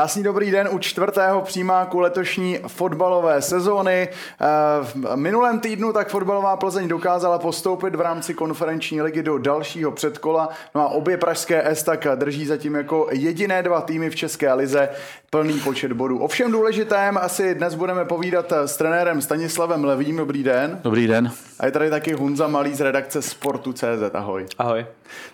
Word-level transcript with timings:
Krásný 0.00 0.22
dobrý 0.22 0.50
den 0.50 0.68
u 0.72 0.78
čtvrtého 0.78 1.40
přímáku 1.40 1.98
letošní 1.98 2.58
fotbalové 2.66 3.42
sezóny. 3.42 4.08
Eh, 4.08 4.46
v 4.82 5.16
minulém 5.16 5.60
týdnu 5.60 5.92
tak 5.92 6.08
fotbalová 6.08 6.56
Plzeň 6.56 6.88
dokázala 6.88 7.38
postoupit 7.38 7.94
v 7.94 8.00
rámci 8.00 8.34
konferenční 8.34 9.02
ligy 9.02 9.22
do 9.22 9.38
dalšího 9.38 9.92
předkola. 9.92 10.48
No 10.74 10.80
a 10.80 10.88
obě 10.88 11.16
pražské 11.16 11.62
S 11.68 11.82
tak 11.82 12.06
drží 12.14 12.46
zatím 12.46 12.74
jako 12.74 13.08
jediné 13.10 13.62
dva 13.62 13.80
týmy 13.80 14.10
v 14.10 14.16
České 14.16 14.52
lize 14.52 14.88
plný 15.30 15.60
počet 15.60 15.92
bodů. 15.92 16.18
O 16.18 16.28
všem 16.28 16.52
důležitém 16.52 17.18
asi 17.18 17.54
dnes 17.54 17.74
budeme 17.74 18.04
povídat 18.04 18.52
s 18.52 18.76
trenérem 18.76 19.22
Stanislavem 19.22 19.84
Levým. 19.84 20.16
Dobrý 20.16 20.42
den. 20.42 20.80
Dobrý 20.82 21.06
den. 21.06 21.32
A 21.60 21.66
je 21.66 21.72
tady 21.72 21.90
taky 21.90 22.12
Hunza 22.12 22.48
Malý 22.48 22.74
z 22.74 22.80
redakce 22.80 23.22
Sportu.cz. 23.22 24.14
Ahoj. 24.14 24.46
Ahoj. 24.58 24.86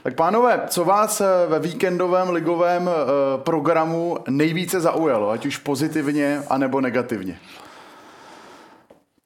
Tak 0.02 0.14
pánové, 0.14 0.60
co 0.68 0.84
vás 0.84 1.20
eh, 1.20 1.26
ve 1.48 1.58
víkendovém 1.58 2.30
ligovém 2.30 2.88
eh, 2.88 2.92
programu 3.36 4.18
nejvíce 4.28 4.80
zaujalo, 4.80 5.30
ať 5.30 5.46
už 5.46 5.56
pozitivně, 5.56 6.42
anebo 6.50 6.80
negativně? 6.80 7.38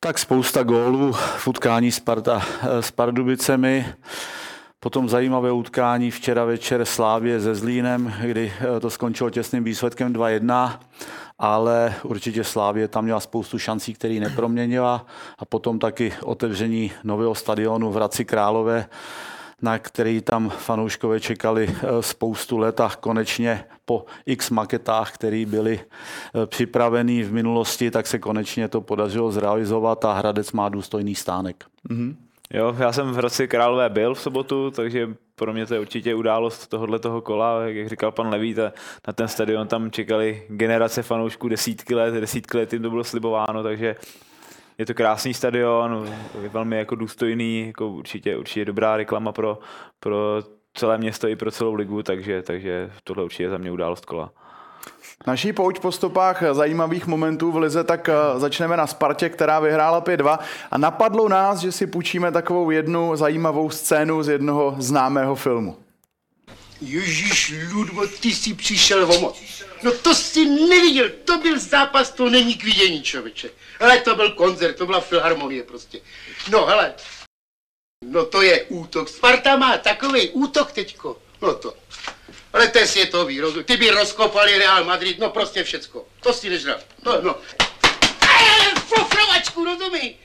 Tak 0.01 0.19
spousta 0.19 0.63
gólů 0.63 1.13
v 1.13 1.49
utkání 1.49 1.93
Sparta 1.93 2.43
eh, 2.63 2.83
s 2.83 2.91
Pardubicemi. 2.91 3.87
Potom 4.81 5.09
zajímavé 5.09 5.53
utkání 5.53 6.11
včera 6.11 6.45
večer 6.45 6.85
Slávě 6.85 7.41
se 7.41 7.55
Zlínem, 7.55 8.15
kdy 8.23 8.53
to 8.81 8.91
skončilo 8.91 9.31
těsným 9.31 9.65
výsledkem 9.65 10.13
2-1, 10.13 10.79
ale 11.41 11.95
určitě 12.03 12.45
Slávě 12.45 12.89
tam 12.89 13.05
měla 13.05 13.21
spoustu 13.21 13.59
šancí, 13.59 13.95
který 13.95 14.21
neproměnila 14.21 15.07
a 15.39 15.45
potom 15.45 15.79
taky 15.79 16.13
otevření 16.23 16.93
nového 17.05 17.35
stadionu 17.35 17.91
v 17.91 17.95
Hradci 17.95 18.25
Králové, 18.25 18.87
na 19.63 19.79
který 19.79 20.21
tam 20.21 20.51
fanouškové 20.51 21.21
čekali 21.21 21.69
eh, 21.69 22.03
spoustu 22.03 22.59
let 22.59 22.81
a 22.81 22.91
konečně 23.01 23.65
po 23.85 24.05
x 24.27 24.51
maketách, 24.51 25.15
které 25.15 25.47
byly 25.47 25.81
eh, 25.81 26.47
připraveny 26.47 27.23
v 27.23 27.33
minulosti, 27.33 27.91
tak 27.91 28.07
se 28.07 28.19
konečně 28.19 28.69
to 28.69 28.81
podařilo 28.81 29.33
zrealizovat 29.33 30.05
a 30.05 30.13
Hradec 30.13 30.53
má 30.53 30.69
důstojný 30.69 31.15
stánek. 31.15 31.65
Mm-hmm. 31.91 32.17
Jo, 32.55 32.77
já 32.79 32.93
jsem 32.93 33.11
v 33.11 33.17
Hradci 33.17 33.49
Králové 33.49 33.89
byl 33.89 34.15
v 34.15 34.21
sobotu, 34.21 34.71
takže 34.71 35.09
pro 35.41 35.53
mě 35.53 35.67
to 35.67 35.75
je 35.75 35.81
určitě 35.81 36.15
událost 36.15 36.67
tohohle 36.67 36.99
toho 36.99 37.21
kola. 37.21 37.63
Jak 37.67 37.89
říkal 37.89 38.13
pan 38.13 38.29
Levý, 38.29 38.55
ta, 38.55 38.73
na 39.07 39.13
ten 39.13 39.29
stadion 39.29 39.69
tam 39.69 39.91
čekali 39.91 40.43
generace 40.49 41.03
fanoušků 41.03 41.49
desítky 41.49 41.95
let, 41.95 42.15
desítky 42.15 42.57
let 42.57 42.73
jim 42.73 42.83
to 42.83 42.91
bylo 42.91 43.05
slibováno, 43.05 43.63
takže 43.63 43.97
je 44.79 44.87
to 44.87 44.95
krásný 44.95 45.35
stadion, 45.35 46.09
je 46.43 46.49
velmi 46.49 46.79
jako 46.79 46.95
důstojný, 46.95 47.67
jako 47.67 47.89
určitě, 47.89 48.37
určitě 48.37 48.65
dobrá 48.65 48.97
reklama 48.97 49.33
pro, 49.33 49.59
pro 50.01 50.43
celé 50.75 50.99
město 50.99 51.29
i 51.29 51.37
pro 51.37 51.51
celou 51.51 51.75
ligu, 51.75 52.03
takže, 52.03 52.43
takže 52.43 52.91
tohle 53.05 53.25
určitě 53.25 53.43
je 53.43 53.51
za 53.51 53.59
mě 53.59 53.71
událost 53.71 54.05
kola. 54.05 54.33
Naší 55.27 55.53
pouč 55.53 55.79
po 55.79 55.93
stopách 55.93 56.43
zajímavých 56.53 57.07
momentů 57.07 57.53
v 57.53 57.57
Lize, 57.57 57.85
tak 57.85 58.09
eh, 58.09 58.13
začneme 58.37 58.77
na 58.77 58.87
Spartě, 58.87 59.29
která 59.29 59.61
vyhrála 59.61 60.01
5-2 60.01 60.39
a 60.71 60.79
napadlo 60.79 61.29
nás, 61.29 61.59
že 61.59 61.73
si 61.73 61.87
půjčíme 61.87 62.33
takovou 62.33 62.71
jednu 62.71 63.17
zajímavou 63.17 63.71
scénu 63.71 64.23
z 64.23 64.29
jednoho 64.29 64.75
známého 64.79 65.35
filmu. 65.35 65.77
Ježíš, 66.81 67.55
Ludvo, 67.73 68.07
ty 68.07 68.29
jsi 68.29 68.55
přišel 68.55 69.13
o 69.13 69.21
moc. 69.21 69.43
No 69.83 69.93
to 69.93 70.15
jsi 70.15 70.45
neviděl, 70.69 71.09
to 71.25 71.39
byl 71.39 71.59
zápas, 71.59 72.11
to 72.11 72.31
není 72.31 72.55
k 72.55 72.65
vidění, 72.65 73.03
člověče. 73.03 73.51
Ale 73.81 74.01
to 74.01 74.17
byl 74.17 74.31
koncert, 74.31 74.77
to 74.77 74.87
byla 74.87 75.01
filharmonie 75.01 75.63
prostě. 75.63 76.01
No 76.51 76.67
hele, 76.67 76.95
no 78.05 78.27
to 78.27 78.43
je 78.43 78.65
útok. 78.65 79.09
Sparta 79.09 79.57
má 79.57 79.79
takový 79.79 80.29
útok 80.29 80.73
teďko. 80.73 81.17
No 81.43 81.55
to. 81.55 81.75
Ale 82.53 82.69
to 82.69 82.79
je 82.79 82.87
světový, 82.87 83.41
rozum. 83.41 83.65
Ty 83.65 83.77
by 83.77 83.91
rozkopali 83.91 84.59
Real 84.59 84.85
Madrid, 84.85 85.19
no 85.19 85.31
prostě 85.31 85.65
všecko. 85.65 86.07
To 86.21 86.33
si 86.33 86.51
nežral. 86.51 86.79
No, 87.05 87.21
no. 87.23 87.37
Fofrovačku, 88.87 89.65
rozumí? 89.65 90.17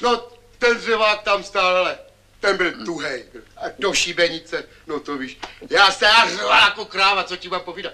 No, 0.00 0.28
ten 0.58 0.76
dřevák 0.76 1.22
tam 1.22 1.44
stál, 1.44 1.76
ale 1.76 1.98
ten 2.40 2.56
byl 2.56 2.84
tuhej. 2.84 3.24
A 3.56 3.62
do 3.78 3.92
šibenice, 3.92 4.64
no 4.86 5.00
to 5.00 5.16
víš. 5.16 5.38
Já 5.70 5.90
se 5.90 6.04
já 6.04 6.26
jako 6.64 6.84
kráva, 6.84 7.24
co 7.24 7.36
ti 7.36 7.48
mám 7.48 7.60
povídat. 7.60 7.92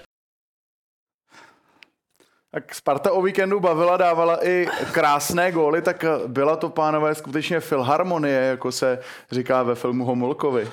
Tak 2.51 2.75
Sparta 2.75 3.11
o 3.11 3.21
víkendu 3.21 3.59
bavila, 3.59 3.97
dávala 3.97 4.47
i 4.47 4.67
krásné 4.91 5.51
góly, 5.51 5.81
tak 5.81 6.05
byla 6.27 6.55
to, 6.55 6.69
pánové, 6.69 7.15
skutečně 7.15 7.59
filharmonie, 7.59 8.39
jako 8.39 8.71
se 8.71 8.99
říká 9.31 9.63
ve 9.63 9.75
filmu 9.75 10.05
Homolkovi. 10.05 10.71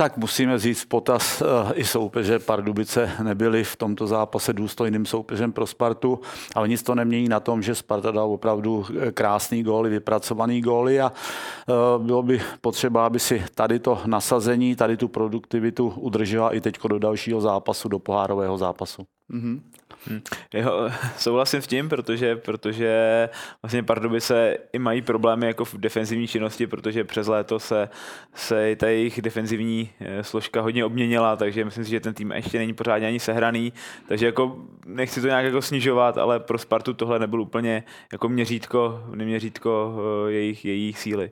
Tak 0.00 0.16
musíme 0.16 0.58
říct 0.58 0.84
potaz 0.84 1.42
eh, 1.42 1.74
i 1.74 1.84
soupeře. 1.84 2.38
Pardubice 2.38 3.10
nebyly 3.22 3.64
v 3.64 3.76
tomto 3.76 4.06
zápase 4.06 4.52
důstojným 4.52 5.06
soupeřem 5.06 5.52
pro 5.52 5.66
Spartu, 5.66 6.20
ale 6.54 6.68
nic 6.68 6.82
to 6.82 6.94
nemění 6.94 7.28
na 7.28 7.40
tom, 7.40 7.62
že 7.62 7.74
Sparta 7.74 8.10
dal 8.10 8.32
opravdu 8.32 8.86
eh, 9.00 9.12
krásný 9.12 9.62
góly, 9.62 9.90
vypracovaný 9.90 10.60
góly 10.60 11.00
a 11.00 11.12
eh, 11.12 11.72
bylo 11.98 12.22
by 12.22 12.40
potřeba, 12.60 13.06
aby 13.06 13.18
si 13.18 13.44
tady 13.54 13.78
to 13.78 14.00
nasazení, 14.06 14.76
tady 14.76 14.96
tu 14.96 15.08
produktivitu 15.08 15.88
udržela 15.88 16.54
i 16.54 16.60
teď 16.60 16.78
do 16.88 16.98
dalšího 16.98 17.40
zápasu, 17.40 17.88
do 17.88 17.98
pohárového 17.98 18.58
zápasu. 18.58 19.02
Mm-hmm. 19.30 19.60
Hmm. 20.06 20.20
Jo, 20.54 20.90
souhlasím 21.16 21.62
s 21.62 21.66
tím, 21.66 21.88
protože, 21.88 22.36
protože 22.36 23.28
vlastně 23.62 23.82
Pardubice 23.82 24.56
i 24.72 24.78
mají 24.78 25.02
problémy 25.02 25.46
jako 25.46 25.64
v 25.64 25.74
defenzivní 25.74 26.26
činnosti, 26.26 26.66
protože 26.66 27.04
přes 27.04 27.26
léto 27.26 27.58
se, 27.58 27.88
se 28.34 28.76
ta 28.76 28.88
jejich 28.88 29.22
defenzivní 29.22 29.90
eh, 30.00 30.24
složka 30.24 30.60
hodně 30.60 30.84
obměnila, 30.84 31.36
takže 31.36 31.64
myslím 31.64 31.84
si, 31.84 31.90
že 31.90 32.00
ten 32.00 32.14
tým 32.14 32.32
ještě 32.32 32.58
není 32.58 32.74
pořádně 32.74 33.08
ani 33.08 33.20
sehraný, 33.20 33.72
takže 34.08 34.26
jako 34.26 34.56
nechci 34.86 35.20
to 35.20 35.26
nějak 35.26 35.44
jako 35.44 35.62
snižovat, 35.62 36.18
ale 36.18 36.40
pro 36.40 36.58
Spartu 36.58 36.94
tohle 36.94 37.18
nebyl 37.18 37.40
úplně 37.40 37.84
jako 38.12 38.28
měřítko, 38.28 39.04
neměřítko 39.14 39.94
eh, 40.28 40.32
jejich, 40.32 40.64
jejich 40.64 40.98
síly. 40.98 41.30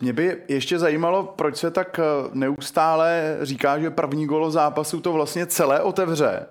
Mě 0.00 0.12
by 0.12 0.36
ještě 0.48 0.78
zajímalo, 0.78 1.22
proč 1.22 1.56
se 1.56 1.70
tak 1.70 1.98
eh, 1.98 2.02
neustále 2.32 3.38
říká, 3.42 3.78
že 3.78 3.90
první 3.90 4.26
golo 4.26 4.50
zápasu 4.50 5.00
to 5.00 5.12
vlastně 5.12 5.46
celé 5.46 5.80
otevře 5.80 6.46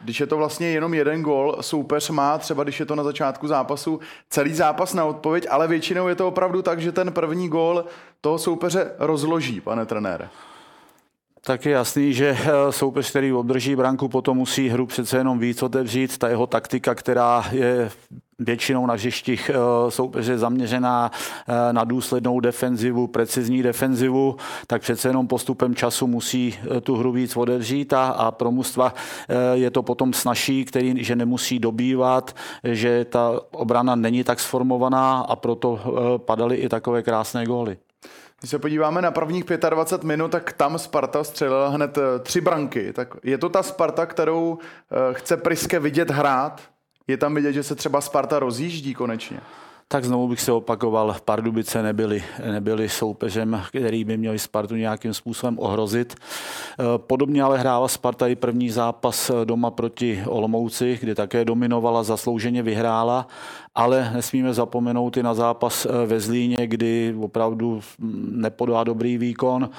když 0.00 0.20
je 0.20 0.26
to 0.26 0.36
vlastně 0.36 0.66
jenom 0.66 0.94
jeden 0.94 1.22
gol, 1.22 1.56
soupeř 1.60 2.10
má 2.10 2.38
třeba, 2.38 2.62
když 2.62 2.80
je 2.80 2.86
to 2.86 2.94
na 2.94 3.02
začátku 3.02 3.48
zápasu, 3.48 4.00
celý 4.30 4.54
zápas 4.54 4.94
na 4.94 5.04
odpověď, 5.04 5.46
ale 5.50 5.68
většinou 5.68 6.08
je 6.08 6.14
to 6.14 6.28
opravdu 6.28 6.62
tak, 6.62 6.80
že 6.80 6.92
ten 6.92 7.12
první 7.12 7.48
gol 7.48 7.84
toho 8.20 8.38
soupeře 8.38 8.92
rozloží, 8.98 9.60
pane 9.60 9.86
trenére. 9.86 10.28
Tak 11.40 11.66
je 11.66 11.72
jasný, 11.72 12.14
že 12.14 12.36
eh, 12.40 12.72
soupeř, 12.72 13.10
který 13.10 13.32
obdrží 13.32 13.76
branku, 13.76 14.08
potom 14.08 14.36
musí 14.36 14.68
hru 14.68 14.86
přece 14.86 15.16
jenom 15.16 15.38
víc 15.38 15.62
otevřít. 15.62 16.18
Ta 16.18 16.28
jeho 16.28 16.46
taktika, 16.46 16.94
která 16.94 17.44
je 17.52 17.90
většinou 18.38 18.86
na 18.86 18.94
hřištích 18.94 19.50
eh, 19.50 19.90
soupeře 19.90 20.38
zaměřená 20.38 21.10
eh, 21.48 21.72
na 21.72 21.84
důslednou 21.84 22.40
defenzivu, 22.40 23.06
precizní 23.06 23.62
defenzivu, 23.62 24.36
tak 24.66 24.82
přece 24.82 25.08
jenom 25.08 25.26
postupem 25.26 25.74
času 25.74 26.06
musí 26.06 26.58
tu 26.82 26.96
hru 26.96 27.12
víc 27.12 27.36
otevřít 27.36 27.92
a, 27.92 28.06
a 28.06 28.30
pro 28.30 28.50
mužstva 28.50 28.94
je 29.52 29.70
to 29.70 29.82
potom 29.82 30.12
snažší, 30.12 30.64
který, 30.64 31.04
že 31.04 31.16
nemusí 31.16 31.58
dobývat, 31.58 32.36
že 32.64 33.04
ta 33.04 33.40
obrana 33.50 33.94
není 33.94 34.24
tak 34.24 34.40
sformovaná 34.40 35.18
a 35.20 35.36
proto 35.36 35.80
padaly 36.26 36.56
i 36.56 36.68
takové 36.68 37.02
krásné 37.02 37.46
góly. 37.46 37.76
Když 38.40 38.50
se 38.50 38.58
podíváme 38.58 39.02
na 39.02 39.10
prvních 39.10 39.44
25 39.44 40.06
minut, 40.06 40.30
tak 40.30 40.52
tam 40.52 40.78
Sparta 40.78 41.24
střelila 41.24 41.68
hned 41.68 41.98
eh, 41.98 42.18
tři 42.18 42.40
branky. 42.40 42.92
Tak 42.92 43.14
je 43.22 43.38
to 43.38 43.48
ta 43.48 43.62
Sparta, 43.62 44.06
kterou 44.06 44.58
eh, 44.60 45.14
chce 45.14 45.36
Priske 45.36 45.78
vidět 45.78 46.10
hrát? 46.10 46.62
Je 47.08 47.16
tam 47.16 47.34
vidět, 47.34 47.52
že 47.52 47.62
se 47.62 47.74
třeba 47.74 48.00
Sparta 48.00 48.38
rozjíždí 48.38 48.94
konečně? 48.94 49.40
tak 49.90 50.04
znovu 50.04 50.28
bych 50.28 50.40
se 50.40 50.52
opakoval, 50.52 51.16
Pardubice 51.24 51.82
nebyli, 51.82 52.24
nebyli 52.52 52.88
soupeřem, 52.88 53.62
který 53.68 54.04
by 54.04 54.16
měli 54.16 54.38
Spartu 54.38 54.76
nějakým 54.76 55.14
způsobem 55.14 55.58
ohrozit. 55.58 56.14
Eh, 56.14 56.84
podobně 56.96 57.42
ale 57.42 57.58
hrála 57.58 57.88
Sparta 57.88 58.26
i 58.26 58.36
první 58.36 58.70
zápas 58.70 59.30
doma 59.44 59.70
proti 59.70 60.24
Olomouci, 60.26 60.98
kde 61.00 61.14
také 61.14 61.44
dominovala, 61.44 62.02
zaslouženě 62.02 62.62
vyhrála 62.62 63.26
ale 63.78 64.10
nesmíme 64.14 64.54
zapomenout 64.54 65.16
i 65.16 65.22
na 65.22 65.34
zápas 65.34 65.86
ve 66.06 66.20
Zlíně, 66.20 66.66
kdy 66.66 67.14
opravdu 67.20 67.80
nepodá 68.30 68.84
dobrý 68.84 69.18
výkon, 69.18 69.70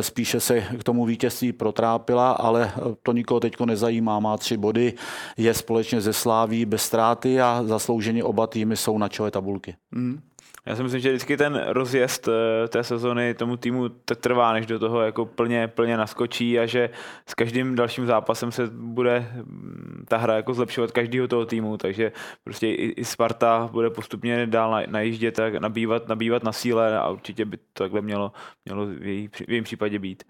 spíše 0.00 0.40
se 0.40 0.60
k 0.60 0.84
tomu 0.84 1.04
vítězství 1.04 1.52
protrápila, 1.52 2.32
ale 2.32 2.72
to 3.02 3.12
nikoho 3.12 3.40
teď 3.40 3.60
nezajímá, 3.64 4.20
má 4.20 4.36
tři 4.36 4.56
body, 4.56 4.92
je 5.36 5.54
společně 5.54 6.00
ze 6.00 6.12
Sláví 6.12 6.64
bez 6.64 6.82
ztráty 6.82 7.40
a 7.40 7.62
zaslouženě 7.66 8.24
oba 8.24 8.46
týmy 8.46 8.76
jsou 8.76 8.98
na 8.98 9.08
čele 9.08 9.30
tabulky. 9.30 9.74
Mm. 9.90 10.20
Já 10.66 10.76
si 10.76 10.82
myslím, 10.82 11.00
že 11.00 11.08
vždycky 11.08 11.36
ten 11.36 11.64
rozjezd 11.66 12.28
eh, 12.28 12.68
té 12.68 12.84
sezony 12.84 13.34
tomu 13.34 13.56
týmu 13.56 13.88
trvá, 14.20 14.52
než 14.52 14.66
do 14.66 14.78
toho 14.78 15.00
jako 15.00 15.26
plně, 15.26 15.68
plně 15.68 15.96
naskočí 15.96 16.58
a 16.58 16.66
že 16.66 16.90
s 17.26 17.34
každým 17.34 17.74
dalším 17.74 18.06
zápasem 18.06 18.52
se 18.52 18.66
bude 18.72 19.28
mm, 19.34 20.04
ta 20.08 20.16
hra 20.16 20.36
jako 20.36 20.54
zlepšovat 20.54 20.90
každého 20.90 21.28
toho 21.28 21.46
týmu, 21.46 21.76
takže 21.76 22.12
prostě 22.44 22.68
i, 22.68 23.04
Sparta 23.04 23.68
bude 23.72 23.90
postupně 23.90 24.46
dál 24.46 24.82
najíždět 24.86 25.38
a 25.38 25.50
nabývat, 25.58 26.08
nabývat 26.08 26.44
na 26.44 26.52
síle 26.52 26.98
a 26.98 27.08
určitě 27.08 27.44
by 27.44 27.56
to 27.56 27.62
takhle 27.72 28.00
mělo, 28.00 28.32
mělo 28.64 28.86
v, 28.86 29.28
v 29.28 29.48
jejím 29.48 29.64
případě 29.64 29.98
být. 29.98 30.24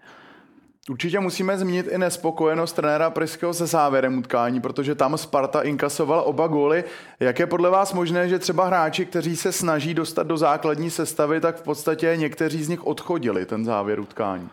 Určitě 0.89 1.19
musíme 1.19 1.57
zmínit 1.57 1.87
i 1.91 1.97
nespokojenost 1.97 2.73
trenéra 2.73 3.09
Pryského 3.09 3.53
se 3.53 3.65
závěrem 3.65 4.17
utkání, 4.17 4.61
protože 4.61 4.95
tam 4.95 5.17
Sparta 5.17 5.61
inkasoval 5.61 6.23
oba 6.25 6.47
góly. 6.47 6.83
Jak 7.19 7.39
je 7.39 7.47
podle 7.47 7.69
vás 7.69 7.93
možné, 7.93 8.29
že 8.29 8.39
třeba 8.39 8.65
hráči, 8.65 9.05
kteří 9.05 9.35
se 9.35 9.51
snaží 9.51 9.93
dostat 9.93 10.27
do 10.27 10.37
základní 10.37 10.89
sestavy, 10.89 11.41
tak 11.41 11.57
v 11.57 11.63
podstatě 11.63 12.13
někteří 12.17 12.63
z 12.63 12.69
nich 12.69 12.87
odchodili 12.87 13.45
ten 13.45 13.65
závěr 13.65 13.99
utkání? 13.99 14.49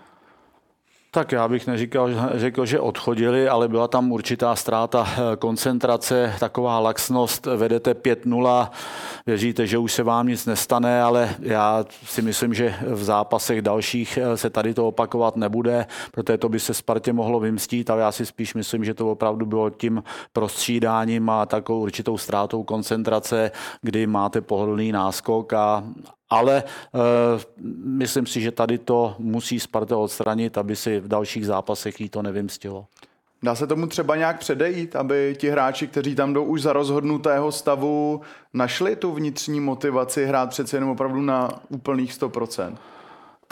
Tak 1.14 1.32
já 1.32 1.48
bych 1.48 1.66
neříkal, 1.66 2.10
řekl, 2.34 2.66
že 2.66 2.80
odchodili, 2.80 3.48
ale 3.48 3.68
byla 3.68 3.88
tam 3.88 4.12
určitá 4.12 4.56
ztráta 4.56 5.06
eh, 5.08 5.36
koncentrace, 5.36 6.34
taková 6.40 6.78
laxnost, 6.78 7.46
vedete 7.46 7.92
5-0, 7.92 8.70
věříte, 9.26 9.66
že 9.66 9.78
už 9.78 9.92
se 9.92 10.02
vám 10.02 10.26
nic 10.26 10.46
nestane, 10.46 11.02
ale 11.02 11.34
já 11.40 11.84
si 12.04 12.22
myslím, 12.22 12.54
že 12.54 12.74
v 12.86 13.04
zápasech 13.04 13.62
dalších 13.62 14.18
eh, 14.22 14.36
se 14.36 14.50
tady 14.50 14.74
to 14.74 14.88
opakovat 14.88 15.36
nebude, 15.36 15.86
protože 16.12 16.38
to 16.38 16.48
by 16.48 16.60
se 16.60 16.74
Spartě 16.74 17.12
mohlo 17.12 17.40
vymstít, 17.40 17.90
ale 17.90 18.00
já 18.02 18.12
si 18.12 18.26
spíš 18.26 18.54
myslím, 18.54 18.84
že 18.84 18.94
to 18.94 19.10
opravdu 19.10 19.46
bylo 19.46 19.70
tím 19.70 20.02
prostřídáním 20.32 21.30
a 21.30 21.46
takovou 21.46 21.80
určitou 21.80 22.18
ztrátou 22.18 22.62
koncentrace, 22.62 23.50
kdy 23.82 24.06
máte 24.06 24.40
pohodlný 24.40 24.92
náskok 24.92 25.52
a, 25.52 25.84
ale 26.34 26.62
uh, 26.92 27.00
myslím 27.84 28.26
si, 28.26 28.40
že 28.40 28.50
tady 28.50 28.78
to 28.78 29.14
musí 29.18 29.60
Sparta 29.60 29.96
odstranit, 29.96 30.58
aby 30.58 30.76
si 30.76 31.00
v 31.00 31.08
dalších 31.08 31.46
zápasech 31.46 32.00
jí 32.00 32.08
to 32.08 32.22
nevymstilo. 32.22 32.86
Dá 33.42 33.54
se 33.54 33.66
tomu 33.66 33.86
třeba 33.86 34.16
nějak 34.16 34.38
předejít, 34.38 34.96
aby 34.96 35.36
ti 35.38 35.50
hráči, 35.50 35.86
kteří 35.86 36.14
tam 36.14 36.32
jdou 36.32 36.44
už 36.44 36.62
za 36.62 36.72
rozhodnutého 36.72 37.52
stavu, 37.52 38.20
našli 38.54 38.96
tu 38.96 39.12
vnitřní 39.12 39.60
motivaci 39.60 40.26
hrát 40.26 40.50
přece 40.50 40.76
jenom 40.76 40.90
opravdu 40.90 41.22
na 41.22 41.50
úplných 41.68 42.12
100%? 42.12 42.76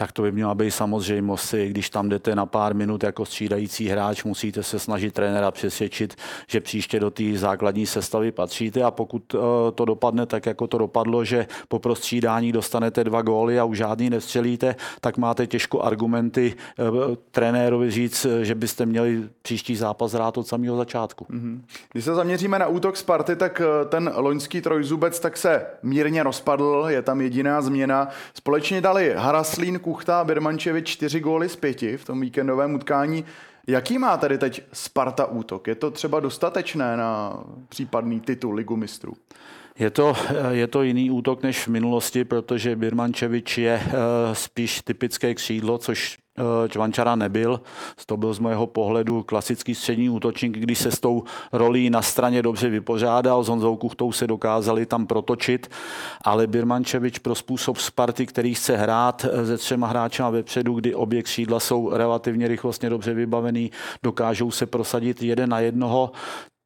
Tak 0.03 0.13
to 0.13 0.23
by 0.23 0.33
měla 0.33 0.55
být 0.55 0.71
samozřejmost. 0.71 1.55
Když 1.55 1.91
tam 1.91 2.09
jdete 2.09 2.37
na 2.37 2.47
pár 2.47 2.75
minut 2.75 3.03
jako 3.03 3.25
střídající 3.25 3.89
hráč, 3.89 4.25
musíte 4.25 4.63
se 4.63 4.79
snažit 4.79 5.15
trenéra 5.15 5.51
přesvědčit, 5.51 6.15
že 6.47 6.61
příště 6.61 7.01
do 7.01 7.11
té 7.11 7.23
základní 7.35 7.87
sestavy 7.87 8.33
patříte 8.33 8.83
a 8.83 8.91
pokud 8.91 9.35
eh, 9.35 9.39
to 9.73 9.85
dopadne 9.85 10.27
tak, 10.27 10.47
jako 10.47 10.67
to 10.67 10.79
dopadlo, 10.79 11.25
že 11.25 11.47
po 11.69 11.79
prostřídání 11.79 12.53
dostanete 12.53 13.05
dva 13.05 13.23
góly 13.23 13.59
a 13.59 13.65
už 13.65 13.79
žádný 13.79 14.11
nevstřelíte, 14.11 14.77
tak 15.01 15.19
máte 15.19 15.47
těžko 15.47 15.83
argumenty 15.83 16.55
eh, 16.79 16.83
trenérovi 17.31 17.91
říct, 17.91 18.27
že 18.43 18.55
byste 18.55 18.87
měli 18.87 19.23
příští 19.43 19.77
zápas 19.77 20.13
hrát 20.13 20.39
od 20.39 20.47
samého 20.47 20.77
začátku. 20.77 21.27
Mm-hmm. 21.31 21.61
Když 21.93 22.05
se 22.05 22.15
zaměříme 22.15 22.59
na 22.59 22.67
útok 22.67 22.97
Sparty, 22.97 23.37
tak 23.37 23.61
eh, 23.61 23.85
ten 23.85 24.13
loňský 24.15 24.61
trojzubec 24.61 25.21
tak 25.21 25.37
se 25.37 25.67
mírně 25.83 26.23
rozpadl, 26.23 26.87
je 26.89 27.03
tam 27.03 27.21
jediná 27.21 27.63
změna. 27.63 28.09
Společně 28.35 28.81
dali 28.81 29.15
Haraslín, 29.17 29.79
Kuchta 29.93 30.21
a 30.21 30.25
Birmančevič 30.25 30.89
čtyři 30.89 31.21
góly 31.21 31.49
z 31.49 31.57
pěti 31.57 31.97
v 31.97 32.05
tom 32.05 32.21
víkendovém 32.21 32.75
utkání. 32.75 33.25
Jaký 33.67 33.99
má 33.99 34.17
tady 34.17 34.39
teď 34.39 34.63
Sparta 34.73 35.27
útok? 35.27 35.67
Je 35.67 35.75
to 35.75 35.91
třeba 35.91 36.21
dostatečné 36.21 36.97
na 36.97 37.41
případný 37.69 38.21
titul 38.21 38.55
ligu 38.55 38.77
mistrů? 38.77 39.13
Je 39.79 39.91
to, 39.91 40.15
je 40.51 40.67
to 40.67 40.83
jiný 40.83 41.11
útok 41.11 41.43
než 41.43 41.67
v 41.67 41.69
minulosti, 41.69 42.25
protože 42.25 42.77
Birmančevič 42.77 43.59
je 43.59 43.83
eh, 43.85 43.91
spíš 44.35 44.81
typické 44.85 45.35
křídlo, 45.35 45.79
což 45.79 46.19
Eh, 46.39 46.69
Čvančara 46.69 47.17
nebyl. 47.17 47.61
To 48.07 48.17
byl 48.17 48.35
z 48.35 48.39
mého 48.39 48.67
pohledu 48.67 49.23
klasický 49.23 49.75
střední 49.75 50.11
útočník, 50.11 50.59
když 50.59 50.79
se 50.79 50.91
s 50.91 51.01
tou 51.01 51.25
rolí 51.53 51.91
na 51.91 52.03
straně 52.03 52.43
dobře 52.43 52.69
vypořádal. 52.69 53.45
S 53.45 53.49
Honzou 53.49 53.77
Kuchtou 53.77 54.13
se 54.13 54.27
dokázali 54.27 54.87
tam 54.87 55.07
protočit, 55.07 55.71
ale 56.25 56.47
Birmančevič 56.47 57.19
pro 57.19 57.35
způsob 57.35 57.77
Sparty, 57.77 58.27
který 58.27 58.55
chce 58.55 58.77
hrát 58.77 59.25
eh, 59.25 59.47
se 59.47 59.59
třema 59.59 59.87
hráči 59.87 60.23
vepředu, 60.31 60.75
kdy 60.75 60.95
obě 60.95 61.23
křídla 61.23 61.61
jsou 61.61 61.91
relativně 61.93 62.49
rychlostně 62.49 62.91
dobře 62.91 63.15
vybavený, 63.15 63.71
dokážou 64.03 64.51
se 64.51 64.67
prosadit 64.67 65.23
jeden 65.23 65.51
na 65.51 65.61
jednoho, 65.61 66.13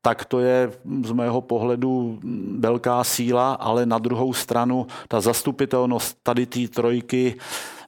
tak 0.07 0.25
to 0.25 0.41
je 0.41 0.73
z 1.05 1.13
mého 1.13 1.41
pohledu 1.41 2.19
velká 2.59 3.05
síla, 3.05 3.53
ale 3.55 3.87
na 3.87 3.99
druhou 3.99 4.33
stranu 4.33 4.87
ta 5.09 5.21
zastupitelnost 5.21 6.19
tady 6.23 6.47
té 6.47 6.69
trojky 6.69 7.35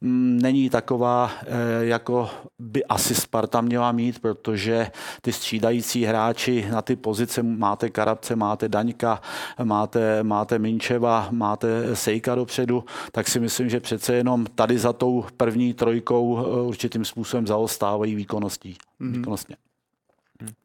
mm, 0.00 0.38
není 0.42 0.70
taková, 0.70 1.30
eh, 1.42 1.46
jako 1.80 2.30
by 2.58 2.84
asi 2.84 3.14
Sparta 3.14 3.60
měla 3.60 3.92
mít, 3.92 4.18
protože 4.18 4.90
ty 5.22 5.32
střídající 5.32 6.04
hráči 6.04 6.66
na 6.70 6.82
ty 6.82 6.96
pozice 6.96 7.42
máte 7.42 7.90
Karabce, 7.90 8.36
máte 8.36 8.68
Daňka, 8.68 9.20
máte, 9.62 10.22
máte 10.22 10.58
Minčeva, 10.58 11.28
máte 11.30 11.96
Sejka 11.96 12.34
dopředu, 12.34 12.84
tak 13.12 13.28
si 13.28 13.40
myslím, 13.40 13.70
že 13.70 13.80
přece 13.80 14.14
jenom 14.14 14.46
tady 14.54 14.78
za 14.78 14.92
tou 14.92 15.24
první 15.36 15.74
trojkou 15.74 16.38
eh, 16.38 16.62
určitým 16.62 17.04
způsobem 17.04 17.46
zaostávají 17.46 18.14
výkonností. 18.14 18.76
Mm-hmm. 19.00 19.12
výkonnostně. 19.12 19.56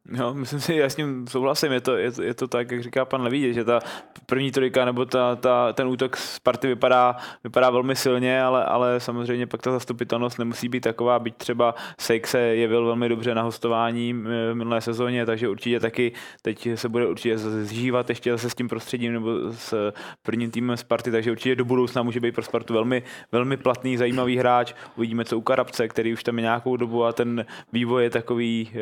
No, 0.10 0.34
myslím 0.44 0.60
si, 0.60 0.76
já 0.76 0.90
s 0.90 0.98
ním 0.98 1.28
souhlasím, 1.28 1.72
je 1.72 1.82
to, 1.82 1.98
je, 1.98 2.12
to, 2.12 2.22
je 2.24 2.34
to 2.34 2.48
tak, 2.48 2.72
jak 2.72 2.84
říká 2.84 3.06
pan 3.06 3.22
Levý, 3.22 3.54
že 3.54 3.64
ta 3.64 3.80
první 4.26 4.52
trojka 4.52 4.86
nebo 4.86 5.06
ta, 5.06 5.36
ta, 5.36 5.74
ten 5.74 5.88
útok 5.88 6.18
z 6.18 6.40
party 6.40 6.68
vypadá, 6.68 7.16
vypadá 7.44 7.70
velmi 7.70 7.96
silně, 7.96 8.42
ale, 8.42 8.66
ale 8.66 9.00
samozřejmě 9.00 9.48
pak 9.48 9.62
ta 9.62 9.72
zastupitelnost 9.72 10.40
nemusí 10.40 10.70
být 10.70 10.80
taková, 10.80 11.20
byť 11.20 11.36
třeba 11.36 11.76
Sejk 12.00 12.28
se 12.28 12.40
jevil 12.40 12.86
velmi 12.86 13.10
dobře 13.10 13.36
na 13.36 13.42
hostování 13.42 14.14
v 14.14 14.54
minulé 14.54 14.82
sezóně, 14.82 15.26
takže 15.26 15.50
určitě 15.50 15.80
taky 15.80 16.12
teď 16.42 16.68
se 16.76 16.90
bude 16.90 17.08
určitě 17.08 17.38
zžívat 17.38 18.10
ještě 18.10 18.32
zase 18.32 18.50
s 18.50 18.56
tím 18.56 18.70
prostředím 18.70 19.14
nebo 19.14 19.52
s 19.52 19.94
prvním 20.24 20.52
týmem 20.52 20.78
Sparty, 20.78 21.12
takže 21.12 21.32
určitě 21.32 21.56
do 21.56 21.66
budoucna 21.66 22.04
může 22.04 22.20
být 22.20 22.36
pro 22.36 22.44
Spartu 22.44 22.74
velmi, 22.74 23.04
velmi 23.32 23.58
platný, 23.58 23.98
zajímavý 23.98 24.38
hráč. 24.38 24.74
Uvidíme, 24.96 25.26
co 25.26 25.38
u 25.38 25.42
Karabce, 25.42 25.88
který 25.88 26.14
už 26.14 26.24
tam 26.24 26.38
je 26.38 26.42
nějakou 26.42 26.78
dobu 26.78 27.06
a 27.06 27.14
ten 27.14 27.46
vývoj 27.74 28.04
je 28.04 28.10
takový 28.10 28.70
e, 28.74 28.80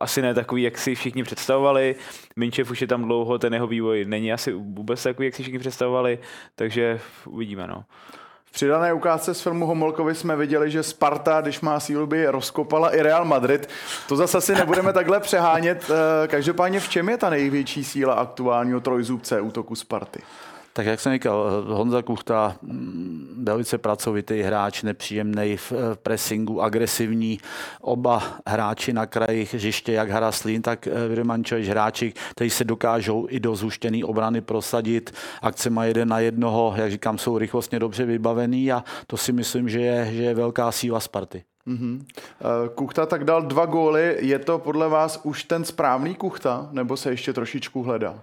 asi 0.00 0.22
ne 0.24 0.34
takový, 0.34 0.62
jak 0.62 0.78
si 0.78 0.94
všichni 0.94 1.22
představovali. 1.22 1.96
Minčev 2.36 2.70
už 2.70 2.80
je 2.80 2.86
tam 2.86 3.04
dlouho, 3.04 3.38
ten 3.38 3.54
jeho 3.54 3.66
vývoj 3.66 4.04
není 4.04 4.32
asi 4.32 4.52
vůbec 4.52 5.02
takový, 5.02 5.26
jak 5.26 5.34
si 5.34 5.42
všichni 5.42 5.58
představovali, 5.58 6.18
takže 6.54 7.00
uvidíme. 7.26 7.66
No. 7.66 7.84
V 8.44 8.52
přidané 8.52 8.92
ukázce 8.92 9.34
z 9.34 9.40
filmu 9.40 9.66
Homolkovi 9.66 10.14
jsme 10.14 10.36
viděli, 10.36 10.70
že 10.70 10.82
Sparta, 10.82 11.40
když 11.40 11.60
má 11.60 11.80
sílu, 11.80 12.06
by 12.06 12.26
rozkopala 12.26 12.96
i 12.96 13.02
Real 13.02 13.24
Madrid. 13.24 13.68
To 14.08 14.16
zase 14.16 14.38
asi 14.38 14.54
nebudeme 14.54 14.92
takhle 14.92 15.20
přehánět. 15.20 15.90
Eh, 15.90 16.28
každopádně 16.28 16.80
v 16.80 16.88
čem 16.88 17.08
je 17.08 17.16
ta 17.16 17.30
největší 17.30 17.84
síla 17.84 18.14
aktuálního 18.14 18.80
trojzůbce 18.80 19.40
útoku 19.40 19.74
Sparty? 19.74 20.20
Tak 20.76 20.86
jak 20.86 21.00
jsem 21.00 21.12
říkal, 21.12 21.64
Honza 21.66 22.02
Kuchta, 22.02 22.56
mm, 22.62 23.42
velice 23.42 23.78
pracovitý 23.78 24.42
hráč, 24.42 24.82
nepříjemný 24.82 25.56
v 25.56 25.72
pressingu, 26.02 26.62
agresivní. 26.62 27.38
Oba 27.80 28.22
hráči 28.46 28.92
na 28.92 29.06
krajích 29.06 29.54
hřiště, 29.54 29.92
jak 29.92 30.10
Haraslín, 30.10 30.62
tak 30.62 30.86
eh, 30.86 31.08
Vyremančovič 31.08 31.68
hráči, 31.68 32.12
kteří 32.30 32.50
se 32.50 32.64
dokážou 32.64 33.26
i 33.30 33.40
do 33.40 33.56
zúštěný 33.56 34.04
obrany 34.04 34.40
prosadit. 34.40 35.12
Akce 35.42 35.70
má 35.70 35.84
jeden 35.84 36.08
na 36.08 36.18
jednoho, 36.18 36.74
jak 36.76 36.90
říkám, 36.90 37.18
jsou 37.18 37.38
rychlostně 37.38 37.78
dobře 37.78 38.04
vybavený 38.04 38.72
a 38.72 38.84
to 39.06 39.16
si 39.16 39.32
myslím, 39.32 39.68
že 39.68 39.80
je, 39.80 40.14
že 40.14 40.22
je 40.22 40.34
velká 40.34 40.72
síla 40.72 41.00
Sparty. 41.00 41.44
Mm-hmm. 41.66 42.04
Kuchta 42.74 43.06
tak 43.06 43.24
dal 43.24 43.42
dva 43.42 43.66
góly. 43.66 44.16
Je 44.18 44.38
to 44.38 44.58
podle 44.58 44.88
vás 44.88 45.20
už 45.22 45.44
ten 45.44 45.64
správný 45.64 46.14
Kuchta, 46.14 46.68
nebo 46.72 46.96
se 46.96 47.10
ještě 47.10 47.32
trošičku 47.32 47.82
hledá? 47.82 48.18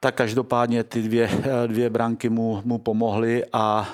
Tak 0.00 0.14
každopádně 0.14 0.84
ty 0.84 1.02
dvě, 1.02 1.30
dvě 1.66 1.90
branky 1.90 2.28
mu, 2.28 2.62
mu 2.64 2.78
pomohly 2.78 3.44
a 3.52 3.88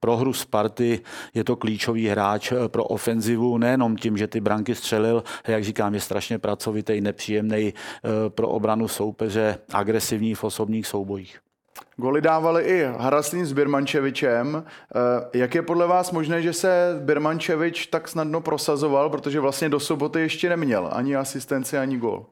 pro 0.00 0.16
hru 0.16 0.32
Sparty 0.32 1.00
je 1.34 1.44
to 1.44 1.56
klíčový 1.56 2.08
hráč 2.08 2.52
pro 2.66 2.84
ofenzivu, 2.84 3.58
nejenom 3.58 3.96
tím, 3.96 4.16
že 4.16 4.26
ty 4.26 4.40
branky 4.40 4.74
střelil, 4.74 5.24
jak 5.46 5.64
říkám, 5.64 5.94
je 5.94 6.00
strašně 6.00 6.38
pracovitý, 6.38 7.00
nepříjemný 7.00 7.74
eh, 7.74 8.30
pro 8.30 8.48
obranu 8.48 8.88
soupeře, 8.88 9.58
agresivní 9.72 10.34
v 10.34 10.44
osobních 10.44 10.86
soubojích. 10.86 11.38
Goly 11.96 12.20
dávali 12.20 12.62
i 12.62 12.84
Haraslín 12.98 13.46
s 13.46 13.52
Birmančevičem. 13.52 14.64
Eh, 14.64 15.38
jak 15.38 15.54
je 15.54 15.62
podle 15.62 15.86
vás 15.86 16.12
možné, 16.12 16.42
že 16.42 16.52
se 16.52 17.00
Birmančevič 17.04 17.86
tak 17.86 18.08
snadno 18.08 18.40
prosazoval, 18.40 19.10
protože 19.10 19.40
vlastně 19.40 19.68
do 19.68 19.80
soboty 19.80 20.20
ještě 20.20 20.48
neměl 20.48 20.88
ani 20.92 21.16
asistenci, 21.16 21.78
ani 21.78 21.96
gol? 21.96 22.26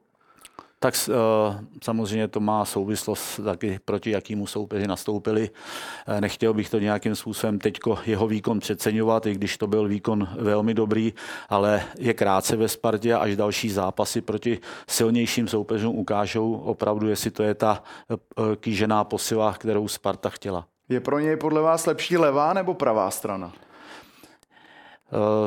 Tak 0.80 0.94
uh, 1.08 1.14
samozřejmě 1.82 2.28
to 2.28 2.40
má 2.40 2.64
souvislost 2.64 3.40
taky 3.44 3.80
proti 3.84 4.10
jakýmu 4.10 4.46
soupeři 4.46 4.86
nastoupili. 4.86 5.50
Uh, 6.08 6.20
nechtěl 6.20 6.54
bych 6.54 6.70
to 6.70 6.78
nějakým 6.78 7.14
způsobem 7.14 7.58
teďko 7.58 7.98
jeho 8.06 8.26
výkon 8.26 8.60
přeceňovat, 8.60 9.26
i 9.26 9.34
když 9.34 9.58
to 9.58 9.66
byl 9.66 9.88
výkon 9.88 10.28
velmi 10.38 10.74
dobrý, 10.74 11.14
ale 11.48 11.82
je 11.98 12.14
krátce 12.14 12.56
ve 12.56 12.68
Spartě 12.68 13.14
až 13.14 13.36
další 13.36 13.70
zápasy 13.70 14.20
proti 14.20 14.58
silnějším 14.88 15.48
soupeřům 15.48 15.96
ukážou 15.96 16.54
opravdu, 16.54 17.08
jestli 17.08 17.30
to 17.30 17.42
je 17.42 17.54
ta 17.54 17.82
uh, 18.08 18.54
kýžená 18.54 19.04
posila, 19.04 19.52
kterou 19.52 19.88
Sparta 19.88 20.30
chtěla. 20.30 20.66
Je 20.88 21.00
pro 21.00 21.18
něj 21.18 21.36
podle 21.36 21.60
vás 21.60 21.86
lepší 21.86 22.16
levá 22.16 22.52
nebo 22.52 22.74
pravá 22.74 23.10
strana? 23.10 23.52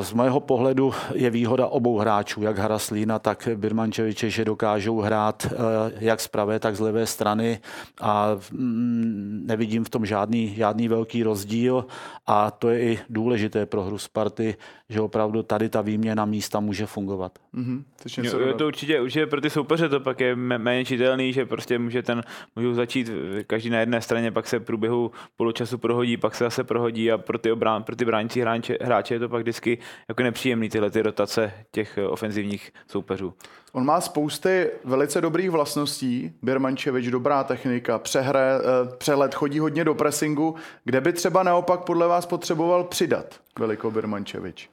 Z 0.00 0.12
mého 0.12 0.40
pohledu 0.40 0.94
je 1.14 1.30
výhoda 1.30 1.66
obou 1.66 1.98
hráčů, 1.98 2.42
jak 2.42 2.58
Haraslína, 2.58 3.18
tak 3.18 3.48
Birmančeviče, 3.54 4.30
že 4.30 4.44
dokážou 4.44 5.00
hrát 5.00 5.46
eh, 5.46 5.56
jak 5.98 6.20
z 6.20 6.28
pravé, 6.28 6.58
tak 6.58 6.76
z 6.76 6.80
levé 6.80 7.06
strany 7.06 7.60
a 8.00 8.30
mm, 8.52 9.42
nevidím 9.46 9.84
v 9.84 9.88
tom 9.88 10.06
žádný, 10.06 10.54
žádný 10.54 10.88
velký 10.88 11.22
rozdíl 11.22 11.86
a 12.26 12.50
to 12.50 12.68
je 12.70 12.80
i 12.80 12.98
důležité 13.10 13.66
pro 13.66 13.82
hru 13.82 13.98
Sparty, 13.98 14.56
že 14.92 15.00
opravdu 15.00 15.42
tady 15.42 15.68
ta 15.68 15.80
výměna 15.80 16.24
místa 16.24 16.60
může 16.60 16.86
fungovat. 16.86 17.38
Mm-hmm. 17.54 17.82
Jo, 18.22 18.40
je 18.40 18.54
to 18.54 18.66
určitě, 18.66 19.00
určitě 19.00 19.26
pro 19.26 19.40
ty 19.40 19.50
soupeře 19.50 19.88
to 19.88 20.00
pak 20.00 20.20
je 20.20 20.36
méně 20.36 20.84
čitelný, 20.84 21.32
že 21.32 21.46
prostě 21.46 21.78
může 21.78 22.02
ten, 22.02 22.22
můžou 22.56 22.74
začít 22.74 23.10
každý 23.46 23.70
na 23.70 23.80
jedné 23.80 24.00
straně, 24.00 24.32
pak 24.32 24.46
se 24.46 24.58
v 24.58 24.64
průběhu 24.64 25.10
poločasu 25.36 25.78
prohodí, 25.78 26.16
pak 26.16 26.34
se 26.34 26.44
zase 26.44 26.64
prohodí 26.64 27.12
a 27.12 27.18
pro 27.18 27.38
ty, 27.38 27.52
obrán, 27.52 27.82
pro 27.82 27.96
ty 27.96 28.04
bránící 28.04 28.40
hráče, 28.40 28.78
hráče 28.80 29.14
je 29.14 29.18
to 29.18 29.28
pak 29.28 29.42
vždycky 29.42 29.78
jako 30.08 30.22
nepříjemný 30.22 30.68
tyhle 30.68 30.90
ty 30.90 31.02
rotace 31.02 31.52
těch 31.70 31.98
ofenzivních 32.08 32.72
soupeřů. 32.88 33.34
On 33.72 33.84
má 33.84 34.00
spousty 34.00 34.70
velice 34.84 35.20
dobrých 35.20 35.50
vlastností. 35.50 36.32
Birmančevič, 36.42 37.06
dobrá 37.06 37.44
technika, 37.44 37.98
přehre, 37.98 38.40
eh, 38.40 38.96
přehled, 38.96 39.34
chodí 39.34 39.58
hodně 39.58 39.84
do 39.84 39.94
pressingu. 39.94 40.54
Kde 40.84 41.00
by 41.00 41.12
třeba 41.12 41.42
naopak 41.42 41.80
podle 41.80 42.08
vás 42.08 42.26
potřeboval 42.26 42.84
přidat 42.84 43.40
Veliko 43.58 43.90
Birmančevič? 43.90 44.70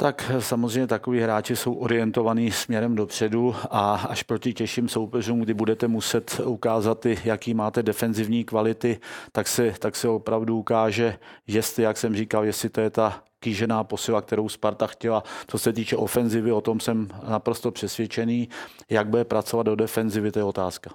Tak 0.00 0.32
samozřejmě 0.38 0.86
takový 0.86 1.20
hráči 1.20 1.56
jsou 1.56 1.74
orientovaní 1.74 2.50
směrem 2.50 2.94
dopředu 2.94 3.54
a 3.70 3.94
až 3.94 4.22
proti 4.22 4.52
těžším 4.54 4.88
soupeřům, 4.88 5.40
kdy 5.40 5.54
budete 5.54 5.88
muset 5.88 6.40
ukázat, 6.44 7.06
jaký 7.24 7.54
máte 7.54 7.82
defenzivní 7.82 8.44
kvality, 8.44 9.00
tak 9.32 9.48
se, 9.48 9.74
tak 9.78 9.96
se 9.96 10.08
opravdu 10.08 10.58
ukáže, 10.58 11.18
jestli, 11.46 11.82
jak 11.82 11.96
jsem 11.96 12.16
říkal, 12.16 12.44
jestli 12.44 12.68
to 12.68 12.80
je 12.80 12.90
ta 12.90 13.22
kýžená 13.40 13.84
posila, 13.84 14.22
kterou 14.22 14.48
Sparta 14.48 14.86
chtěla. 14.86 15.22
Co 15.46 15.58
se 15.58 15.72
týče 15.72 15.96
ofenzivy, 15.96 16.52
o 16.52 16.60
tom 16.60 16.80
jsem 16.80 17.08
naprosto 17.28 17.70
přesvědčený. 17.70 18.48
Jak 18.90 19.08
bude 19.08 19.24
pracovat 19.24 19.62
do 19.62 19.76
defenzivy, 19.76 20.32
to 20.32 20.38
je 20.38 20.44
otázka. 20.44 20.90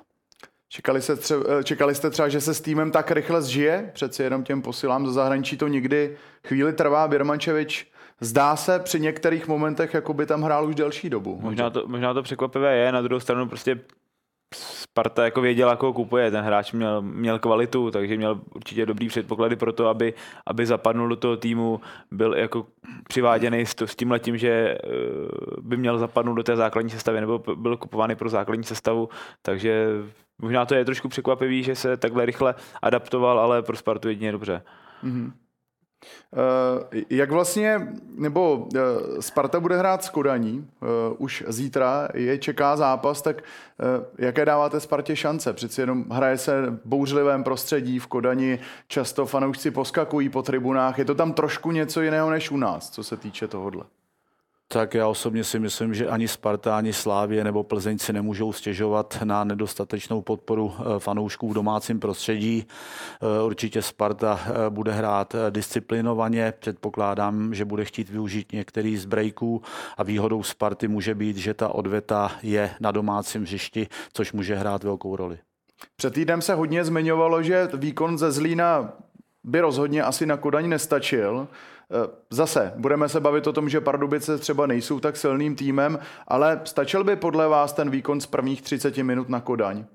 Čekali, 0.69 1.01
se 1.01 1.15
tře- 1.15 1.63
čekali 1.63 1.95
jste 1.95 2.09
třeba, 2.09 2.29
že 2.29 2.41
se 2.41 2.53
s 2.53 2.61
týmem 2.61 2.91
tak 2.91 3.11
rychle 3.11 3.41
zžije? 3.41 3.91
Přeci 3.93 4.23
jenom 4.23 4.43
těm 4.43 4.61
posilám 4.61 5.03
do 5.03 5.11
zahraničí 5.11 5.57
to 5.57 5.67
někdy 5.67 6.17
chvíli 6.47 6.73
trvá. 6.73 7.07
Birmančevič 7.07 7.87
zdá 8.21 8.55
se 8.55 8.79
při 8.79 8.99
některých 8.99 9.47
momentech, 9.47 9.93
jako 9.93 10.13
by 10.13 10.25
tam 10.25 10.41
hrál 10.41 10.67
už 10.67 10.75
delší 10.75 11.09
dobu. 11.09 11.39
Možná 11.41 11.69
to, 11.69 11.87
možná 11.87 12.13
to 12.13 12.23
překvapivé 12.23 12.75
je, 12.75 12.91
na 12.91 13.01
druhou 13.01 13.19
stranu 13.19 13.47
prostě 13.47 13.79
Sparta 14.53 15.25
jako 15.25 15.41
věděla, 15.41 15.75
koho 15.75 15.93
kupuje. 15.93 16.31
Ten 16.31 16.45
hráč 16.45 16.71
měl, 16.71 17.01
měl 17.01 17.39
kvalitu, 17.39 17.91
takže 17.91 18.17
měl 18.17 18.41
určitě 18.55 18.85
dobrý 18.85 19.07
předpoklady 19.07 19.55
pro 19.55 19.73
to, 19.73 19.87
aby, 19.87 20.13
aby 20.45 20.65
zapadnul 20.65 21.09
do 21.09 21.15
toho 21.15 21.37
týmu, 21.37 21.81
byl 22.11 22.33
jako 22.33 22.67
přiváděný 23.07 23.65
s, 23.65 23.75
s 23.81 23.95
tím 23.95 24.11
letím, 24.11 24.37
že 24.37 24.49
eh, 24.49 24.77
by 25.61 25.77
měl 25.77 25.97
zapadnout 25.97 26.35
do 26.35 26.43
té 26.43 26.55
základní 26.55 26.89
sestavy, 26.89 27.21
nebo 27.21 27.43
byl 27.55 27.77
kupovaný 27.77 28.15
pro 28.15 28.29
základní 28.29 28.63
sestavu, 28.63 29.09
takže 29.41 29.87
možná 30.41 30.65
to 30.65 30.75
je 30.75 30.85
trošku 30.85 31.09
překvapivý, 31.09 31.63
že 31.63 31.75
se 31.75 31.97
takhle 31.97 32.25
rychle 32.25 32.55
adaptoval, 32.81 33.39
ale 33.39 33.61
pro 33.61 33.75
Spartu 33.75 34.07
jedině 34.07 34.31
dobře. 34.31 34.61
Mm-hmm. 35.03 35.31
Uh, 36.31 37.01
jak 37.09 37.31
vlastně, 37.31 37.87
nebo 38.15 38.55
uh, 38.55 38.69
Sparta 39.19 39.59
bude 39.59 39.77
hrát 39.77 40.03
s 40.03 40.09
Kodaní, 40.09 40.57
uh, 40.59 40.87
už 41.17 41.43
zítra 41.47 42.07
je 42.13 42.37
čeká 42.37 42.77
zápas, 42.77 43.21
tak 43.21 43.43
jaké 44.17 44.45
dáváte 44.45 44.79
Spartě 44.79 45.15
šance? 45.15 45.53
Přeci 45.53 45.81
jenom 45.81 46.05
hraje 46.11 46.37
se 46.37 46.61
v 46.61 46.79
bouřlivém 46.85 47.43
prostředí 47.43 47.99
v 47.99 48.07
Kodani, 48.07 48.59
často 48.87 49.25
fanoušci 49.25 49.71
poskakují 49.71 50.29
po 50.29 50.41
tribunách, 50.41 50.97
je 50.99 51.05
to 51.05 51.15
tam 51.15 51.33
trošku 51.33 51.71
něco 51.71 52.01
jiného 52.01 52.29
než 52.29 52.51
u 52.51 52.57
nás, 52.57 52.89
co 52.89 53.03
se 53.03 53.17
týče 53.17 53.47
tohohle. 53.47 53.83
Tak 54.67 54.93
já 54.93 55.07
osobně 55.07 55.43
si 55.43 55.59
myslím, 55.59 55.93
že 55.93 56.07
ani 56.07 56.27
Sparta, 56.27 56.77
ani 56.77 56.93
Slávě 56.93 57.43
nebo 57.43 57.63
Plzeň 57.63 57.97
si 57.97 58.13
nemůžou 58.13 58.53
stěžovat 58.53 59.17
na 59.23 59.43
nedostatečnou 59.43 60.21
podporu 60.21 60.73
eh, 60.79 60.99
fanoušků 60.99 61.49
v 61.49 61.53
domácím 61.53 61.99
prostředí. 61.99 62.65
Eh, 62.67 63.43
určitě 63.43 63.81
Sparta 63.81 64.39
eh, 64.45 64.69
bude 64.69 64.91
hrát 64.91 65.35
disciplinovaně. 65.49 66.53
Předpokládám, 66.59 67.53
že 67.53 67.65
bude 67.65 67.85
chtít 67.85 68.09
využít 68.09 68.51
některý 68.51 68.97
z 68.97 69.05
breaků 69.05 69.61
a 69.97 70.03
výhodou 70.03 70.43
Sparty 70.43 70.87
může 70.87 71.15
být, 71.15 71.37
že 71.37 71.53
ta 71.53 71.67
odveta 71.67 72.31
je 72.43 72.71
na 72.79 72.91
domácím 72.91 73.41
hřišti, 73.41 73.87
což 74.13 74.33
může 74.33 74.55
hrát 74.55 74.83
velkou 74.83 75.15
roli. 75.15 75.37
Před 75.95 76.13
týdnem 76.13 76.41
se 76.41 76.53
hodně 76.53 76.83
zmiňovalo, 76.83 77.43
že 77.43 77.69
výkon 77.73 78.17
ze 78.17 78.31
Zlína 78.31 78.93
by 79.43 79.59
rozhodně 79.59 80.03
asi 80.03 80.25
na 80.25 80.37
Kodaň 80.37 80.69
nestačil. 80.69 81.47
Eh, 81.91 82.09
zase, 82.29 82.73
budeme 82.75 83.09
se 83.09 83.19
bavit 83.19 83.47
o 83.47 83.53
tom, 83.53 83.69
že 83.69 83.81
Pardubice 83.81 84.37
třeba 84.37 84.67
nejsou 84.67 84.99
tak 84.99 85.17
silným 85.17 85.55
týmem, 85.55 85.99
ale 86.27 86.61
stačil 86.63 87.03
by 87.03 87.15
podle 87.15 87.47
vás 87.47 87.73
ten 87.73 87.89
výkon 87.89 88.21
z 88.21 88.25
prvních 88.25 88.61
30 88.61 89.03
minut 89.03 89.29
na 89.29 89.39
Kodaň? 89.39 89.85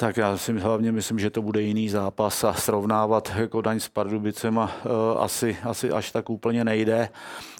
Tak 0.00 0.16
já 0.16 0.36
si 0.36 0.58
hlavně 0.58 0.92
myslím, 0.92 1.18
že 1.18 1.30
to 1.30 1.42
bude 1.42 1.62
jiný 1.62 1.88
zápas 1.88 2.44
a 2.44 2.52
srovnávat 2.52 3.32
Kodaň 3.48 3.80
s 3.80 3.88
Pardubicema 3.88 4.64
uh, 4.84 5.22
asi, 5.22 5.56
asi 5.64 5.90
až 5.90 6.10
tak 6.10 6.30
úplně 6.30 6.64
nejde. 6.64 7.08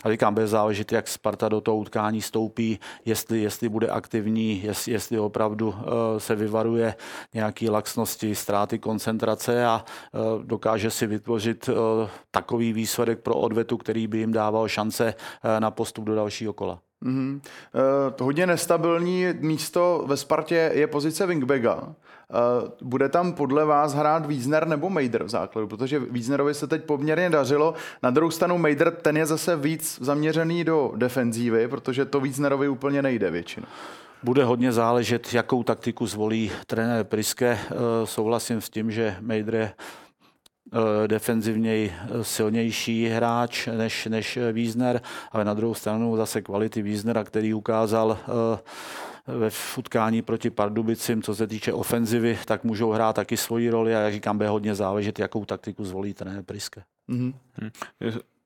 A 0.04 0.10
říkám, 0.10 0.34
bude 0.34 0.46
záležet, 0.46 0.92
jak 0.92 1.08
Sparta 1.08 1.48
do 1.48 1.60
toho 1.60 1.76
utkání 1.76 2.22
stoupí, 2.22 2.80
jestli, 3.04 3.42
jestli 3.42 3.68
bude 3.68 3.88
aktivní, 3.88 4.62
jestli, 4.64 4.92
jestli 4.92 5.18
opravdu 5.18 5.68
uh, 5.68 5.74
se 6.18 6.34
vyvaruje 6.34 6.94
nějaký 7.34 7.70
laxnosti, 7.70 8.34
ztráty 8.34 8.78
koncentrace 8.78 9.66
a 9.66 9.84
uh, 10.12 10.44
dokáže 10.44 10.90
si 10.90 11.06
vytvořit 11.06 11.70
takový 12.30 12.72
výsledek 12.72 13.18
pro 13.18 13.34
odvetu, 13.34 13.76
který 13.76 14.06
by 14.06 14.18
jim 14.18 14.32
dával 14.32 14.68
šance 14.68 15.14
na 15.58 15.70
postup 15.70 16.04
do 16.04 16.14
dalšího 16.14 16.52
kola. 16.52 16.78
Mm-hmm. 17.04 17.40
Uh, 18.14 18.26
hodně 18.26 18.46
nestabilní 18.46 19.26
místo 19.40 20.04
ve 20.06 20.16
Spartě 20.16 20.70
je 20.74 20.86
pozice 20.86 21.26
wingbacka. 21.26 21.94
Uh, 22.30 22.68
bude 22.82 23.08
tam 23.08 23.32
podle 23.32 23.64
vás 23.64 23.94
hrát 23.94 24.26
Wiesner 24.26 24.68
nebo 24.68 24.90
Mejder 24.90 25.24
v 25.24 25.28
základu? 25.28 25.66
Protože 25.68 25.98
Wiesnerovi 25.98 26.54
se 26.54 26.66
teď 26.66 26.84
poměrně 26.84 27.30
dařilo. 27.30 27.74
Na 28.02 28.10
druhou 28.10 28.30
stranu 28.30 28.58
Mejder, 28.58 28.90
ten 28.90 29.16
je 29.16 29.26
zase 29.26 29.56
víc 29.56 29.98
zaměřený 30.02 30.64
do 30.64 30.92
defenzívy, 30.96 31.68
protože 31.68 32.04
to 32.04 32.20
Wiesnerovi 32.20 32.68
úplně 32.68 33.02
nejde 33.02 33.30
většinou. 33.30 33.66
Bude 34.22 34.44
hodně 34.44 34.72
záležet, 34.72 35.34
jakou 35.34 35.62
taktiku 35.62 36.06
zvolí 36.06 36.50
trenér 36.66 37.04
Priske. 37.04 37.58
Uh, 37.70 37.78
souhlasím 38.04 38.60
s 38.60 38.70
tím, 38.70 38.90
že 38.90 39.16
Mejder 39.20 39.54
je 39.54 39.72
Eh, 40.72 41.08
defenzivněji 41.08 41.92
eh, 41.92 42.24
silnější 42.24 43.06
hráč 43.06 43.66
než, 43.66 44.06
než 44.06 44.38
Wiesner, 44.52 45.00
ale 45.32 45.44
na 45.44 45.54
druhou 45.54 45.74
stranu 45.74 46.16
zase 46.16 46.42
kvality 46.42 46.82
Wiesnera, 46.82 47.24
který 47.24 47.54
ukázal 47.54 48.18
eh, 48.20 48.58
ve 49.28 49.50
utkání 49.78 50.22
proti 50.22 50.50
Pardubicím, 50.50 51.22
co 51.22 51.34
se 51.34 51.46
týče 51.46 51.72
ofenzivy, 51.72 52.38
tak 52.44 52.64
můžou 52.64 52.90
hrát 52.90 53.12
taky 53.12 53.36
svoji 53.36 53.70
roli 53.70 53.96
a 53.96 54.00
jak 54.00 54.12
říkám, 54.12 54.36
bude 54.36 54.48
hodně 54.48 54.74
záležet, 54.74 55.18
jakou 55.18 55.44
taktiku 55.44 55.84
zvolí 55.84 56.14
trenér 56.14 56.42
Priske. 56.42 56.82
Mm-hmm. 57.08 57.34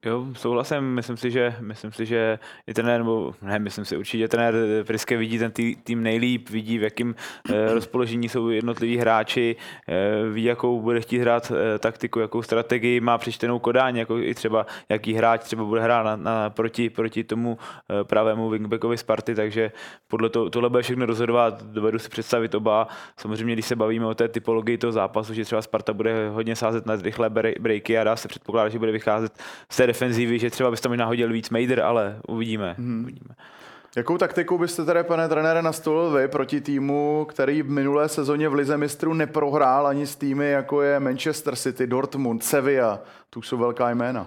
Jo, 0.05 0.27
souhlasím. 0.33 0.81
Myslím 0.81 1.17
si, 1.17 1.31
že, 1.31 1.55
myslím 1.61 1.93
si, 1.93 2.07
že 2.07 2.39
i 2.67 2.75
trenér, 2.75 2.99
nebo 2.99 3.35
ne, 3.43 3.59
myslím 3.59 3.85
si, 3.85 3.97
určitě 3.97 4.29
trenér 4.29 4.55
Priske 4.87 5.17
vidí 5.17 5.39
ten 5.39 5.51
tý, 5.51 5.77
tým 5.77 6.03
nejlíp, 6.03 6.51
vidí, 6.51 6.79
v 6.79 6.83
jakém 6.83 7.15
eh, 7.51 7.73
rozpoložení 7.75 8.29
jsou 8.29 8.49
jednotliví 8.49 8.97
hráči, 8.97 9.57
eh, 9.89 10.29
ví, 10.33 10.45
jakou 10.45 10.81
bude 10.81 11.01
chtít 11.01 11.19
hrát 11.19 11.53
eh, 11.55 11.79
taktiku, 11.79 12.21
jakou 12.21 12.43
strategii 12.43 13.01
má 13.01 13.19
přečtenou 13.19 13.59
kodání, 13.59 13.99
jako 13.99 14.19
i 14.19 14.35
třeba, 14.35 14.67
jaký 14.89 15.15
hráč 15.15 15.41
třeba 15.41 15.65
bude 15.65 15.81
hrát 15.81 16.03
na, 16.03 16.17
na, 16.17 16.51
proti, 16.51 16.91
proti 16.91 17.25
tomu 17.25 17.59
eh, 18.01 18.05
pravému 18.05 18.51
wingbackovi 18.51 18.99
Sparty, 18.99 19.35
takže 19.35 19.73
podle 20.09 20.29
to, 20.29 20.51
tohle 20.51 20.71
bude 20.71 20.83
všechno 20.83 21.07
rozhodovat, 21.07 21.63
dovedu 21.63 21.99
si 21.99 22.09
představit 22.09 22.55
oba. 22.55 22.89
Samozřejmě, 23.17 23.53
když 23.53 23.67
se 23.67 23.77
bavíme 23.77 24.07
o 24.07 24.15
té 24.15 24.29
typologii 24.29 24.79
toho 24.79 24.93
zápasu, 24.93 25.35
že 25.35 25.45
třeba 25.45 25.63
Sparta 25.63 25.93
bude 25.93 26.29
hodně 26.29 26.57
sázet 26.57 26.87
na 26.87 26.97
rychlé 26.97 27.31
breaky 27.61 27.99
a 27.99 28.05
dá 28.05 28.17
se 28.17 28.29
předpokládat, 28.29 28.69
že 28.69 28.79
bude 28.79 28.93
vycházet 28.93 29.33
z 29.71 29.77
té 29.77 29.92
defenzívy, 29.93 30.39
že 30.39 30.51
třeba 30.51 30.71
byste 30.71 30.89
možná 30.89 31.07
hodil 31.07 31.33
víc 31.33 31.51
Mejder, 31.51 31.81
ale 31.81 32.17
uvidíme. 32.29 32.75
Hmm. 32.79 33.03
uvidíme. 33.03 33.35
Jakou 33.97 34.19
taktiku 34.19 34.59
byste 34.59 34.85
tedy, 34.85 35.05
pane 35.05 35.29
trenére, 35.29 35.63
nastolil 35.63 36.11
vy 36.11 36.29
proti 36.29 36.61
týmu, 36.61 37.27
který 37.29 37.63
v 37.63 37.71
minulé 37.71 38.09
sezóně 38.09 38.49
v 38.49 38.55
Lize 38.55 38.77
mistrů 38.77 39.15
neprohrál 39.15 39.87
ani 39.87 40.07
s 40.07 40.17
týmy, 40.17 40.51
jako 40.51 40.83
je 40.83 41.01
Manchester 41.01 41.57
City, 41.57 41.87
Dortmund, 41.87 42.45
Sevilla, 42.45 43.01
tu 43.31 43.43
jsou 43.43 43.57
velká 43.57 43.91
jména? 43.91 44.27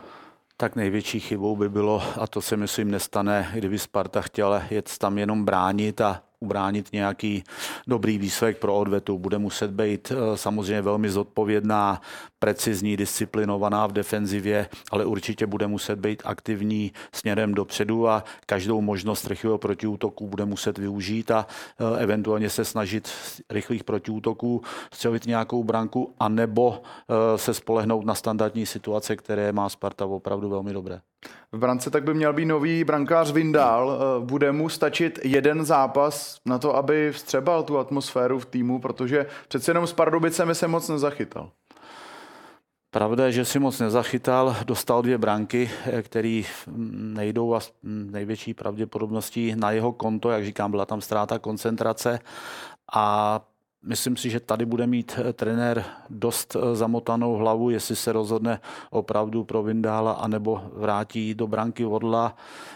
Tak 0.58 0.76
největší 0.76 1.20
chybou 1.20 1.56
by 1.56 1.70
bylo, 1.70 2.04
a 2.22 2.28
to 2.28 2.42
se 2.42 2.58
myslím 2.58 2.92
nestane, 2.92 3.52
kdyby 3.54 3.80
Sparta 3.80 4.22
chtěla 4.22 4.62
jet 4.70 4.98
tam 4.98 5.18
jenom 5.18 5.46
bránit 5.46 6.02
a 6.02 6.22
ubránit 6.46 6.94
nějaký 6.94 7.44
dobrý 7.88 8.18
výsledek 8.18 8.58
pro 8.58 8.76
odvetu. 8.76 9.18
Bude 9.18 9.38
muset 9.38 9.72
být 9.72 10.12
eh, 10.12 10.38
samozřejmě 10.38 10.82
velmi 10.82 11.10
zodpovědná, 11.10 12.02
precizní, 12.40 12.98
disciplinovaná 12.98 13.88
v 13.88 13.92
defenzivě, 13.92 14.70
ale 14.92 15.06
určitě 15.06 15.48
bude 15.48 15.68
muset 15.68 16.00
být 16.00 16.22
aktivní 16.26 16.92
směrem 17.14 17.54
dopředu 17.54 18.10
a 18.10 18.24
každou 18.46 18.82
možnost 18.82 19.28
rychlého 19.28 19.58
protiútoku 19.58 20.28
bude 20.28 20.46
muset 20.46 20.78
využít 20.78 21.32
a 21.32 21.48
eh, 21.50 22.04
eventuálně 22.04 22.50
se 22.50 22.66
snažit 22.66 23.10
rychlých 23.50 23.84
protiútoků 23.84 24.62
střelit 24.94 25.26
nějakou 25.26 25.64
branku, 25.64 26.14
anebo 26.20 26.82
eh, 26.82 27.38
se 27.38 27.54
spolehnout 27.54 28.06
na 28.06 28.16
standardní 28.16 28.66
situace, 28.66 29.16
které 29.16 29.52
má 29.52 29.70
Sparta 29.70 30.06
opravdu 30.06 30.50
velmi 30.50 30.74
dobré. 30.74 31.02
V 31.52 31.58
brance 31.58 31.90
tak 31.90 32.04
by 32.04 32.14
měl 32.14 32.34
být 32.34 32.46
nový 32.46 32.84
brankář 32.84 33.32
Vindal. 33.32 34.00
Bude 34.20 34.52
mu 34.52 34.70
stačit 34.70 35.20
jeden 35.24 35.66
zápas 35.66 36.38
na 36.46 36.58
to, 36.58 36.76
aby 36.76 37.12
vstřebal 37.12 37.64
tu 37.64 37.78
atmosféru 37.78 38.40
v 38.40 38.46
týmu, 38.46 38.80
protože 38.80 39.26
přece 39.48 39.72
jenom 39.72 39.88
s 39.88 39.94
Pardubicemi 39.94 40.56
se 40.56 40.68
moc 40.68 40.90
nezachytal. 40.90 41.50
Pravda 42.92 43.26
je, 43.26 43.32
že 43.32 43.46
si 43.46 43.60
moc 43.60 43.80
nezachytal, 43.80 44.56
dostal 44.66 45.02
dvě 45.02 45.18
branky, 45.18 45.72
které 46.02 46.42
nejdou 46.78 47.56
a 47.56 47.60
největší 47.84 48.54
pravděpodobností 48.54 49.54
na 49.56 49.72
jeho 49.72 49.92
konto, 49.92 50.32
jak 50.32 50.46
říkám, 50.46 50.72
byla 50.72 50.86
tam 50.86 51.02
ztráta 51.02 51.40
koncentrace 51.40 52.20
a 52.94 53.42
Myslím 53.86 54.18
si, 54.18 54.30
že 54.30 54.40
tady 54.40 54.66
bude 54.66 54.88
mít 54.88 55.20
eh, 55.20 55.34
trenér 55.34 55.84
dost 56.10 56.56
eh, 56.56 56.76
zamotanou 56.76 57.34
hlavu, 57.34 57.70
jestli 57.70 57.96
se 57.96 58.12
rozhodne 58.12 58.60
opravdu 58.90 59.44
pro 59.44 59.64
Vindála, 59.64 60.12
anebo 60.12 60.62
vrátí 60.74 61.34
do 61.34 61.48
branky 61.48 61.84
Vodla. 61.84 62.36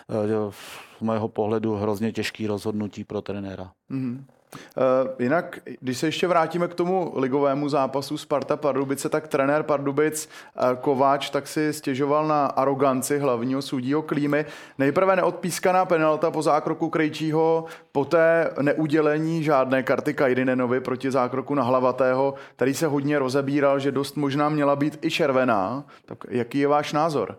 Eh, 0.10 0.52
z 0.98 1.02
mého 1.02 1.28
pohledu 1.28 1.76
hrozně 1.76 2.12
těžký 2.12 2.48
rozhodnutí 2.48 3.04
pro 3.04 3.22
trenéra. 3.22 3.72
Mm-hmm. 3.92 4.24
Uh, 4.54 4.84
jinak, 5.20 5.60
když 5.82 5.98
se 5.98 6.08
ještě 6.08 6.28
vrátíme 6.28 6.68
k 6.68 6.74
tomu 6.74 7.14
ligovému 7.16 7.70
zápasu 7.70 8.18
Sparta 8.18 8.58
Pardubice, 8.58 9.10
tak 9.10 9.28
trenér 9.28 9.64
Pardubic 9.64 10.30
uh, 10.30 10.76
Kováč 10.82 11.30
tak 11.30 11.48
si 11.48 11.74
stěžoval 11.74 12.28
na 12.28 12.46
aroganci 12.46 13.20
hlavního 13.20 13.62
sudího 13.62 14.02
Klímy. 14.02 14.46
Nejprve 14.78 15.16
neodpískaná 15.16 15.86
penalta 15.86 16.32
po 16.32 16.42
zákroku 16.42 16.90
Krejčího, 16.90 17.66
poté 17.92 18.52
neudělení 18.62 19.44
žádné 19.44 19.84
karty 19.84 20.14
Kajdinenovi 20.14 20.80
proti 20.80 21.12
zákroku 21.12 21.56
na 21.56 21.64
Hlavatého, 21.64 22.34
který 22.56 22.74
se 22.74 22.88
hodně 22.88 23.20
rozebíral, 23.20 23.80
že 23.80 23.92
dost 23.92 24.18
možná 24.18 24.50
měla 24.50 24.76
být 24.76 25.00
i 25.02 25.10
červená. 25.12 25.84
Tak 26.06 26.18
jaký 26.30 26.60
je 26.60 26.68
váš 26.68 26.94
názor? 26.94 27.38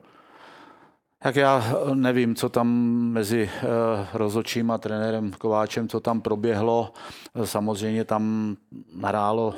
Jak 1.24 1.36
já 1.36 1.64
eh, 1.64 1.94
nevím, 1.94 2.34
co 2.34 2.48
tam 2.48 2.68
mezi 3.12 3.50
eh, 3.54 3.66
rozočím 4.12 4.70
a 4.70 4.78
trenérem 4.78 5.32
Kováčem, 5.32 5.88
co 5.88 6.00
tam 6.00 6.20
proběhlo. 6.20 6.92
Eh, 7.34 7.46
samozřejmě 7.46 8.04
tam 8.04 8.56
hrálo 9.02 9.54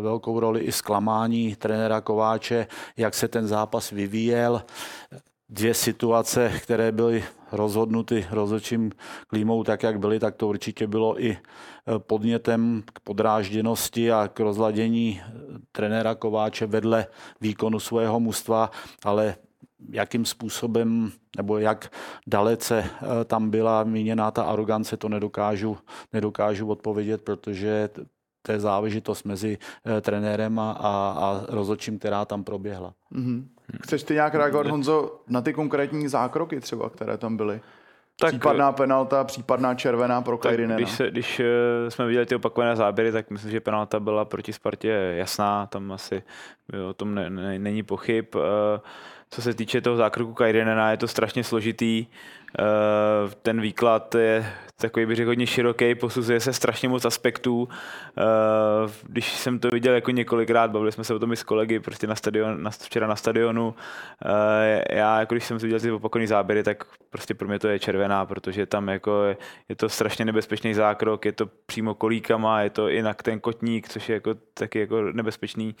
velkou 0.00 0.40
roli 0.40 0.60
i 0.60 0.72
zklamání 0.72 1.56
trenéra 1.56 2.00
Kováče, 2.00 2.66
jak 2.96 3.14
se 3.14 3.28
ten 3.28 3.46
zápas 3.46 3.90
vyvíjel. 3.90 4.62
Dvě 5.48 5.74
situace, 5.74 6.52
které 6.62 6.92
byly 6.92 7.24
rozhodnuty 7.52 8.26
rozhodčím 8.30 8.92
klímou 9.26 9.64
tak, 9.64 9.82
jak 9.82 9.98
byly, 9.98 10.18
tak 10.18 10.36
to 10.36 10.48
určitě 10.48 10.86
bylo 10.86 11.24
i 11.24 11.38
podnětem 11.98 12.82
k 12.92 13.00
podrážděnosti 13.00 14.12
a 14.12 14.28
k 14.28 14.40
rozladění 14.40 15.20
trenéra 15.72 16.14
Kováče 16.14 16.66
vedle 16.66 17.06
výkonu 17.40 17.80
svého 17.80 18.20
mužstva, 18.20 18.70
ale 19.04 19.36
jakým 19.88 20.24
způsobem 20.24 21.12
nebo 21.36 21.58
jak 21.58 21.92
dalece 22.26 22.84
eh, 22.84 23.24
tam 23.24 23.50
byla 23.50 23.84
míněná 23.84 24.30
ta 24.30 24.42
arogance, 24.42 24.96
to 24.96 25.08
nedokážu, 25.08 25.78
nedokážu 26.12 26.68
odpovědět, 26.68 27.22
protože 27.22 27.90
to 28.42 28.52
je 28.52 28.60
záležitost 28.60 29.24
mezi 29.24 29.58
eh, 29.86 30.00
trenérem 30.00 30.58
a, 30.58 30.72
a, 30.72 31.44
rozhodčím, 31.48 31.98
která 31.98 32.24
tam 32.24 32.44
proběhla. 32.44 32.94
Mm-hmm. 33.12 33.44
Chceš 33.82 34.02
ty 34.02 34.14
nějak 34.14 34.34
reagovat, 34.34 34.66
Honzo, 34.66 35.20
na 35.28 35.40
ty 35.40 35.52
konkrétní 35.52 36.08
zákroky 36.08 36.60
třeba, 36.60 36.90
které 36.90 37.18
tam 37.18 37.36
byly? 37.36 37.60
Tak, 38.20 38.30
případná 38.30 38.72
penalta, 38.72 39.24
případná 39.24 39.74
červená 39.74 40.22
pro 40.22 40.38
Kajrinena. 40.38 40.76
Když, 40.76 40.90
se, 40.90 41.10
když 41.10 41.40
eh, 41.40 41.90
jsme 41.90 42.06
viděli 42.06 42.26
ty 42.26 42.34
opakované 42.34 42.76
záběry, 42.76 43.12
tak 43.12 43.30
myslím, 43.30 43.50
že 43.50 43.60
penalta 43.60 44.00
byla 44.00 44.24
proti 44.24 44.52
Spartě 44.52 44.88
jasná, 45.16 45.66
tam 45.66 45.92
asi 45.92 46.22
o 46.90 46.94
tom 46.94 47.14
ne, 47.14 47.30
ne, 47.30 47.58
není 47.58 47.82
pochyb. 47.82 48.24
Uh, 48.34 48.42
co 49.30 49.42
se 49.42 49.54
týče 49.54 49.80
toho 49.80 49.96
zákroku 49.96 50.34
Kajrinena, 50.34 50.90
je 50.90 50.96
to 50.96 51.08
strašně 51.08 51.44
složitý. 51.44 52.06
Eh, 52.58 53.30
ten 53.42 53.60
výklad 53.60 54.14
je 54.14 54.46
takový, 54.80 55.06
bych 55.06 55.16
řekl, 55.16 55.30
hodně 55.30 55.46
široký, 55.46 55.94
posuzuje 55.94 56.40
se 56.40 56.52
strašně 56.52 56.88
moc 56.88 57.04
aspektů. 57.04 57.68
Eh, 58.18 58.22
když 59.02 59.32
jsem 59.32 59.58
to 59.58 59.68
viděl 59.68 59.94
jako 59.94 60.10
několikrát, 60.10 60.70
bavili 60.70 60.92
jsme 60.92 61.04
se 61.04 61.14
o 61.14 61.18
tom 61.18 61.32
i 61.32 61.36
s 61.36 61.42
kolegy 61.42 61.80
prostě 61.80 62.06
na 62.06 62.14
stadion, 62.14 62.62
na, 62.62 62.70
včera 62.70 63.06
na 63.06 63.16
stadionu. 63.16 63.74
Eh, 64.24 64.96
já, 64.96 65.20
jako 65.20 65.34
když 65.34 65.44
jsem 65.44 65.60
si 65.60 65.66
viděl 65.66 65.80
ty 65.80 65.90
opakované 65.90 66.26
záběry, 66.26 66.62
tak 66.62 66.84
prostě 67.10 67.34
pro 67.34 67.48
mě 67.48 67.58
to 67.58 67.68
je 67.68 67.78
červená, 67.78 68.26
protože 68.26 68.66
tam 68.66 68.88
jako 68.88 69.24
je, 69.24 69.36
je 69.68 69.76
to 69.76 69.88
strašně 69.88 70.24
nebezpečný 70.24 70.74
zákrok, 70.74 71.24
je 71.24 71.32
to 71.32 71.46
přímo 71.66 71.94
kolíkama, 71.94 72.62
je 72.62 72.70
to 72.70 72.88
i 72.88 73.02
na 73.02 73.14
ten 73.14 73.40
kotník, 73.40 73.88
což 73.88 74.08
je 74.08 74.14
jako 74.14 74.34
taky 74.54 74.78
jako 74.78 75.02
nebezpečný 75.02 75.74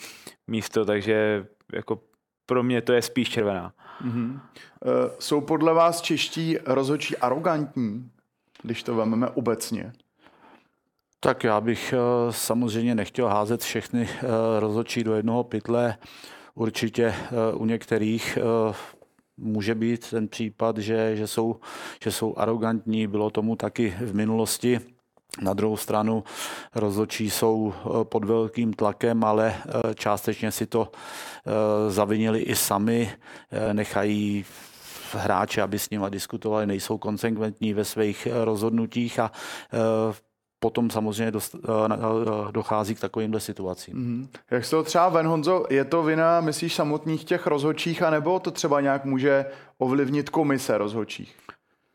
místo, 0.46 0.84
takže 0.84 1.46
jako 1.72 1.98
pro 2.46 2.62
mě 2.62 2.82
to 2.82 2.92
je 2.92 3.02
spíš 3.02 3.28
červená. 3.28 3.72
Mm-hmm. 4.04 4.32
Uh, 4.32 4.40
jsou 5.18 5.40
podle 5.40 5.74
vás 5.74 6.00
čeští 6.00 6.58
rozhodčí 6.66 7.16
arrogantní, 7.16 8.10
když 8.62 8.82
to 8.82 8.94
vezmeme 8.94 9.28
obecně? 9.28 9.92
Tak 11.20 11.44
já 11.44 11.60
bych 11.60 11.94
uh, 11.96 12.32
samozřejmě 12.32 12.94
nechtěl 12.94 13.28
házet 13.28 13.60
všechny 13.60 14.02
uh, 14.02 14.28
rozhodčí 14.58 15.04
do 15.04 15.14
jednoho 15.14 15.44
pytle. 15.44 15.96
Určitě 16.54 17.14
u 17.54 17.64
některých 17.64 18.38
může 19.36 19.74
být 19.74 20.10
ten 20.10 20.28
případ, 20.28 20.78
že, 20.78 21.16
že, 21.16 21.26
jsou, 21.26 21.56
že 22.02 22.12
jsou 22.12 22.34
arrogantní. 22.36 23.06
Bylo 23.06 23.30
tomu 23.30 23.56
taky 23.56 23.94
v 24.00 24.14
minulosti. 24.14 24.80
Na 25.40 25.54
druhou 25.54 25.76
stranu 25.76 26.24
rozhodčí 26.74 27.30
jsou 27.30 27.74
eh, 27.74 28.04
pod 28.04 28.24
velkým 28.24 28.72
tlakem, 28.72 29.24
ale 29.24 29.54
eh, 29.54 29.94
částečně 29.94 30.52
si 30.52 30.66
to 30.66 30.88
eh, 30.92 31.90
zavinili 31.90 32.40
i 32.40 32.56
sami, 32.56 33.12
nechají 33.72 34.44
hráče, 35.12 35.62
aby 35.62 35.78
s 35.78 35.90
nimi 35.90 36.06
diskutovali, 36.08 36.66
nejsou 36.66 36.98
konsekventní 36.98 37.74
ve 37.74 37.84
svých 37.84 38.28
rozhodnutích 38.44 39.18
a 39.18 39.30
potom 40.60 40.90
samozřejmě 40.90 41.32
dochází 42.50 42.94
k 42.94 43.00
takovýmhle 43.00 43.40
situacím. 43.40 43.94
Mm-hmm. 43.94 44.38
Jak 44.50 44.64
se 44.64 44.70
to 44.70 44.82
třeba 44.82 45.08
ven, 45.08 45.26
Honzo, 45.26 45.64
je 45.70 45.84
to 45.84 46.02
vina, 46.02 46.40
myslíš, 46.40 46.74
samotných 46.74 47.24
těch 47.24 47.46
rozhodčích, 47.46 48.02
anebo 48.02 48.40
to 48.40 48.50
třeba 48.50 48.80
nějak 48.80 49.04
může 49.04 49.44
ovlivnit 49.78 50.30
komise 50.30 50.78
rozhodčích? 50.78 51.36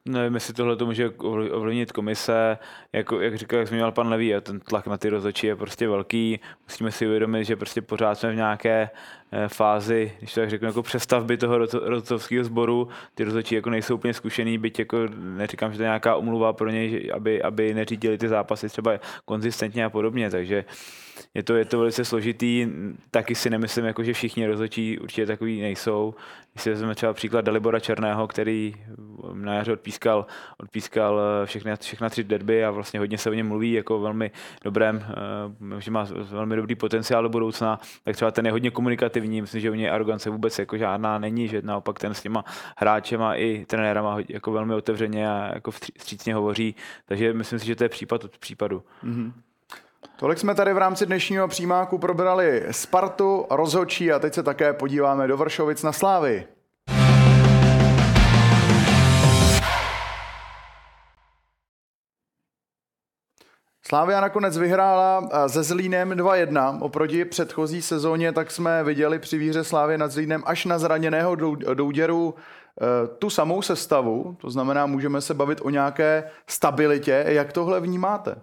Nevím, 0.08 0.34
jestli 0.34 0.54
tohle 0.54 0.76
to 0.76 0.86
může 0.86 1.10
ovlivnit 1.10 1.92
komise. 1.92 2.58
Jako, 2.94 3.22
jak 3.22 3.36
říkal, 3.36 3.60
jak 3.60 3.68
zmiňoval 3.68 3.92
pan 3.92 4.08
Levý, 4.08 4.34
ten 4.42 4.60
tlak 4.60 4.88
na 4.88 4.98
ty 4.98 5.10
rozhodčí 5.10 5.48
je 5.48 5.56
prostě 5.56 5.88
velký. 5.88 6.40
Musíme 6.68 6.92
si 6.92 7.08
uvědomit, 7.08 7.46
že 7.46 7.56
prostě 7.56 7.82
pořád 7.82 8.16
jsme 8.16 8.32
v 8.32 8.36
nějaké 8.36 8.90
fázi, 9.48 10.12
když 10.20 10.34
to 10.34 10.40
tak 10.40 10.50
řeknu, 10.50 10.68
jako 10.68 10.84
přestavby 10.84 11.38
toho 11.38 11.58
rozhodcovského 11.58 12.44
sboru. 12.44 12.88
Ty 13.16 13.24
rozhodčí 13.24 13.56
jako 13.56 13.70
nejsou 13.70 13.96
úplně 13.96 14.14
zkušený, 14.14 14.58
byť 14.58 14.80
jako 14.80 14.98
neříkám, 15.18 15.72
že 15.72 15.78
to 15.78 15.84
je 15.84 15.88
nějaká 15.88 16.16
umluva 16.16 16.54
pro 16.54 16.70
ně, 16.70 17.12
aby, 17.14 17.42
aby 17.42 17.74
neřídili 17.74 18.18
ty 18.18 18.28
zápasy 18.28 18.70
třeba 18.70 19.00
konzistentně 19.26 19.86
a 19.86 19.90
podobně. 19.90 20.30
Takže 20.30 20.66
je 21.34 21.44
to, 21.44 21.56
je 21.56 21.66
to 21.66 21.80
velice 21.80 22.06
složitý, 22.06 22.68
taky 23.12 23.36
si 23.36 23.50
nemyslím, 23.50 23.86
jako, 23.86 24.04
že 24.04 24.14
všichni 24.14 24.48
rozhodčí 24.48 25.00
určitě 25.00 25.26
takový 25.26 25.62
nejsou. 25.62 26.16
Když 26.54 26.64
si 26.64 26.70
vezmeme 26.70 26.96
třeba 26.96 27.14
příklad 27.14 27.46
Dalibora 27.46 27.80
Černého, 27.80 28.28
který 28.28 28.76
na 29.34 29.54
jaře 29.54 29.74
odpískal, 29.74 30.26
odpískal 30.58 31.20
eh, 31.20 31.46
všechny, 31.46 31.72
všechna 31.82 32.10
tři 32.10 32.24
derby 32.24 32.66
a 32.66 32.72
vlastně 32.72 33.00
hodně 33.00 33.18
se 33.18 33.30
o 33.30 33.34
něm 33.34 33.48
mluví 33.48 33.74
jako 33.74 34.00
velmi 34.00 34.32
dobrém, 34.64 35.06
eh, 35.78 35.82
že 35.82 35.92
má 35.92 36.08
velmi 36.32 36.56
dobrý 36.56 36.76
potenciál 36.76 37.24
do 37.24 37.30
budoucna, 37.30 37.80
tak 38.04 38.16
třeba 38.16 38.32
ten 38.32 38.46
je 38.46 38.52
hodně 38.52 38.72
komunikativní, 38.72 39.25
myslím, 39.28 39.62
že 39.62 39.72
u 39.72 39.74
něj 39.74 39.90
arogance 39.90 40.30
vůbec 40.30 40.60
jako 40.60 40.78
žádná 40.78 41.20
není, 41.20 41.48
že 41.48 41.62
naopak 41.62 42.00
ten 42.00 42.14
s 42.14 42.22
těma 42.22 42.46
hráčema 42.78 43.36
i 43.36 43.66
trenérama 43.66 44.18
jako 44.30 44.52
velmi 44.52 44.74
otevřeně 44.74 45.30
a 45.30 45.52
jako 45.54 45.72
vstřícně 45.72 46.36
hovoří, 46.36 46.76
takže 47.06 47.34
myslím 47.34 47.60
si, 47.60 47.66
že 47.66 47.76
to 47.76 47.84
je 47.84 47.90
případ 47.90 48.24
od 48.24 48.38
případu. 48.38 48.84
Mm-hmm. 49.04 49.32
Tolik 50.18 50.40
jsme 50.40 50.56
tady 50.56 50.74
v 50.74 50.78
rámci 50.78 51.06
dnešního 51.06 51.48
přímáku 51.48 51.98
probrali 51.98 52.64
Spartu, 52.72 53.46
rozhočí 53.50 54.12
a 54.12 54.20
teď 54.20 54.34
se 54.34 54.44
také 54.44 54.74
podíváme 54.74 55.28
do 55.28 55.38
Vršovic 55.38 55.84
na 55.84 55.92
Slávy. 55.92 56.46
Slávia 63.88 64.22
nakonec 64.22 64.58
vyhrála 64.58 65.30
se 65.48 65.64
Zlínem 65.64 66.12
2-1. 66.12 66.78
Oproti 66.82 67.26
předchozí 67.26 67.82
sezóně 67.82 68.32
tak 68.32 68.52
jsme 68.52 68.84
viděli 68.84 69.20
při 69.20 69.38
výhře 69.38 69.64
Slávy 69.64 69.98
nad 69.98 70.12
Zlínem 70.12 70.44
až 70.46 70.66
na 70.66 70.80
zraněného 70.80 71.36
douděru 71.74 72.36
Eh, 72.82 73.08
tu 73.08 73.30
samou 73.30 73.62
sestavu, 73.62 74.38
to 74.42 74.50
znamená, 74.50 74.86
můžeme 74.86 75.22
se 75.22 75.34
bavit 75.34 75.62
o 75.62 75.70
nějaké 75.70 76.32
stabilitě. 76.48 77.26
Jak 77.28 77.54
tohle 77.54 77.80
vnímáte? 77.80 78.36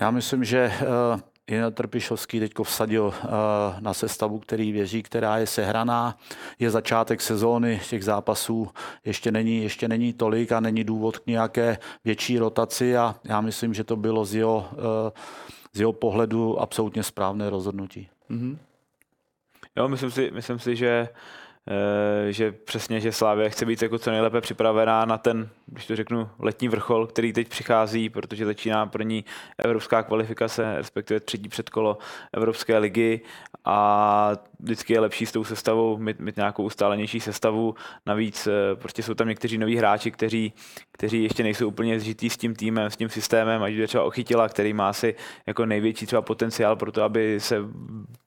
Já 0.00 0.10
myslím, 0.10 0.44
že 0.44 0.72
Jan 1.50 1.64
eh, 1.64 1.70
Trpišovský 1.70 2.40
teď 2.40 2.52
vsadil 2.62 3.14
eh, 3.16 3.28
na 3.80 3.94
sestavu, 3.94 4.38
který 4.38 4.72
věří, 4.72 5.02
která 5.02 5.38
je 5.38 5.46
sehraná. 5.46 6.18
Je 6.58 6.70
začátek 6.70 7.20
sezóny, 7.20 7.80
těch 7.88 8.04
zápasů 8.04 8.68
ještě 9.04 9.32
není, 9.32 9.62
ještě 9.62 9.88
není 9.88 10.12
tolik 10.12 10.52
a 10.52 10.60
není 10.60 10.84
důvod 10.84 11.18
k 11.18 11.26
nějaké 11.26 11.78
větší 12.04 12.38
rotaci 12.38 12.96
a 12.96 13.16
já 13.24 13.40
myslím, 13.40 13.74
že 13.74 13.84
to 13.84 13.96
bylo 13.96 14.24
z 14.24 14.34
jeho, 14.34 14.68
z 15.72 15.80
jeho 15.80 15.92
pohledu 15.92 16.60
absolutně 16.60 17.02
správné 17.02 17.50
rozhodnutí. 17.50 18.08
Mm-hmm. 18.30 18.58
Jo, 19.76 19.88
myslím 19.88 20.10
si, 20.10 20.30
myslím 20.34 20.58
si, 20.58 20.76
že 20.76 21.08
Eh, 21.08 21.12
že 22.30 22.52
přesně, 22.52 23.00
že 23.00 23.12
Slávě 23.12 23.50
chce 23.50 23.66
být 23.66 23.82
jako 23.82 23.98
co 23.98 24.10
nejlépe 24.10 24.40
připravená 24.40 25.04
na 25.04 25.18
ten, 25.18 25.48
když 25.66 25.86
to 25.86 25.96
řeknu, 25.96 26.28
letní 26.38 26.68
vrchol, 26.68 27.06
který 27.06 27.32
teď 27.32 27.48
přichází, 27.48 28.08
protože 28.08 28.46
začíná 28.46 28.86
první 28.86 29.24
evropská 29.58 30.02
kvalifikace, 30.02 30.76
respektive 30.76 31.20
třetí 31.20 31.48
předkolo 31.48 31.98
Evropské 32.32 32.78
ligy 32.78 33.20
a 33.64 34.32
vždycky 34.60 34.92
je 34.92 35.00
lepší 35.00 35.26
s 35.26 35.32
tou 35.32 35.44
sestavou 35.44 35.98
mít, 35.98 36.20
mít 36.20 36.36
nějakou 36.36 36.62
ustálenější 36.62 37.20
sestavu. 37.20 37.74
Navíc 38.06 38.46
eh, 38.46 38.76
prostě 38.76 39.02
jsou 39.02 39.14
tam 39.14 39.28
někteří 39.28 39.58
noví 39.58 39.76
hráči, 39.76 40.10
kteří, 40.10 40.52
kteří 40.92 41.22
ještě 41.22 41.42
nejsou 41.42 41.68
úplně 41.68 42.00
zžitý 42.00 42.30
s 42.30 42.36
tím 42.36 42.54
týmem, 42.54 42.90
s 42.90 42.96
tím 42.96 43.08
systémem, 43.08 43.62
ať 43.62 43.72
jde 43.72 43.86
třeba 43.86 44.04
Ochytila, 44.04 44.48
který 44.48 44.72
má 44.72 44.88
asi 44.88 45.14
jako 45.46 45.66
největší 45.66 46.06
třeba 46.06 46.22
potenciál 46.22 46.76
pro 46.76 46.92
to, 46.92 47.02
aby 47.02 47.40
se 47.40 47.58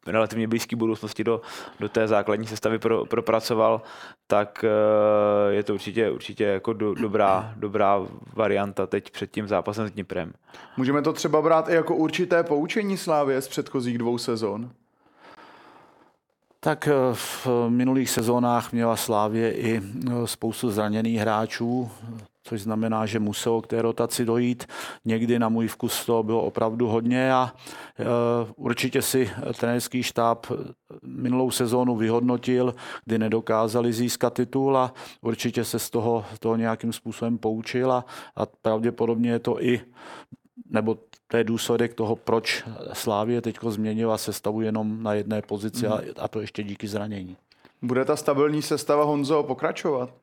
relativně 0.08 0.48
blízké 0.48 0.76
budoucnosti 0.76 1.24
do, 1.24 1.42
do 1.80 1.90
té 1.90 2.08
základní 2.08 2.48
sestavy 2.48 2.80
pro, 2.80 3.06
propracoval, 3.06 3.82
tak 4.28 4.66
eh, 4.68 5.54
je 5.54 5.64
to 5.64 5.74
určitě, 5.74 6.12
určitě 6.12 6.44
jako 6.44 6.74
do, 6.74 6.94
dobrá, 6.94 7.54
dobrá 7.56 8.00
varianta 8.34 8.88
teď 8.88 9.12
před 9.12 9.32
tím 9.32 9.48
zápasem 9.48 9.88
s 9.88 9.92
Dniprem. 9.92 10.34
Můžeme 10.78 11.02
to 11.02 11.14
třeba 11.14 11.42
brát 11.42 11.70
i 11.70 11.74
jako 11.74 11.96
určité 11.96 12.44
poučení 12.44 12.98
Slávě 12.98 13.42
z 13.42 13.48
předchozích 13.48 13.98
dvou 13.98 14.18
sezon? 14.18 14.70
Tak 16.60 16.88
eh, 16.88 16.92
v 17.14 17.48
minulých 17.70 18.10
sezónách 18.10 18.72
měla 18.72 18.96
Slávě 18.96 19.52
i 19.52 19.82
eh, 19.82 20.28
spoustu 20.28 20.72
zraněných 20.72 21.20
hráčů, 21.20 21.92
což 22.48 22.62
znamená, 22.62 23.06
že 23.06 23.20
muselo 23.20 23.62
k 23.62 23.68
té 23.68 23.82
rotaci 23.82 24.26
dojít. 24.26 24.66
Někdy 25.06 25.40
na 25.40 25.50
můj 25.50 25.68
vkus 25.68 26.06
to 26.06 26.24
bylo 26.24 26.42
opravdu 26.42 26.88
hodně 26.88 27.34
a 27.34 27.54
e, 28.00 28.04
určitě 28.56 29.02
si 29.02 29.32
trenerský 29.60 30.04
štáb 30.04 30.46
minulou 31.04 31.52
sezónu 31.52 31.96
vyhodnotil, 31.96 32.76
kdy 33.06 33.20
nedokázali 33.20 33.94
získat 33.94 34.34
titul 34.34 34.78
a 34.78 34.94
určitě 35.22 35.64
se 35.64 35.80
z 35.80 35.90
toho, 35.90 36.26
toho 36.40 36.56
nějakým 36.56 36.94
způsobem 36.94 37.38
poučil 37.38 37.92
a, 37.92 38.06
a 38.36 38.46
pravděpodobně 38.46 39.32
je 39.32 39.40
to 39.40 39.64
i 39.64 39.82
nebo 40.70 40.98
to 41.28 41.38
je 41.38 41.44
důsledek 41.44 41.94
toho, 41.94 42.16
proč 42.16 42.64
Slávě 42.94 43.42
teď 43.42 43.58
změnila 43.70 44.18
sestavu 44.18 44.62
jenom 44.62 45.04
na 45.04 45.14
jedné 45.14 45.42
pozici 45.42 45.88
mm. 45.88 45.94
a, 45.94 46.00
a 46.20 46.28
to 46.28 46.42
ještě 46.42 46.64
díky 46.64 46.88
zranění. 46.88 47.38
Bude 47.82 48.06
ta 48.06 48.16
stabilní 48.16 48.62
sestava 48.62 49.04
Honzo 49.04 49.44
pokračovat? 49.44 50.14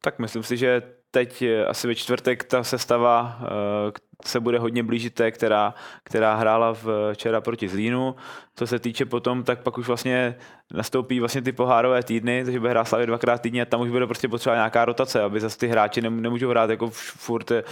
Tak 0.00 0.18
myslím 0.18 0.42
si, 0.42 0.56
že 0.56 0.82
teď 1.10 1.44
asi 1.66 1.86
ve 1.86 1.94
čtvrtek 1.94 2.44
ta 2.44 2.64
sestava 2.64 3.38
eh, 3.42 3.92
se 4.24 4.40
bude 4.40 4.58
hodně 4.58 4.82
blížit 4.82 5.14
té, 5.14 5.30
která, 5.30 5.74
která 6.04 6.34
hrála 6.34 6.76
včera 7.12 7.40
proti 7.40 7.68
Zlínu. 7.68 8.14
Co 8.56 8.66
se 8.66 8.78
týče 8.78 9.04
potom, 9.04 9.42
tak 9.42 9.62
pak 9.62 9.78
už 9.78 9.86
vlastně 9.86 10.36
nastoupí 10.74 11.20
vlastně 11.20 11.42
ty 11.42 11.52
pohárové 11.52 12.02
týdny, 12.02 12.44
takže 12.44 12.60
bude 12.60 12.70
hrát 12.70 12.84
Slavě 12.84 13.06
dvakrát 13.06 13.42
týdně 13.42 13.62
a 13.62 13.64
tam 13.64 13.80
už 13.80 13.90
bude 13.90 14.06
prostě 14.06 14.28
potřeba 14.28 14.54
nějaká 14.54 14.84
rotace, 14.84 15.22
aby 15.22 15.40
zase 15.40 15.58
ty 15.58 15.68
hráči 15.68 16.02
nemůžou 16.02 16.48
hrát 16.48 16.70
jako 16.70 16.90
furt 16.92 17.50
e, 17.50 17.62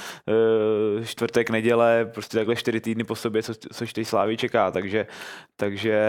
čtvrtek, 1.04 1.50
neděle, 1.50 2.10
prostě 2.14 2.38
takhle 2.38 2.56
čtyři 2.56 2.80
týdny 2.80 3.04
po 3.04 3.14
sobě, 3.14 3.42
co, 3.42 3.54
což 3.72 3.92
ty 3.92 4.04
Slávy 4.04 4.36
čeká, 4.36 4.70
takže, 4.70 5.06
takže 5.56 6.00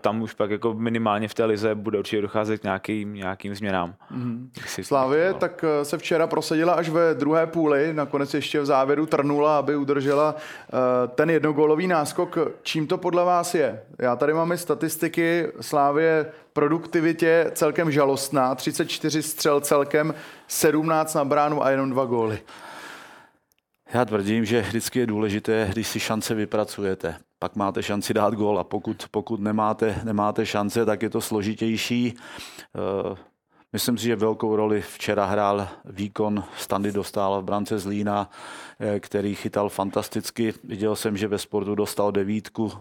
tam 0.00 0.22
už 0.22 0.34
pak 0.34 0.50
jako 0.50 0.74
minimálně 0.74 1.28
v 1.28 1.34
té 1.34 1.44
lize 1.44 1.74
bude 1.74 1.98
určitě 1.98 2.22
docházet 2.22 2.58
k 2.58 2.62
nějakým, 2.64 3.14
nějakým 3.14 3.54
změnám. 3.54 3.94
Mm-hmm. 4.16 4.48
Slávě 4.82 5.34
tak 5.34 5.64
eh, 5.64 5.84
se 5.84 5.98
včera 5.98 6.26
prosadila 6.26 6.72
až 6.72 6.88
ve 6.88 7.14
druhé 7.14 7.46
půli, 7.46 7.94
nakonec 7.94 8.34
ještě 8.34 8.60
v 8.60 8.66
závěru 8.66 9.06
trnula, 9.06 9.53
aby 9.58 9.76
udržela 9.76 10.34
uh, 10.34 10.78
ten 11.14 11.30
jednogolový 11.30 11.86
náskok. 11.86 12.38
Čím 12.62 12.86
to 12.86 12.98
podle 12.98 13.24
vás 13.24 13.54
je? 13.54 13.82
Já 13.98 14.16
tady 14.16 14.34
mám 14.34 14.52
i 14.52 14.58
statistiky 14.58 15.48
Slávě 15.60 16.26
produktivitě 16.52 17.50
celkem 17.54 17.90
žalostná. 17.90 18.54
34 18.54 19.22
střel 19.22 19.60
celkem, 19.60 20.14
17 20.48 21.14
na 21.14 21.24
bránu 21.24 21.64
a 21.64 21.70
jenom 21.70 21.90
dva 21.90 22.04
góly. 22.04 22.38
Já 23.94 24.04
tvrdím, 24.04 24.44
že 24.44 24.60
vždycky 24.60 24.98
je 24.98 25.06
důležité, 25.06 25.68
když 25.72 25.88
si 25.88 26.00
šance 26.00 26.34
vypracujete. 26.34 27.16
Pak 27.38 27.56
máte 27.56 27.82
šanci 27.82 28.14
dát 28.14 28.34
gól 28.34 28.58
a 28.58 28.64
pokud, 28.64 29.04
pokud 29.10 29.40
nemáte, 29.40 30.00
nemáte 30.04 30.46
šance, 30.46 30.84
tak 30.84 31.02
je 31.02 31.10
to 31.10 31.20
složitější. 31.20 32.14
Myslím 33.74 33.98
si, 33.98 34.04
že 34.04 34.16
velkou 34.16 34.56
roli 34.56 34.82
včera 34.82 35.24
hrál 35.24 35.68
výkon 35.84 36.44
Standy 36.58 36.92
dostal 36.92 37.42
v 37.42 37.44
brance 37.44 37.78
Zlína, 37.78 38.30
eh, 38.80 39.00
který 39.00 39.34
chytal 39.34 39.68
fantasticky. 39.68 40.54
Viděl 40.64 40.96
jsem, 40.96 41.16
že 41.16 41.28
ve 41.28 41.38
sportu 41.38 41.74
dostal 41.74 42.12
devítku, 42.12 42.72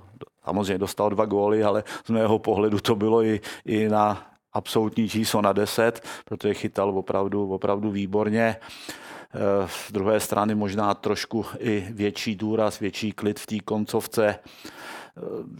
samozřejmě 0.46 0.78
dostal 0.78 1.10
dva 1.10 1.26
góly, 1.26 1.64
ale 1.64 1.84
z 2.06 2.10
mého 2.10 2.40
pohledu 2.40 2.80
to 2.80 2.96
bylo 2.96 3.24
i, 3.24 3.42
i 3.66 3.90
na 3.90 4.28
absolutní 4.54 5.10
číslo 5.10 5.42
na 5.42 5.54
10, 5.54 6.02
protože 6.26 6.54
chytal 6.54 6.98
opravdu, 6.98 7.54
opravdu 7.54 7.92
výborně. 7.92 8.56
Eh, 8.56 9.68
z 9.68 9.92
druhé 9.92 10.20
strany 10.20 10.56
možná 10.56 10.94
trošku 10.94 11.46
i 11.60 11.88
větší 11.90 12.36
důraz, 12.36 12.80
větší 12.80 13.12
klid 13.12 13.40
v 13.40 13.46
té 13.46 13.60
koncovce 13.60 14.40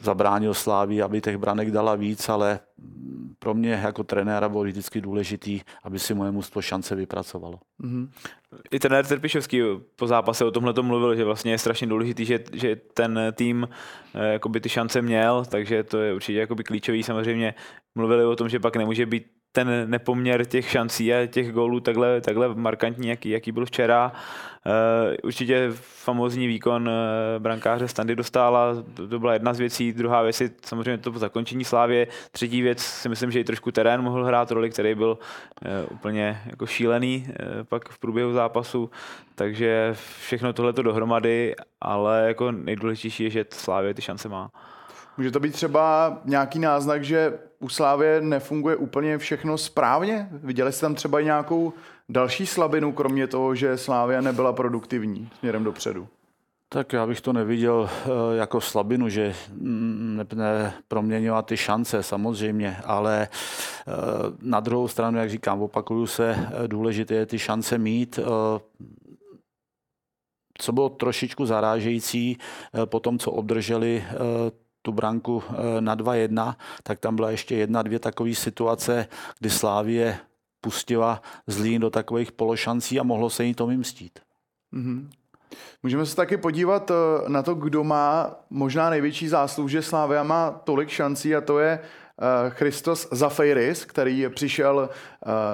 zabránil 0.02 0.54
Sláví, 0.54 1.02
aby 1.02 1.22
těch 1.22 1.38
branek 1.38 1.72
dala 1.72 1.96
víc, 1.96 2.30
ale 2.30 2.60
pro 3.40 3.54
mě 3.54 3.72
jako 3.72 4.04
trenéra 4.04 4.50
bylo 4.50 4.64
vždycky 4.64 5.02
důležitý, 5.02 5.62
aby 5.84 6.00
si 6.00 6.14
moje 6.14 6.32
mužstvo 6.32 6.62
šance 6.62 6.96
vypracovalo. 6.96 7.60
Mm-hmm. 7.82 8.10
I 8.72 8.80
trenér 8.80 9.06
Trpišovský 9.06 9.62
po 9.96 10.08
zápase 10.08 10.46
o 10.46 10.52
tomhle 10.52 10.74
to 10.74 10.84
mluvil, 10.84 11.16
že 11.16 11.24
vlastně 11.24 11.52
je 11.52 11.58
strašně 11.58 11.88
důležitý, 11.88 12.26
že, 12.26 12.40
že 12.54 12.76
ten 12.76 13.20
tým 13.36 13.68
eh, 14.16 14.34
jakoby 14.34 14.60
ty 14.60 14.70
šance 14.70 15.02
měl, 15.02 15.46
takže 15.46 15.84
to 15.84 16.02
je 16.02 16.14
určitě 16.14 16.40
jakoby 16.40 16.64
klíčový. 16.64 17.04
Samozřejmě 17.04 17.54
mluvili 17.96 18.26
o 18.26 18.36
tom, 18.36 18.50
že 18.50 18.60
pak 18.60 18.76
nemůže 18.76 19.06
být 19.06 19.26
ten 19.56 19.90
nepoměr 19.90 20.46
těch 20.46 20.70
šancí 20.70 21.14
a 21.14 21.28
těch 21.28 21.52
gólů 21.52 21.80
takhle, 21.80 22.22
takhle 22.22 22.56
markantní, 22.56 23.08
jaký, 23.08 23.30
jaký 23.30 23.52
byl 23.52 23.66
včera. 23.66 24.12
Uh, 24.66 25.16
určitě 25.24 25.70
famózní 25.74 26.48
výkon 26.48 26.88
uh, 26.88 26.94
brankáře 27.44 27.88
Standy 27.88 28.16
dostala, 28.16 28.84
to, 29.10 29.20
byla 29.20 29.34
jedna 29.34 29.54
z 29.54 29.60
věcí. 29.60 29.94
Druhá 29.94 30.22
věc 30.22 30.42
je 30.42 30.50
samozřejmě 30.66 30.98
to 30.98 31.12
zakončení 31.12 31.64
Slávě. 31.64 32.08
Třetí 32.32 32.62
věc 32.62 32.80
si 32.80 33.10
myslím, 33.10 33.32
že 33.32 33.40
i 33.40 33.44
trošku 33.44 33.72
terén 33.72 34.02
mohl 34.02 34.26
hrát 34.26 34.52
roli, 34.52 34.70
který 34.70 34.96
byl 34.96 35.18
uh, 35.18 35.68
úplně 35.92 36.42
jako 36.46 36.66
šílený 36.66 37.28
pak 37.70 37.90
v 37.90 38.00
průběhu 38.00 38.34
zápasu. 38.34 38.90
Takže 39.36 39.96
všechno 40.20 40.54
tohle 40.54 40.74
dohromady, 40.74 41.56
ale 41.82 42.24
jako 42.28 42.52
nejdůležitější 42.52 43.24
je, 43.24 43.30
že 43.30 43.46
Slávě 43.50 43.94
ty 43.94 44.02
šance 44.02 44.30
má. 44.30 44.52
Může 45.18 45.32
to 45.32 45.40
být 45.40 45.54
třeba 45.54 46.18
nějaký 46.26 46.60
náznak, 46.60 47.04
že 47.04 47.34
u 47.64 47.70
Slávě 47.70 48.22
nefunguje 48.22 48.76
úplně 48.76 49.18
všechno 49.18 49.58
správně? 49.58 50.30
Viděli 50.32 50.72
jste 50.72 50.82
tam 50.82 50.96
třeba 50.96 51.22
nějakou 51.22 51.74
další 52.10 52.46
slabinu, 52.46 52.92
kromě 52.92 53.28
toho, 53.28 53.56
že 53.56 53.78
Slávia 53.78 54.22
nebyla 54.22 54.54
produktivní 54.54 55.30
směrem 55.40 55.64
dopředu? 55.64 56.08
Tak 56.70 56.94
já 56.94 57.08
bych 57.08 57.22
to 57.22 57.34
neviděl 57.34 57.90
eh, 57.92 58.10
jako 58.36 58.62
slabinu, 58.62 59.10
že 59.10 59.36
neproměnila 60.34 61.42
ty 61.42 61.58
šance 61.58 62.04
samozřejmě, 62.04 62.78
ale 62.86 63.28
eh, 63.32 63.92
na 64.42 64.60
druhou 64.60 64.88
stranu, 64.88 65.18
jak 65.18 65.30
říkám, 65.30 65.62
opakuju 65.62 66.08
se, 66.08 66.36
eh, 66.64 66.68
důležité 66.68 67.14
je 67.16 67.26
ty 67.26 67.40
šance 67.40 67.78
mít. 67.78 68.20
Co 70.58 70.72
bylo 70.72 70.90
trošičku 70.90 71.46
zarážející 71.46 72.38
po 72.86 73.00
tom, 73.00 73.20
co 73.20 73.32
obdrželi 73.32 74.04
tu 74.84 74.92
branku 74.92 75.44
eh, 75.50 75.82
na 75.82 75.96
2-1, 75.96 76.56
tak 76.84 77.00
tam 77.00 77.16
byla 77.16 77.32
ještě 77.32 77.56
jedna, 77.56 77.82
dvě 77.82 78.00
takové 78.00 78.36
situace, 78.36 79.08
kdy 79.40 79.50
Slávie 79.50 80.18
pustila 80.62 81.22
Zlín 81.48 81.82
do 81.82 81.90
takových 81.90 82.32
pološancí 82.32 83.00
a 83.00 83.04
mohlo 83.04 83.30
se 83.30 83.44
jí 83.44 83.54
to 83.54 83.68
vymstít. 83.68 84.20
Mm-hmm. 84.74 85.08
Můžeme 85.84 86.06
se 86.06 86.16
taky 86.16 86.38
podívat 86.38 86.92
eh, 86.92 87.30
na 87.30 87.44
to, 87.44 87.56
kdo 87.56 87.84
má 87.84 88.36
možná 88.50 88.90
největší 88.90 89.28
zásluh, 89.28 89.70
že 89.70 89.82
Slávia 89.82 90.24
má 90.24 90.52
tolik 90.52 90.90
šancí 90.90 91.36
a 91.36 91.42
to 91.42 91.60
je 91.60 91.80
eh, 91.80 92.50
Christos 92.50 93.08
Zafeiris, 93.12 93.86
který 93.86 94.30
přišel 94.30 94.90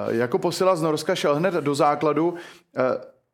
jako 0.08 0.38
posila 0.38 0.76
z 0.76 0.82
Norska, 0.82 1.14
šel 1.14 1.34
hned 1.34 1.54
do 1.54 1.74
základu. 1.74 2.34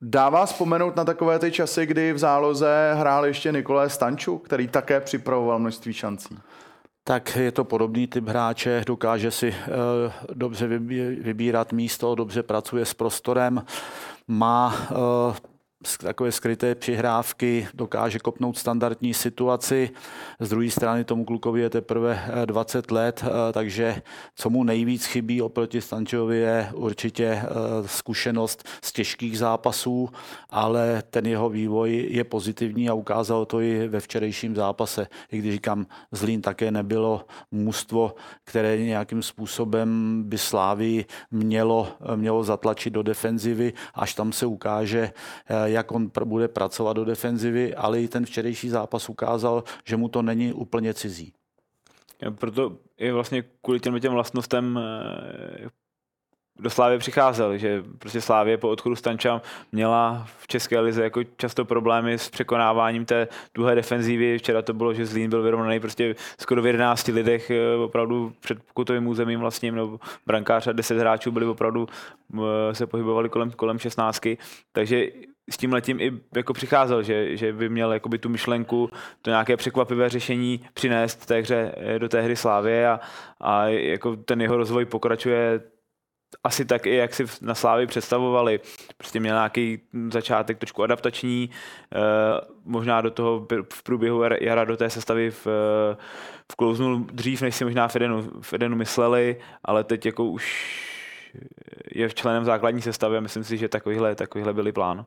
Dá 0.02 0.28
vás 0.28 0.52
vzpomenout 0.52 0.96
na 0.96 1.04
takové 1.04 1.38
ty 1.38 1.52
časy, 1.52 1.86
kdy 1.86 2.12
v 2.12 2.18
záloze 2.18 2.92
hrál 2.94 3.26
ještě 3.26 3.52
Nikolé 3.52 3.90
Stanču, 3.90 4.38
který 4.38 4.68
také 4.68 5.00
připravoval 5.00 5.58
množství 5.58 5.92
šancí? 5.92 6.38
Tak 7.04 7.36
je 7.36 7.52
to 7.52 7.64
podobný 7.64 8.06
typ 8.06 8.28
hráče, 8.28 8.82
dokáže 8.86 9.30
si 9.30 9.48
uh, 9.48 10.34
dobře 10.34 10.66
vybírat 11.20 11.72
místo, 11.72 12.14
dobře 12.14 12.42
pracuje 12.42 12.84
s 12.84 12.94
prostorem, 12.94 13.64
má 14.28 14.74
uh, 14.90 14.96
takové 16.00 16.32
skryté 16.32 16.74
přihrávky, 16.74 17.68
dokáže 17.74 18.18
kopnout 18.18 18.58
standardní 18.58 19.14
situaci. 19.14 19.90
Z 20.40 20.48
druhé 20.48 20.70
strany 20.70 21.04
tomu 21.04 21.24
klukovi 21.24 21.60
je 21.60 21.70
teprve 21.70 22.24
20 22.44 22.90
eh, 22.90 22.94
let, 22.94 23.24
eh, 23.26 23.52
takže 23.52 24.02
co 24.34 24.50
mu 24.50 24.64
nejvíc 24.64 25.06
chybí 25.06 25.42
oproti 25.42 25.80
Stančovi 25.80 26.38
je 26.38 26.70
určitě 26.74 27.24
eh, 27.24 27.44
zkušenost 27.86 28.68
z 28.82 28.92
těžkých 28.92 29.38
zápasů, 29.38 30.08
ale 30.50 31.02
ten 31.10 31.26
jeho 31.26 31.48
vývoj 31.48 32.06
je 32.10 32.24
pozitivní 32.24 32.88
a 32.88 32.94
ukázal 32.94 33.44
to 33.44 33.60
i 33.60 33.88
ve 33.88 34.00
včerejším 34.00 34.56
zápase. 34.56 35.06
I 35.32 35.38
když 35.38 35.52
říkám, 35.52 35.86
Zlín 36.12 36.42
také 36.42 36.70
nebylo 36.70 37.24
mužstvo, 37.50 38.14
které 38.44 38.78
nějakým 38.78 39.22
způsobem 39.22 40.22
by 40.26 40.38
Slávy 40.38 41.04
mělo, 41.30 41.88
mělo 42.16 42.44
zatlačit 42.44 42.92
do 42.92 43.02
defenzivy, 43.02 43.72
až 43.94 44.14
tam 44.14 44.32
se 44.32 44.46
ukáže, 44.46 45.10
jak 45.66 45.92
on 45.92 46.10
bude 46.24 46.48
pracovat 46.48 46.92
do 46.92 47.04
defenzivy, 47.04 47.74
ale 47.74 48.02
i 48.02 48.08
ten 48.08 48.26
včerejší 48.26 48.68
zápas 48.68 49.08
ukázal, 49.08 49.64
že 49.84 49.96
mu 49.96 50.08
to 50.08 50.22
není 50.22 50.52
úplně 50.52 50.94
cizí. 50.94 51.32
Proto 52.38 52.76
je 52.98 53.12
vlastně 53.12 53.44
kvůli 53.62 53.80
těm, 53.80 54.00
těm 54.00 54.12
vlastnostem 54.12 54.80
eh, 54.82 55.68
do 56.58 56.70
Slávy 56.70 56.98
přicházel, 56.98 57.58
že 57.58 57.82
prostě 57.98 58.20
Slávě 58.20 58.58
po 58.58 58.68
odchodu 58.68 58.96
Stanča 58.96 59.42
měla 59.72 60.26
v 60.38 60.46
České 60.46 60.80
lize 60.80 61.02
jako 61.02 61.20
často 61.36 61.64
problémy 61.64 62.18
s 62.18 62.30
překonáváním 62.30 63.04
té 63.04 63.28
druhé 63.54 63.74
defenzívy. 63.74 64.38
Včera 64.38 64.62
to 64.62 64.74
bylo, 64.74 64.94
že 64.94 65.06
Zlín 65.06 65.30
byl 65.30 65.42
vyrovnaný 65.42 65.80
prostě 65.80 66.14
skoro 66.40 66.62
v 66.62 66.66
11 66.66 67.08
lidech 67.08 67.50
eh, 67.50 67.76
opravdu 67.76 68.32
před 68.40 68.62
pokutovým 68.62 69.06
územím 69.06 69.40
vlastním, 69.40 69.74
nebo 69.74 70.00
brankář 70.26 70.66
a 70.66 70.72
10 70.72 70.98
hráčů 70.98 71.30
byli 71.30 71.46
opravdu 71.46 71.88
eh, 72.34 72.74
se 72.74 72.86
pohybovali 72.86 73.28
kolem, 73.28 73.50
kolem 73.50 73.78
16. 73.78 74.20
Takže 74.72 75.06
s 75.50 75.56
tím 75.56 75.72
letím 75.72 76.00
i 76.00 76.12
jako 76.36 76.52
přicházel, 76.52 77.02
že, 77.02 77.36
že 77.36 77.52
by 77.52 77.68
měl 77.68 77.92
jakoby 77.92 78.18
tu 78.18 78.28
myšlenku, 78.28 78.90
to 79.22 79.30
nějaké 79.30 79.56
překvapivé 79.56 80.08
řešení 80.08 80.60
přinést 80.74 81.26
té 81.26 81.40
hře, 81.40 81.74
eh, 81.76 81.98
do 81.98 82.08
té 82.08 82.20
hry 82.20 82.36
Slávě 82.36 82.88
a, 82.88 83.00
a 83.40 83.64
jako 83.66 84.16
ten 84.16 84.40
jeho 84.40 84.56
rozvoj 84.56 84.84
pokračuje 84.84 85.60
asi 86.44 86.64
tak 86.64 86.86
i, 86.86 86.94
jak 86.94 87.14
si 87.14 87.24
na 87.40 87.54
Slávy 87.54 87.86
představovali. 87.86 88.60
Prostě 88.96 89.20
měl 89.20 89.34
nějaký 89.34 89.80
začátek 90.12 90.58
trošku 90.58 90.82
adaptační, 90.82 91.50
eh, 91.94 91.98
možná 92.64 93.00
do 93.00 93.10
toho 93.10 93.46
v 93.72 93.82
průběhu 93.82 94.22
jara 94.40 94.64
do 94.64 94.76
té 94.76 94.90
sestavy 94.90 95.30
v, 95.30 95.46
vklouznul 96.52 97.04
dřív, 97.12 97.42
než 97.42 97.56
si 97.56 97.64
možná 97.64 97.88
v 97.88 97.96
Edenu, 97.96 98.30
v 98.40 98.52
Edenu 98.52 98.76
mysleli, 98.76 99.36
ale 99.64 99.84
teď 99.84 100.06
jako 100.06 100.24
už 100.24 100.76
je 101.94 102.08
v 102.08 102.14
členem 102.14 102.44
základní 102.44 102.82
sestavy 102.82 103.16
a 103.16 103.20
myslím 103.20 103.44
si, 103.44 103.56
že 103.56 103.68
takovýhle, 103.68 104.14
takovýhle 104.14 104.54
byli 104.54 104.72
plán. 104.72 105.06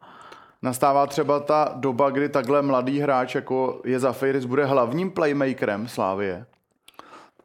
Nastává 0.62 1.08
třeba 1.08 1.40
ta 1.40 1.72
doba, 1.76 2.10
kdy 2.10 2.30
takhle 2.30 2.62
mladý 2.62 3.00
hráč, 3.00 3.36
jako 3.36 3.82
je 3.86 4.00
Zafiris, 4.00 4.46
bude 4.46 4.66
hlavním 4.66 5.12
playmakerem 5.12 5.88
Slávie? 5.88 6.46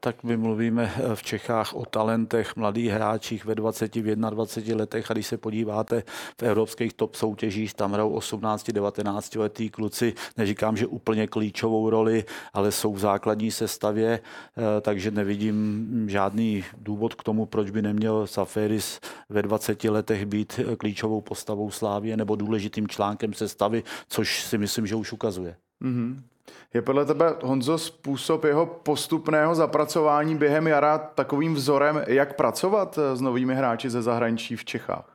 Tak 0.05 0.25
my 0.25 0.37
mluvíme 0.37 0.93
eh, 0.97 1.17
v 1.17 1.23
Čechách 1.23 1.75
o 1.75 1.85
talentech, 1.85 2.57
mladých 2.57 2.91
hráčích 2.91 3.45
ve 3.45 3.55
20, 3.55 3.97
v 3.97 4.17
21 4.17 4.77
letech 4.77 5.11
a 5.11 5.15
když 5.15 5.27
se 5.27 5.37
podíváte 5.37 6.03
v 6.41 6.43
evropských 6.43 6.93
top 6.93 7.15
soutěžích, 7.15 7.75
tam 7.75 7.93
hrajou 7.93 8.11
18, 8.11 8.71
19 8.71 9.35
letý 9.35 9.71
kluci, 9.71 10.15
neříkám, 10.37 10.77
že 10.77 10.87
úplně 10.87 11.27
klíčovou 11.27 11.91
roli, 11.91 12.25
ale 12.53 12.73
jsou 12.73 12.93
v 12.93 12.99
základní 12.99 13.51
sestavě, 13.51 14.21
eh, 14.21 14.81
takže 14.81 15.11
nevidím 15.11 16.07
žádný 16.11 16.65
důvod 16.79 17.15
k 17.15 17.23
tomu, 17.23 17.47
proč 17.47 17.71
by 17.71 17.83
neměl 17.83 18.27
Saferis 18.27 19.01
ve 19.29 19.43
20 19.43 19.85
letech 19.85 20.27
být 20.27 20.61
eh, 20.61 20.77
klíčovou 20.77 21.21
postavou 21.21 21.71
Slávě 21.71 22.17
nebo 22.17 22.37
důležitým 22.37 22.89
článkem 22.89 23.33
sestavy, 23.33 23.83
což 24.09 24.43
si 24.45 24.59
myslím, 24.59 24.87
že 24.87 24.95
už 24.97 25.13
ukazuje. 25.13 25.57
Mm-hmm. 25.83 26.34
Je 26.75 26.83
podle 26.83 27.05
tebe, 27.05 27.35
Honzo, 27.43 27.79
způsob 27.79 28.45
jeho 28.45 28.67
postupného 28.67 29.55
zapracování 29.55 30.37
během 30.37 30.67
jara 30.67 30.99
takovým 30.99 31.55
vzorem, 31.55 32.05
jak 32.07 32.37
pracovat 32.37 32.99
s 33.15 33.21
novými 33.21 33.55
hráči 33.55 33.91
ze 33.91 34.03
zahraničí 34.03 34.57
v 34.57 34.65
Čechách? 34.65 35.14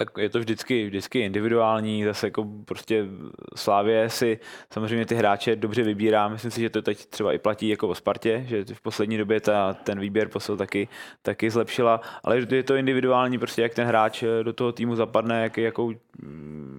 Tak 0.00 0.10
je 0.18 0.28
to 0.28 0.38
vždycky, 0.38 0.86
vždycky 0.86 1.20
individuální, 1.20 2.04
zase 2.04 2.26
jako 2.26 2.46
prostě 2.64 3.06
Slávě 3.56 4.10
si 4.10 4.38
samozřejmě 4.72 5.06
ty 5.06 5.14
hráče 5.14 5.56
dobře 5.56 5.82
vybírá, 5.82 6.28
myslím 6.28 6.50
si, 6.50 6.60
že 6.60 6.70
to 6.70 6.82
teď 6.82 7.06
třeba 7.06 7.32
i 7.32 7.38
platí 7.38 7.68
jako 7.68 7.88
o 7.88 7.94
Spartě, 7.94 8.44
že 8.48 8.64
v 8.74 8.80
poslední 8.80 9.18
době 9.18 9.40
ta, 9.40 9.74
ten 9.74 10.00
výběr 10.00 10.28
posil 10.28 10.56
taky, 10.56 10.88
taky 11.22 11.50
zlepšila, 11.50 12.00
ale 12.24 12.46
je 12.50 12.62
to 12.62 12.74
individuální, 12.76 13.38
prostě 13.38 13.62
jak 13.62 13.74
ten 13.74 13.86
hráč 13.86 14.24
do 14.42 14.52
toho 14.52 14.72
týmu 14.72 14.96
zapadne, 14.96 15.42
jak, 15.42 15.58
jakou, 15.58 15.92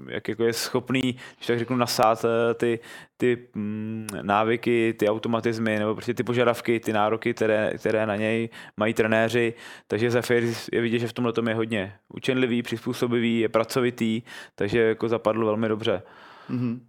jak 0.10 0.28
jako 0.28 0.44
je 0.44 0.54
schopný, 0.54 1.02
když 1.02 1.48
tak 1.48 1.60
řeknu, 1.60 1.78
nasát 1.78 2.26
eh, 2.26 2.54
ty, 2.54 2.80
ty 3.18 3.38
mm, 3.54 4.08
návyky, 4.22 4.94
ty 5.00 5.10
automatizmy, 5.10 5.80
nebo 5.80 5.94
prostě 5.96 6.14
ty 6.14 6.24
požadavky, 6.24 6.80
ty 6.80 6.94
nároky, 6.94 7.34
které, 7.34 7.72
které 7.78 8.06
na 8.06 8.16
něj 8.16 8.50
mají 8.78 8.94
trenéři. 8.94 9.54
Takže 9.88 10.12
Zafir 10.12 10.44
je 10.72 10.82
vidět, 10.82 11.00
že 11.00 11.08
v 11.08 11.14
tomhle 11.14 11.34
tom 11.34 11.48
je 11.48 11.56
hodně 11.56 11.94
učenlivý, 12.14 12.62
přizpůsobivý, 12.62 13.11
je 13.16 13.50
pracovitý, 13.50 14.22
takže 14.56 14.80
jako 14.80 15.10
zapadl 15.10 15.46
velmi 15.46 15.68
dobře. 15.68 16.04
Mm-hmm. 16.50 16.80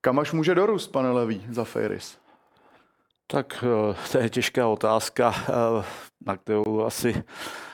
Kam 0.00 0.18
až 0.18 0.32
může 0.32 0.54
dorůst, 0.54 0.92
pane 0.92 1.10
Levý, 1.10 1.46
Zafiris? 1.50 2.18
Tak 3.26 3.64
eh, 3.92 3.96
to 4.12 4.18
je 4.18 4.30
těžká 4.30 4.68
otázka, 4.68 5.34
eh, 5.48 5.84
na 6.26 6.36
kterou 6.36 6.82
asi 6.82 7.22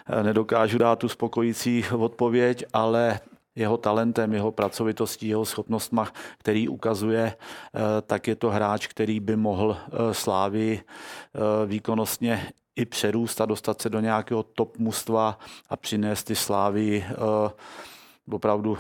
eh, 0.07 0.23
nedokážu 0.23 0.79
dát 0.79 0.99
tu 0.99 1.09
spokojící 1.09 1.85
odpověď, 1.99 2.65
ale 2.73 3.21
jeho 3.57 3.77
talentem, 3.77 4.33
jeho 4.33 4.53
pracovitostí, 4.53 5.29
jeho 5.29 5.45
schopnostma, 5.45 6.09
který 6.39 6.69
ukazuje, 6.69 7.35
eh, 7.35 7.81
tak 8.03 8.29
je 8.29 8.37
to 8.37 8.51
hráč, 8.51 8.87
který 8.87 9.21
by 9.21 9.37
mohl 9.37 9.77
Slávy 10.13 10.81
eh, 10.81 11.67
výkonnostně 11.67 12.53
i 12.77 12.85
přerůst 12.85 13.41
a 13.41 13.47
dostat 13.47 13.83
se 13.83 13.91
do 13.91 14.01
nějakého 14.01 14.43
top 14.43 14.79
mužstva 14.79 15.39
a 15.69 15.77
přinést 15.77 16.25
ty 16.25 16.35
Slávy 16.35 17.05
opravdu 18.33 18.79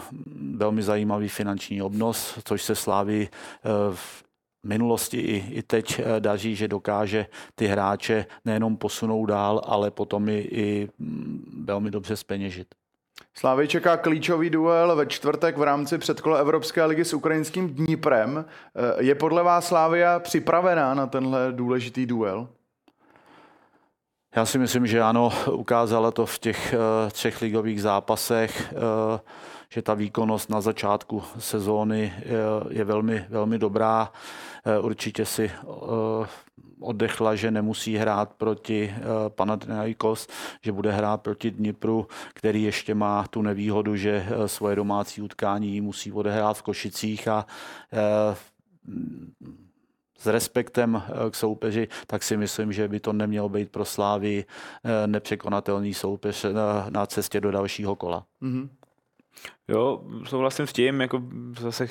velmi 0.57 0.83
zajímavý 0.83 1.29
finanční 1.29 1.83
obnos, 1.83 2.39
což 2.45 2.63
se 2.63 2.75
Slávy 2.75 3.29
v 3.95 4.25
minulosti 4.65 5.21
i, 5.21 5.55
i 5.59 5.63
teď 5.63 6.01
daří, 6.19 6.57
že 6.57 6.69
dokáže 6.69 7.27
ty 7.55 7.67
hráče 7.67 8.27
nejenom 8.45 8.77
posunout 8.77 9.27
dál, 9.27 9.63
ale 9.65 9.91
potom 9.91 10.29
i, 10.29 10.39
i 10.39 10.89
mm, 10.99 11.63
velmi 11.65 11.91
dobře 11.91 12.17
speněžit. 12.17 12.67
Slávy 13.35 13.69
čeká 13.69 13.97
klíčový 13.97 14.51
duel 14.51 14.97
ve 14.97 15.07
čtvrtek 15.07 15.57
v 15.57 15.63
rámci 15.63 15.99
předkola 15.99 16.39
Evropské 16.39 16.85
ligy 16.85 17.05
s 17.05 17.15
ukrajinským 17.15 17.75
Dniprem. 17.75 18.45
Eh, 18.45 19.05
je 19.05 19.15
podle 19.15 19.43
vás 19.43 19.67
Slávia 19.67 20.21
připravená 20.21 20.95
na 20.95 21.07
tenhle 21.07 21.53
důležitý 21.53 22.07
duel? 22.07 22.49
Já 24.37 24.47
si 24.47 24.59
myslím, 24.59 24.87
že 24.87 25.03
ano, 25.03 25.33
ukázala 25.53 26.11
to 26.11 26.27
v 26.27 26.39
těch 26.39 26.75
uh, 26.75 27.11
třech 27.11 27.43
ligových 27.43 27.83
zápasech, 27.83 28.73
uh, 28.73 28.81
že 29.69 29.83
ta 29.83 29.95
výkonnost 29.95 30.51
na 30.51 30.61
začátku 30.61 31.23
sezóny 31.39 32.13
uh, 32.17 32.73
je 32.73 32.85
velmi, 32.85 33.27
velmi 33.29 33.59
dobrá. 33.59 34.13
Určitě 34.81 35.27
si 35.27 35.51
oddechla, 36.81 37.35
že 37.35 37.51
nemusí 37.51 37.97
hrát 37.97 38.33
proti 38.33 38.95
Panathinaikos, 39.29 40.29
že 40.63 40.73
bude 40.73 40.93
hrát 40.93 41.23
proti 41.23 41.51
Dnipru, 41.51 42.09
který 42.35 42.63
ještě 42.63 42.95
má 42.95 43.27
tu 43.31 43.43
nevýhodu, 43.43 43.97
že 43.97 44.27
svoje 44.47 44.77
domácí 44.77 45.23
utkání 45.23 45.81
musí 45.81 46.13
odehrát 46.13 46.59
v 46.59 46.63
Košicích 46.63 47.29
a 47.29 47.47
s 50.19 50.27
respektem 50.27 51.03
k 51.31 51.35
soupeři, 51.35 51.89
tak 52.07 52.23
si 52.23 52.37
myslím, 52.37 52.73
že 52.73 52.89
by 52.89 53.01
to 53.01 53.13
nemělo 53.13 53.49
být 53.49 53.71
pro 53.71 53.85
Slávy 53.85 54.45
nepřekonatelný 55.07 55.95
soupeř 55.95 56.47
na 56.91 57.07
cestě 57.07 57.41
do 57.41 57.51
dalšího 57.51 57.97
kola. 57.97 58.27
Mm-hmm. 58.43 58.69
Jo, 59.69 60.05
souhlasím 60.25 60.67
s 60.67 60.73
tím, 60.73 61.01
jako 61.01 61.23
zase 61.61 61.87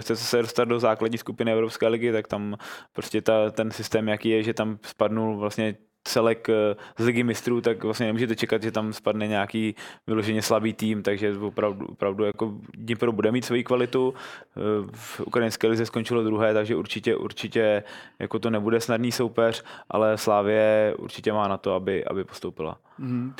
chce 0.00 0.16
se 0.16 0.42
dostat 0.42 0.64
do 0.64 0.80
základní 0.80 1.18
skupiny 1.18 1.52
Evropské 1.52 1.88
ligy, 1.88 2.12
tak 2.12 2.28
tam 2.28 2.56
prostě 2.92 3.22
ta, 3.22 3.50
ten 3.50 3.70
systém, 3.70 4.08
jaký 4.08 4.28
je, 4.28 4.42
že 4.42 4.54
tam 4.54 4.78
spadnul 4.82 5.36
vlastně 5.36 5.76
celek 6.04 6.48
eh, 6.48 6.76
z 6.98 7.04
ligy 7.04 7.22
mistrů, 7.22 7.60
tak 7.60 7.84
vlastně 7.84 8.06
nemůžete 8.06 8.36
čekat, 8.36 8.62
že 8.62 8.72
tam 8.72 8.92
spadne 8.92 9.26
nějaký 9.26 9.74
vyloženě 10.06 10.42
slabý 10.42 10.72
tým, 10.72 11.02
takže 11.02 11.38
opravdu, 11.38 11.86
opravdu 11.86 12.24
jako 12.24 12.54
Dnipro 12.74 13.12
bude 13.12 13.32
mít 13.32 13.44
svoji 13.44 13.64
kvalitu. 13.64 14.14
Eh, 14.14 14.60
v 14.92 15.20
ukrajinské 15.20 15.66
lize 15.66 15.86
skončilo 15.86 16.24
druhé, 16.24 16.54
takže 16.54 16.76
určitě, 16.76 17.16
určitě 17.16 17.82
jako 18.18 18.38
to 18.38 18.50
nebude 18.50 18.80
snadný 18.80 19.12
soupeř, 19.12 19.64
ale 19.90 20.18
Slávě 20.18 20.94
určitě 20.98 21.32
má 21.32 21.48
na 21.48 21.56
to, 21.56 21.74
aby, 21.74 22.04
aby 22.04 22.24
postoupila. 22.24 22.78
Mm-hmm. 23.00 23.32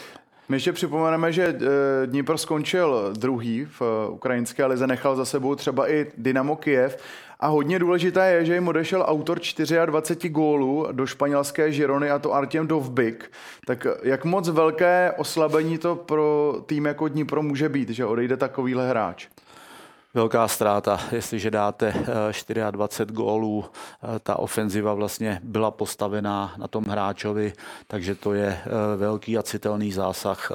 My 0.49 0.57
ještě 0.57 0.73
připomeneme, 0.73 1.33
že 1.33 1.45
eh, 1.45 2.07
Dnipro 2.07 2.39
skončil 2.39 3.13
druhý 3.19 3.65
v 3.65 3.83
ukrajinské 4.11 4.67
lize, 4.67 4.87
nechal 4.87 5.17
za 5.17 5.25
sebou 5.25 5.55
třeba 5.55 5.91
i 5.91 6.07
Dynamo 6.19 6.57
Kiev 6.57 7.03
a 7.43 7.47
hodně 7.47 7.79
důležité 7.79 8.33
je, 8.33 8.45
že 8.45 8.55
jim 8.55 8.69
odešel 8.69 9.05
autor 9.07 9.39
24 9.87 10.29
gólů 10.29 10.87
do 10.93 11.07
španělské 11.07 11.73
Žirony 11.73 12.11
a 12.11 12.19
to 12.19 12.35
Artem 12.35 12.67
Dovbik. 12.67 13.33
Tak 13.67 13.87
jak 14.03 14.25
moc 14.25 14.49
velké 14.49 15.13
oslabení 15.17 15.79
to 15.79 15.97
pro 15.97 16.55
tým 16.67 16.85
jako 16.85 17.09
Dnipro 17.09 17.43
může 17.43 17.69
být, 17.69 17.89
že 17.89 18.07
odejde 18.07 18.37
takovýhle 18.37 18.89
hráč? 18.89 19.29
velká 20.15 20.49
ztráta, 20.49 21.01
jestliže 21.13 21.51
dáte 21.51 21.95
24 22.71 23.11
eh, 23.11 23.13
gólů, 23.13 23.65
eh, 23.65 24.19
ta 24.19 24.39
ofenziva 24.39 24.95
vlastně 24.95 25.41
byla 25.43 25.71
postavená 25.71 26.55
na 26.57 26.69
tom 26.69 26.85
hráčovi, 26.85 27.53
takže 27.87 28.15
to 28.15 28.35
je 28.35 28.47
eh, 28.47 28.97
velký 28.97 29.39
a 29.39 29.43
citelný 29.43 29.93
zásah 29.93 30.53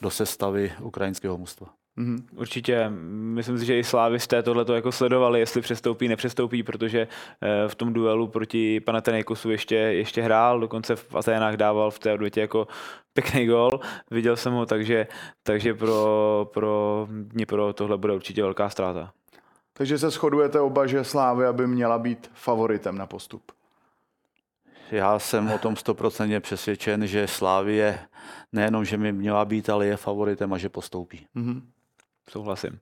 do 0.00 0.10
sestavy 0.10 0.72
ukrajinského 0.80 1.38
mužstva. 1.38 1.83
Mm-hmm. 1.98 2.24
Určitě. 2.36 2.90
Myslím 3.08 3.58
si, 3.58 3.64
že 3.64 3.78
i 3.78 3.84
slávisté 3.84 4.42
tohle 4.42 4.64
jako 4.74 4.92
sledovali, 4.92 5.40
jestli 5.40 5.60
přestoupí, 5.60 6.08
nepřestoupí, 6.08 6.62
protože 6.62 7.08
eh, 7.40 7.68
v 7.68 7.74
tom 7.74 7.92
duelu 7.92 8.28
proti 8.28 8.80
Panathinaikosu 8.80 9.50
ještě, 9.50 9.74
ještě 9.74 10.22
hrál, 10.22 10.60
dokonce 10.60 10.96
v 10.96 11.14
Aténách 11.14 11.56
dával 11.56 11.90
v 11.90 11.98
té 11.98 12.12
odvětě 12.12 12.40
jako 12.40 12.68
pěkný 13.12 13.46
gol. 13.46 13.80
Viděl 14.10 14.36
jsem 14.36 14.52
ho, 14.52 14.66
takže, 14.66 15.06
takže 15.42 15.74
pro, 15.74 16.50
pro 16.54 17.06
Dnipro 17.10 17.72
tohle 17.72 17.98
bude 17.98 18.12
určitě 18.12 18.42
velká 18.42 18.68
ztráta. 18.68 19.12
Takže 19.72 19.98
se 19.98 20.10
shodujete 20.10 20.60
oba, 20.60 20.86
že 20.86 21.04
Slávy 21.04 21.46
aby 21.46 21.66
měla 21.66 21.98
být 21.98 22.30
favoritem 22.34 22.98
na 22.98 23.06
postup. 23.06 23.52
Já 24.90 25.18
jsem 25.18 25.52
o 25.52 25.58
tom 25.58 25.76
stoprocentně 25.76 26.40
přesvědčen, 26.40 27.06
že 27.06 27.28
Slávie 27.28 27.98
nejenom, 28.52 28.84
že 28.84 28.96
mi 28.96 29.12
měla 29.12 29.44
být, 29.44 29.70
ale 29.70 29.86
je 29.86 29.96
favoritem 29.96 30.52
a 30.52 30.58
že 30.58 30.68
postoupí. 30.68 31.26
Mm-hmm. 31.36 31.62
Souhlasím. 32.30 32.78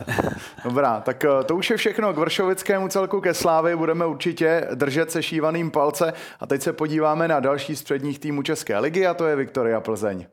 Dobrá, 0.64 1.00
tak 1.00 1.24
eh, 1.24 1.44
to 1.44 1.56
už 1.56 1.70
je 1.70 1.76
všechno 1.76 2.12
k 2.12 2.18
Vršovickému 2.18 2.88
celku 2.88 3.20
ke 3.20 3.34
Slávy. 3.34 3.76
Budeme 3.76 4.06
určitě 4.06 4.68
držet 4.74 5.10
se 5.10 5.22
šívaným 5.22 5.70
palce 5.70 6.12
a 6.40 6.46
teď 6.46 6.62
se 6.62 6.72
podíváme 6.72 7.28
na 7.28 7.40
další 7.40 7.76
z 7.76 7.82
předních 7.82 8.18
týmů 8.18 8.42
České 8.42 8.78
ligy 8.78 9.06
a 9.06 9.14
to 9.14 9.26
je 9.26 9.36
Viktoria 9.36 9.80
Plzeň. 9.80 10.26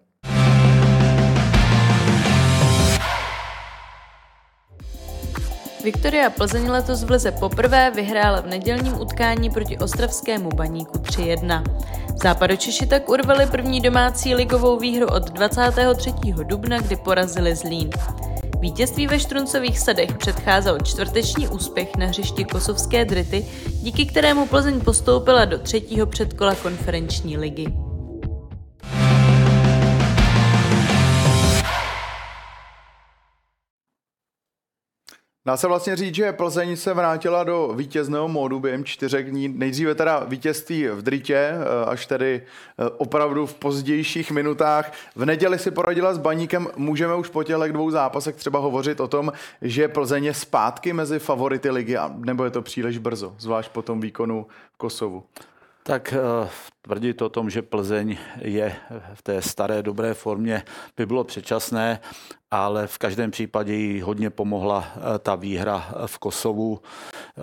Viktoria 5.84 6.30
Plzeň 6.30 6.70
letos 6.70 7.04
v 7.04 7.12
lize 7.12 7.32
poprvé 7.32 7.92
vyhrála 7.92 8.42
v 8.42 8.48
nedělním 8.48 9.02
utkání 9.02 9.50
proti 9.50 9.78
ostravskému 9.78 10.50
baníku 10.50 10.98
3-1. 10.98 11.64
Západočeši 12.24 12.86
tak 12.86 13.10
urvali 13.10 13.46
první 13.46 13.82
domácí 13.82 14.36
ligovou 14.36 14.80
výhru 14.80 15.08
od 15.08 15.32
23. 15.32 16.14
dubna, 16.44 16.78
kdy 16.78 16.96
porazili 16.96 17.56
Zlín. 17.56 17.90
Vítězství 18.60 19.08
ve 19.08 19.20
Štruncových 19.20 19.80
sadech 19.80 20.18
předcházel 20.18 20.78
čtvrteční 20.80 21.48
úspěch 21.48 21.96
na 21.98 22.06
hřišti 22.06 22.46
kosovské 22.46 23.06
Drity, 23.06 23.46
díky 23.82 24.06
kterému 24.06 24.48
Plzeň 24.48 24.82
postoupila 24.82 25.46
do 25.46 25.60
třetího 25.60 26.08
předkola 26.08 26.56
konferenční 26.56 27.38
ligy. 27.38 27.89
Dá 35.46 35.58
se 35.58 35.68
vlastně 35.68 35.96
říct, 35.96 36.16
že 36.16 36.34
Plzeň 36.34 36.76
se 36.76 36.94
vrátila 36.94 37.44
do 37.44 37.74
vítězného 37.76 38.28
módu 38.28 38.60
během 38.60 38.86
čtyřek 38.86 39.30
dní. 39.30 39.48
Nejdříve 39.48 39.96
teda 39.96 40.20
vítězství 40.20 40.88
v 40.88 41.02
Dritě, 41.02 41.36
eh, 41.36 41.86
až 41.86 42.06
tedy 42.06 42.42
eh, 42.42 42.90
opravdu 42.98 43.46
v 43.46 43.54
pozdějších 43.54 44.32
minutách. 44.32 44.92
V 45.16 45.26
neděli 45.26 45.60
si 45.60 45.72
poradila 45.72 46.14
s 46.14 46.18
Baníkem. 46.18 46.68
Můžeme 46.76 47.16
už 47.16 47.30
po 47.30 47.44
těchto 47.44 47.68
dvou 47.68 47.92
zápasech 47.92 48.36
třeba 48.36 48.60
hovořit 48.60 49.00
o 49.00 49.08
tom, 49.08 49.32
že 49.62 49.88
Plzeň 49.88 50.26
je 50.26 50.34
zpátky 50.34 50.94
mezi 50.94 51.20
favority 51.20 51.70
ligy, 51.70 51.98
nebo 52.16 52.44
je 52.44 52.52
to 52.52 52.62
příliš 52.62 52.98
brzo, 52.98 53.36
zvlášť 53.38 53.72
po 53.72 53.82
tom 53.82 54.02
výkonu 54.02 54.48
v 54.74 54.78
Kosovu? 54.78 55.24
Tak 55.84 56.14
eh, 56.14 56.50
tvrdit 56.82 57.22
o 57.22 57.30
tom, 57.30 57.50
že 57.50 57.62
Plzeň 57.62 58.18
je 58.42 58.76
v 59.14 59.22
té 59.22 59.42
staré 59.42 59.84
dobré 59.84 60.14
formě, 60.14 60.64
by 60.98 61.06
bylo 61.06 61.24
předčasné, 61.24 62.00
ale 62.52 62.88
v 62.88 62.98
každém 62.98 63.32
případě 63.32 63.74
jí 63.74 64.02
hodně 64.02 64.30
pomohla 64.30 64.88
eh, 64.96 65.20
ta 65.20 65.36
výhra 65.36 65.92
v 66.06 66.18
Kosovu. 66.18 66.80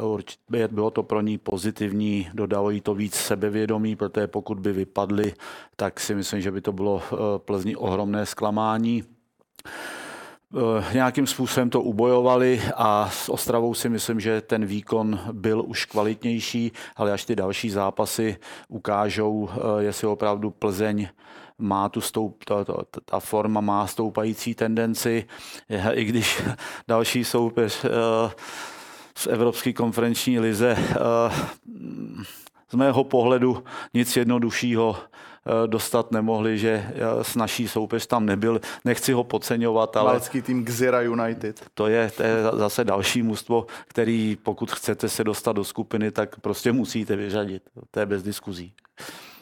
Určitě 0.01 0.69
bylo 0.69 0.91
to 0.91 1.03
pro 1.03 1.21
ní 1.21 1.39
pozitivní, 1.39 2.31
dodalo 2.35 2.71
jí 2.71 2.81
to 2.81 2.95
víc 2.95 3.15
sebevědomí, 3.15 3.97
protože 3.97 4.27
pokud 4.27 4.61
by 4.61 4.73
vypadly, 4.73 5.35
tak 5.77 6.01
si 6.01 6.15
myslím, 6.15 6.41
že 6.41 6.51
by 6.51 6.61
to 6.61 6.73
bylo 6.73 7.03
eh, 7.13 7.17
Plzni 7.39 7.77
ohromné 7.77 8.27
zklamání. 8.27 9.05
Eh, 10.55 10.95
nějakým 10.95 11.27
způsobem 11.27 11.71
to 11.71 11.83
ubojovali 11.83 12.63
a 12.77 13.11
s 13.11 13.29
Ostravou 13.29 13.75
si 13.75 13.89
myslím, 13.89 14.21
že 14.21 14.41
ten 14.41 14.67
výkon 14.67 15.21
byl 15.33 15.65
už 15.67 15.85
kvalitnější, 15.85 16.73
ale 16.97 17.13
až 17.13 17.25
ty 17.25 17.37
další 17.37 17.71
zápasy 17.71 18.37
ukážou, 18.69 19.49
eh, 19.51 19.83
jestli 19.83 20.07
opravdu 20.07 20.51
Plzeň 20.51 21.09
má 21.59 21.89
tu 21.89 22.01
stoup, 22.01 22.45
ta, 22.45 22.65
ta, 22.65 22.75
ta 23.05 23.21
forma 23.21 23.61
má 23.61 23.87
stoupající 23.87 24.55
tendenci, 24.55 25.25
i 25.93 26.05
když 26.05 26.43
další 26.89 27.25
soupeř 27.25 27.85
eh, 27.85 27.89
v 29.19 29.27
Evropské 29.27 29.73
konferenční 29.73 30.41
lize 30.41 30.77
z 32.71 32.75
mého 32.75 33.05
pohledu 33.05 33.65
nic 33.95 34.17
jednoduššího 34.17 34.97
Eh, 35.47 35.67
dostat 35.67 36.13
nemohli, 36.13 36.59
že 36.59 36.87
eh, 36.89 37.25
s 37.25 37.35
naší 37.35 37.69
soupeř 37.69 38.07
tam 38.07 38.27
nebyl. 38.27 38.61
Nechci 38.85 39.13
ho 39.13 39.25
podceňovat, 39.25 39.97
ale... 39.97 40.07
Malecký 40.07 40.43
tým 40.43 40.65
Gzira 40.65 41.01
United. 41.01 41.67
To 41.75 41.87
je, 41.87 42.11
to 42.11 42.23
je 42.23 42.43
zase 42.53 42.85
další 42.85 43.23
mužstvo, 43.23 43.67
který 43.89 44.39
pokud 44.43 44.73
chcete 44.73 45.09
se 45.09 45.25
dostat 45.25 45.53
do 45.53 45.65
skupiny, 45.65 46.11
tak 46.11 46.41
prostě 46.41 46.73
musíte 46.73 47.17
vyřadit. 47.17 47.63
To 47.91 48.01
je 48.01 48.07
bez 48.07 48.23
diskuzí. 48.23 48.73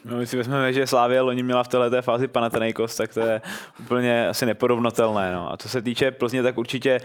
No, 0.05 0.17
my 0.17 0.27
si 0.27 0.37
vezmeme, 0.37 0.73
že 0.73 0.87
Slávě 0.87 1.21
loni 1.21 1.43
měla 1.43 1.63
v 1.63 1.67
této 1.67 2.01
fázi 2.01 2.27
Panathinaikos, 2.27 2.95
tak 2.95 3.13
to 3.13 3.19
je 3.19 3.41
úplně 3.79 4.27
asi 4.27 4.45
neporovnatelné. 4.45 5.33
No. 5.33 5.53
A 5.53 5.57
co 5.57 5.69
se 5.69 5.81
týče 5.81 6.11
Plzně, 6.11 6.43
tak 6.43 6.57
určitě 6.57 7.01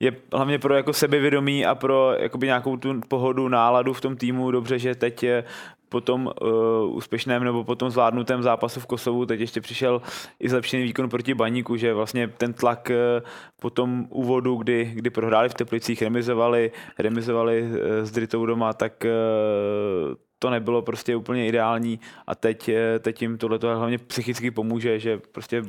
je 0.00 0.12
hlavně 0.32 0.58
pro 0.58 0.74
jako 0.74 0.92
sebevědomí 0.92 1.66
a 1.66 1.74
pro 1.74 2.14
jakoby 2.18 2.46
nějakou 2.46 2.76
tu 2.76 3.00
pohodu, 3.08 3.48
náladu 3.48 3.92
v 3.92 4.00
tom 4.00 4.16
týmu 4.16 4.50
dobře, 4.50 4.78
že 4.78 4.94
teď 4.94 5.22
je 5.22 5.44
po 5.88 6.00
tom 6.00 6.30
uh, 6.42 6.96
úspěšném 6.96 7.44
nebo 7.44 7.64
po 7.64 7.74
tom 7.74 7.90
zvládnutém 7.90 8.42
zápasu 8.42 8.80
v 8.80 8.86
Kosovu 8.86 9.26
teď 9.26 9.40
ještě 9.40 9.60
přišel 9.60 10.02
i 10.40 10.48
zlepšený 10.48 10.82
výkon 10.82 11.08
proti 11.08 11.34
Baníku, 11.34 11.76
že 11.76 11.94
vlastně 11.94 12.28
ten 12.28 12.52
tlak 12.52 12.90
uh, 12.90 13.26
po 13.60 13.70
tom 13.70 14.06
úvodu, 14.10 14.56
kdy, 14.56 14.90
kdy 14.94 15.10
prohráli 15.10 15.48
v 15.48 15.54
Teplicích, 15.54 16.02
remizovali, 16.02 16.72
remizovali 16.98 17.62
uh, 17.62 17.78
s 18.02 18.10
Dritou 18.10 18.46
doma, 18.46 18.72
tak 18.72 19.04
uh, 19.04 20.14
to 20.44 20.50
nebylo 20.50 20.82
prostě 20.82 21.16
úplně 21.16 21.46
ideální 21.46 22.00
a 22.26 22.34
teď, 22.34 22.70
teď 23.00 23.22
jim 23.22 23.38
tohle 23.38 23.58
hlavně 23.62 23.98
psychicky 23.98 24.50
pomůže, 24.50 24.98
že 24.98 25.20
prostě 25.32 25.62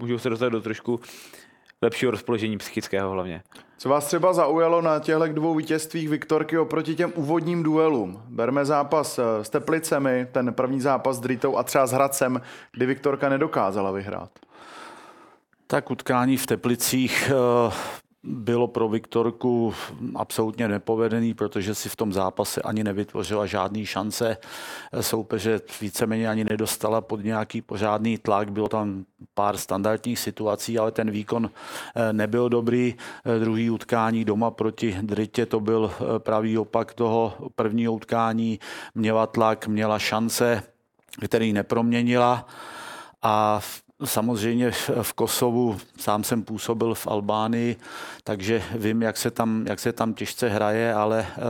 můžou 0.00 0.18
se 0.18 0.30
dostat 0.30 0.48
do 0.48 0.60
trošku 0.60 1.00
lepšího 1.82 2.10
rozpoložení 2.10 2.58
psychického 2.58 3.10
hlavně. 3.10 3.42
Co 3.78 3.88
vás 3.88 4.06
třeba 4.06 4.32
zaujalo 4.32 4.82
na 4.82 4.98
těchto 4.98 5.26
dvou 5.26 5.54
vítězstvích 5.54 6.08
Viktorky 6.08 6.58
oproti 6.58 6.94
těm 6.94 7.12
úvodním 7.14 7.62
duelům? 7.62 8.22
Berme 8.28 8.64
zápas 8.64 9.18
eh, 9.18 9.44
s 9.44 9.50
Teplicemi, 9.50 10.26
ten 10.32 10.54
první 10.54 10.80
zápas 10.80 11.16
s 11.16 11.20
Dritou 11.20 11.56
a 11.56 11.62
třeba 11.62 11.86
s 11.86 11.92
Hradcem, 11.92 12.40
kdy 12.72 12.86
Viktorka 12.86 13.28
nedokázala 13.28 13.90
vyhrát. 13.90 14.30
Tak 15.66 15.90
utkání 15.90 16.36
v 16.36 16.46
Teplicích 16.46 17.30
eh, 17.30 17.72
bylo 18.24 18.68
pro 18.68 18.88
Viktorku 18.88 19.74
absolutně 20.14 20.68
nepovedený, 20.68 21.34
protože 21.34 21.74
si 21.74 21.88
v 21.88 21.96
tom 21.96 22.12
zápase 22.12 22.62
ani 22.62 22.84
nevytvořila 22.84 23.46
žádný 23.46 23.86
šance. 23.86 24.36
Soupeře 25.00 25.60
víceméně 25.80 26.28
ani 26.28 26.44
nedostala 26.44 27.00
pod 27.00 27.24
nějaký 27.24 27.62
pořádný 27.62 28.18
tlak. 28.18 28.50
Bylo 28.50 28.68
tam 28.68 29.04
pár 29.34 29.56
standardních 29.56 30.18
situací, 30.18 30.78
ale 30.78 30.92
ten 30.92 31.10
výkon 31.10 31.50
eh, 31.96 32.12
nebyl 32.12 32.48
dobrý. 32.48 32.94
Eh, 33.24 33.38
druhý 33.38 33.70
utkání 33.70 34.24
doma 34.24 34.50
proti 34.50 34.98
Dritě, 35.02 35.46
to 35.46 35.60
byl 35.60 35.92
eh, 35.94 36.18
pravý 36.18 36.58
opak 36.58 36.94
toho 36.94 37.34
prvního 37.54 37.92
utkání. 37.92 38.58
Měla 38.94 39.26
tlak, 39.26 39.66
měla 39.66 39.98
šance, 39.98 40.62
který 41.24 41.52
neproměnila. 41.52 42.46
A 43.22 43.60
Samozřejmě 44.04 44.70
v 45.02 45.12
Kosovu 45.12 45.78
sám 45.98 46.24
jsem 46.24 46.42
působil 46.42 46.94
v 46.94 47.06
Albánii, 47.06 47.76
takže 48.24 48.62
vím, 48.74 49.02
jak 49.02 49.16
se 49.16 49.30
tam, 49.30 49.64
jak 49.68 49.80
se 49.80 49.92
tam 49.92 50.14
těžce 50.14 50.48
hraje, 50.48 50.94
ale 50.94 51.26
eh, 51.28 51.40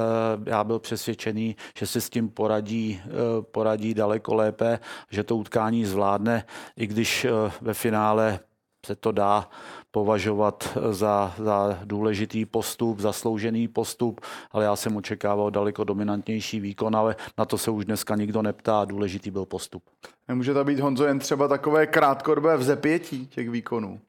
já 0.51 0.65
byl 0.65 0.79
přesvědčený, 0.79 1.57
že 1.79 1.87
se 1.87 2.01
s 2.01 2.11
tím 2.11 2.29
poradí, 2.29 3.01
eh, 3.05 3.11
poradí 3.43 3.95
daleko 3.95 4.35
lépe, 4.35 4.79
že 5.11 5.25
to 5.25 5.37
utkání 5.37 5.85
zvládne, 5.85 6.45
i 6.77 6.87
když 6.87 7.25
eh, 7.25 7.31
ve 7.61 7.75
finále 7.75 8.41
se 8.87 8.97
to 8.97 9.13
dá 9.13 9.49
považovat 9.91 10.79
za, 10.91 11.35
za 11.39 11.79
důležitý 11.85 12.45
postup, 12.45 13.01
zasloužený 13.01 13.69
postup, 13.69 14.21
ale 14.51 14.65
já 14.65 14.77
jsem 14.77 14.97
očekával 14.97 15.51
daleko 15.51 15.85
dominantnější 15.85 16.61
výkon, 16.61 16.97
ale 16.97 17.17
na 17.39 17.45
to 17.45 17.59
se 17.59 17.71
už 17.71 17.85
dneska 17.85 18.17
nikdo 18.17 18.43
neptá, 18.43 18.85
důležitý 18.85 19.31
byl 19.31 19.45
postup. 19.45 19.83
Nemůže 20.29 20.55
to 20.55 20.65
být, 20.65 20.81
Honzo, 20.81 21.05
jen 21.05 21.19
třeba 21.19 21.49
takové 21.49 21.87
krátkodobé 21.87 22.57
vzepětí 22.57 23.27
těch 23.27 23.51
výkonů? 23.51 24.01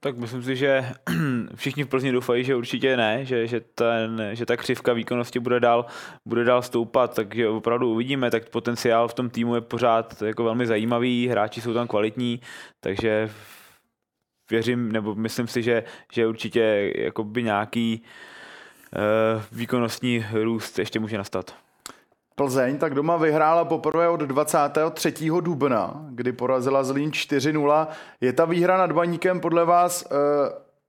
Tak 0.00 0.16
myslím 0.16 0.42
si, 0.42 0.56
že 0.56 0.92
všichni 1.54 1.84
v 1.84 1.88
Plzni 1.88 2.12
doufají, 2.12 2.44
že 2.44 2.56
určitě 2.56 2.96
ne, 2.96 3.24
že, 3.24 3.46
že, 3.46 3.60
ten, 3.60 4.28
že 4.32 4.46
ta 4.46 4.56
křivka 4.56 4.92
výkonnosti 4.92 5.40
bude 5.40 5.60
dál, 5.60 5.86
bude 6.24 6.44
dál 6.44 6.62
stoupat, 6.62 7.14
takže 7.14 7.48
opravdu 7.48 7.92
uvidíme, 7.92 8.30
tak 8.30 8.48
potenciál 8.48 9.08
v 9.08 9.14
tom 9.14 9.30
týmu 9.30 9.54
je 9.54 9.60
pořád 9.60 10.22
jako 10.22 10.44
velmi 10.44 10.66
zajímavý, 10.66 11.28
hráči 11.28 11.60
jsou 11.60 11.74
tam 11.74 11.88
kvalitní, 11.88 12.40
takže 12.80 13.30
věřím, 14.50 14.92
nebo 14.92 15.14
myslím 15.14 15.48
si, 15.48 15.62
že, 15.62 15.84
že 16.12 16.26
určitě 16.26 16.92
jakoby 16.96 17.42
nějaký 17.42 18.02
uh, 18.02 19.42
výkonnostní 19.52 20.26
růst 20.32 20.78
ještě 20.78 21.00
může 21.00 21.18
nastat. 21.18 21.54
Plzeň 22.36 22.78
tak 22.78 22.94
doma 22.94 23.16
vyhrála 23.16 23.64
poprvé 23.64 24.08
od 24.08 24.20
23. 24.20 25.14
dubna, 25.40 26.06
kdy 26.10 26.32
porazila 26.32 26.84
Zlín 26.84 27.10
4-0. 27.10 27.86
Je 28.20 28.32
ta 28.32 28.44
výhra 28.44 28.76
nad 28.78 28.92
Baníkem 28.92 29.40
podle 29.40 29.64
vás 29.64 30.02
e, 30.02 30.06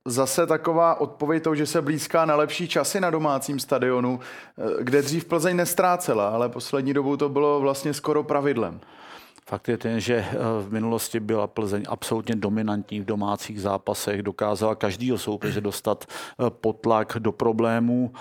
zase 0.04 0.46
taková 0.46 1.00
odpověď 1.00 1.42
toho, 1.42 1.54
že 1.54 1.66
se 1.66 1.82
blízká 1.82 2.24
na 2.24 2.36
lepší 2.36 2.68
časy 2.68 3.00
na 3.00 3.10
domácím 3.10 3.58
stadionu, 3.58 4.20
e, 4.20 4.84
kde 4.84 5.02
dřív 5.02 5.24
Plzeň 5.24 5.56
nestrácela, 5.56 6.28
ale 6.28 6.48
poslední 6.48 6.94
dobou 6.94 7.16
to 7.16 7.28
bylo 7.28 7.60
vlastně 7.60 7.94
skoro 7.94 8.22
pravidlem. 8.22 8.80
Fakt 9.48 9.68
je 9.68 9.78
ten, 9.78 10.00
že 10.00 10.16
eh, 10.16 10.36
v 10.62 10.72
minulosti 10.72 11.20
byla 11.20 11.46
Plzeň 11.46 11.84
absolutně 11.88 12.36
dominantní 12.36 13.00
v 13.00 13.04
domácích 13.04 13.60
zápasech, 13.60 14.22
dokázala 14.22 14.74
každýho 14.74 15.18
soupeře 15.18 15.60
dostat 15.60 16.04
pod 16.48 16.72
tlak 16.72 17.16
do 17.18 17.32
problémů 17.32 18.12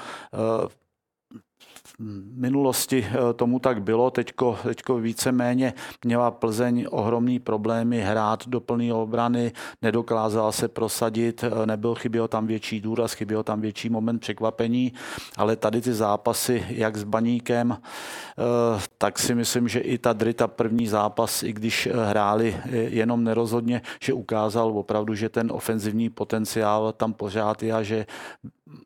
minulosti 1.99 3.07
eh, 3.09 3.33
tomu 3.33 3.59
tak 3.59 3.81
bylo, 3.81 4.11
teďko, 4.11 4.59
teďko 4.63 4.97
víceméně 4.97 5.73
měla 6.05 6.31
Plzeň 6.31 6.87
ohromný 6.89 7.39
problémy 7.39 8.01
hrát 8.01 8.47
do 8.47 8.59
plné 8.59 8.93
obrany, 8.93 9.51
nedokázala 9.81 10.51
se 10.51 10.67
prosadit, 10.67 11.43
eh, 11.43 11.65
nebyl, 11.65 11.95
chyběl 11.95 12.27
tam 12.27 12.47
větší 12.47 12.81
důraz, 12.81 13.13
chyběl 13.13 13.43
tam 13.43 13.61
větší 13.61 13.89
moment 13.89 14.19
překvapení, 14.19 14.93
ale 15.37 15.55
tady 15.55 15.81
ty 15.81 15.93
zápasy, 15.93 16.65
jak 16.69 16.97
s 16.97 17.03
Baníkem, 17.03 17.77
eh, 17.77 18.81
tak 18.97 19.19
si 19.19 19.35
myslím, 19.35 19.67
že 19.67 19.79
i 19.79 19.97
ta 19.97 20.13
Drita 20.13 20.47
první 20.47 20.87
zápas, 20.87 21.43
i 21.43 21.53
když 21.53 21.89
hráli 22.09 22.57
jenom 22.71 23.23
nerozhodně, 23.23 23.81
že 24.01 24.13
ukázal 24.13 24.77
opravdu, 24.77 25.15
že 25.15 25.29
ten 25.29 25.51
ofenzivní 25.51 26.09
potenciál 26.09 26.93
tam 26.93 27.13
pořád 27.13 27.63
je 27.63 27.73
a 27.73 27.83
že 27.83 28.05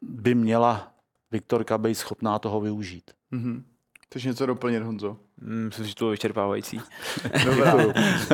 by 0.01 0.35
měla 0.35 0.90
Viktorka 1.31 1.77
být 1.77 1.95
schopná 1.95 2.39
toho 2.39 2.61
využít. 2.61 3.11
Mm-hmm. 3.33 3.63
Chceš 4.11 4.23
něco 4.23 4.45
doplnit, 4.45 4.83
Honzo? 4.83 5.17
Mm, 5.41 5.65
myslím, 5.65 5.85
že 5.85 5.95
to 5.95 5.99
bylo 5.99 6.11
vyčerpávající. 6.11 6.81
Dobrá. 7.45 7.73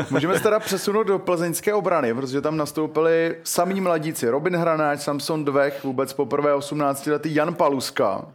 Můžeme 0.10 0.38
se 0.38 0.44
teda 0.44 0.60
přesunout 0.60 1.04
do 1.04 1.20
plzeňské 1.20 1.74
obrany, 1.74 2.14
protože 2.14 2.42
tam 2.42 2.58
nastoupili 2.58 3.36
samý 3.44 3.82
mladíci. 3.82 4.30
Robin 4.30 4.56
Hranáč, 4.56 5.00
Samson 5.00 5.46
Dvech, 5.46 5.84
vůbec 5.84 6.14
poprvé 6.14 6.56
18-letý 6.56 7.36
Jan 7.36 7.54
Paluska. 7.54 8.26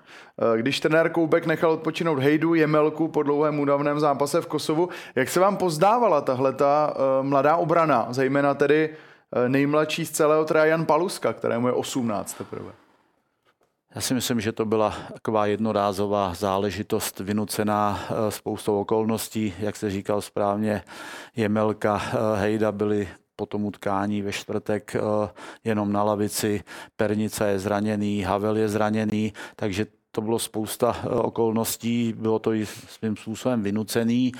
Eh, 0.55 0.59
když 0.59 0.81
trenér 0.81 1.11
Koubek 1.11 1.47
nechal 1.47 1.71
odpočinout 1.71 2.19
Hejdu 2.19 2.55
Jemelku 2.55 3.09
po 3.09 3.23
dlouhém 3.23 3.61
údavném 3.61 4.01
zápase 4.01 4.41
v 4.41 4.47
Kosovu, 4.47 4.89
jak 5.15 5.29
se 5.29 5.41
vám 5.41 5.57
pozdávala 5.57 6.21
tahle 6.21 6.53
ta 6.53 6.95
uh, 6.95 7.27
mladá 7.27 7.57
obrana, 7.57 8.07
zejména 8.11 8.55
tedy 8.55 8.89
uh, 8.89 9.49
nejmladší 9.49 10.07
z 10.07 10.11
celého 10.11 10.45
teda 10.45 10.65
Jan 10.65 10.85
Paluska, 10.85 11.33
kterému 11.33 11.67
je 11.67 11.73
18 11.73 12.35
teprve? 12.35 12.82
Já 13.95 14.01
si 14.01 14.15
myslím, 14.15 14.41
že 14.41 14.53
to 14.53 14.65
byla 14.65 14.97
taková 15.13 15.47
jednorázová 15.47 16.35
záležitost 16.35 17.21
vynucená 17.21 18.01
eh, 18.05 18.31
spoustou 18.31 18.81
okolností. 18.81 19.55
Jak 19.59 19.77
se 19.77 19.91
říkal 19.91 20.21
správně, 20.21 20.83
Jemelka, 21.37 22.03
eh, 22.05 22.41
Hejda 22.41 22.73
byli 22.73 23.09
po 23.37 23.47
tom 23.47 23.65
utkání 23.65 24.23
ve 24.23 24.33
čtvrtek 24.33 24.97
eh, 24.97 25.01
jenom 25.65 25.93
na 25.93 26.03
lavici, 26.03 26.63
Pernica 26.97 27.47
je 27.47 27.59
zraněný, 27.59 28.23
Havel 28.23 28.57
je 28.57 28.69
zraněný, 28.69 29.33
takže 29.57 29.87
to 30.11 30.21
bylo 30.21 30.39
spousta 30.39 30.97
okolností, 31.11 32.15
bylo 32.17 32.39
to 32.39 32.53
i 32.53 32.67
svým 32.67 33.17
způsobem 33.17 33.63
vynucený. 33.63 34.33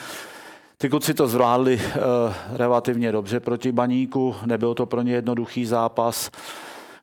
Ty 0.77 0.89
kluci 0.89 1.15
to 1.15 1.29
zvládli 1.29 1.81
relativně 2.53 3.13
dobře 3.13 3.41
proti 3.41 3.73
Baníku, 3.73 4.37
nebyl 4.47 4.75
to 4.75 4.87
pro 4.87 5.03
ně 5.03 5.13
jednoduchý 5.13 5.67
zápas. 5.67 6.31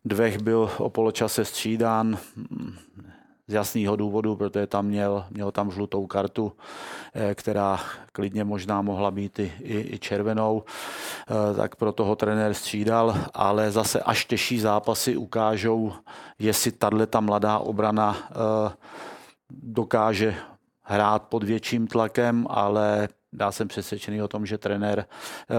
Dvech 0.06 0.42
byl 0.42 0.72
o 0.78 0.90
poločase 0.90 1.46
střídán 1.46 2.18
z 3.50 3.54
jasného 3.54 3.96
důvodu, 3.96 4.36
protože 4.36 4.68
tam 4.68 4.86
měl, 4.86 5.26
měl 5.30 5.52
tam 5.52 5.72
žlutou 5.72 6.08
kartu, 6.08 6.54
eh, 7.14 7.36
která 7.36 7.80
klidně 8.12 8.44
možná 8.44 8.82
mohla 8.82 9.12
být 9.12 9.40
i, 9.40 9.54
i, 9.60 9.96
i 9.96 10.00
červenou, 10.00 10.64
eh, 10.64 11.56
tak 11.56 11.76
pro 11.76 11.92
toho 11.92 12.16
trenér 12.16 12.54
střídal, 12.54 13.18
ale 13.34 13.72
zase 13.72 14.00
až 14.02 14.26
těžší 14.26 14.60
zápasy 14.60 15.18
ukážou, 15.18 15.94
jestli 16.40 16.72
tato 16.72 17.22
mladá 17.22 17.58
obrana 17.58 18.18
eh, 18.18 18.72
dokáže 19.50 20.36
hrát 20.82 21.24
pod 21.24 21.44
větším 21.44 21.88
tlakem, 21.88 22.48
ale 22.50 23.08
já 23.40 23.52
jsem 23.52 23.68
přesvědčený 23.68 24.22
o 24.22 24.28
tom, 24.28 24.46
že 24.46 24.58
trenér 24.58 25.06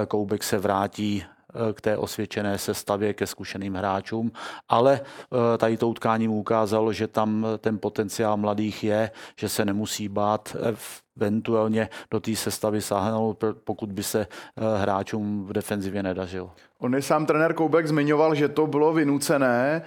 Koubek 0.09 0.45
se 0.45 0.59
vrátí 0.59 1.25
k 1.73 1.81
té 1.81 1.97
osvědčené 1.97 2.59
sestavě, 2.59 3.15
ke 3.15 3.27
zkušeným 3.27 3.75
hráčům, 3.75 4.33
ale 4.69 5.01
eh, 5.01 5.59
tady 5.59 5.77
to 5.77 5.89
utkání 5.89 6.29
mu 6.29 6.39
ukázalo, 6.39 6.93
že 6.93 7.07
tam 7.07 7.47
ten 7.59 7.79
potenciál 7.79 8.37
mladých 8.37 8.85
je, 8.85 9.11
že 9.37 9.49
se 9.49 9.65
nemusí 9.65 10.09
bát 10.09 10.57
eh, 10.61 10.77
eventuálně 11.17 11.89
do 12.11 12.21
té 12.21 12.37
sestavy 12.37 12.81
sáhnout, 12.81 13.45
pokud 13.65 13.93
by 13.93 14.03
se 14.03 14.21
eh, 14.21 14.83
hráčům 14.83 15.47
v 15.47 15.53
defenzivě 15.53 16.03
nedařilo. 16.03 16.51
On 16.79 16.95
je 16.95 17.03
sám 17.03 17.27
trenér 17.27 17.55
Koubek 17.55 17.87
zmiňoval, 17.87 18.35
že 18.35 18.49
to 18.49 18.67
bylo 18.67 18.93
vynucené. 18.93 19.83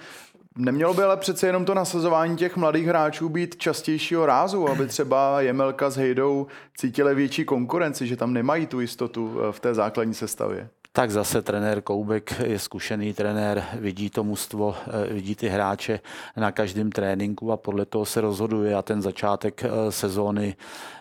Nemělo 0.58 0.94
by 0.94 1.02
ale 1.02 1.16
přece 1.16 1.46
jenom 1.46 1.64
to 1.64 1.74
nasazování 1.74 2.36
těch 2.36 2.56
mladých 2.56 2.86
hráčů 2.86 3.28
být 3.28 3.56
častějšího 3.56 4.26
rázu, 4.26 4.68
aby 4.68 4.86
třeba 4.86 5.40
Jemelka 5.40 5.90
s 5.90 5.96
Hejdou 5.96 6.46
cítili 6.76 7.14
větší 7.14 7.44
konkurenci, 7.44 8.06
že 8.06 8.16
tam 8.16 8.32
nemají 8.32 8.66
tu 8.66 8.80
jistotu 8.80 9.40
v 9.50 9.60
té 9.60 9.74
základní 9.74 10.14
sestavě? 10.14 10.68
Tak 10.96 11.10
zase 11.10 11.42
trenér 11.42 11.82
Koubek 11.82 12.40
je 12.46 12.58
zkušený 12.58 13.14
trenér, 13.14 13.64
vidí 13.74 14.10
to 14.10 14.24
mužstvo, 14.24 14.76
eh, 14.86 15.14
vidí 15.14 15.34
ty 15.34 15.48
hráče 15.48 16.00
na 16.36 16.52
každém 16.52 16.92
tréninku 16.92 17.52
a 17.52 17.56
podle 17.56 17.84
toho 17.84 18.06
se 18.06 18.20
rozhoduje. 18.20 18.74
A 18.74 18.82
ten 18.82 19.02
začátek 19.02 19.64
eh, 19.64 19.92
sezóny 19.92 20.56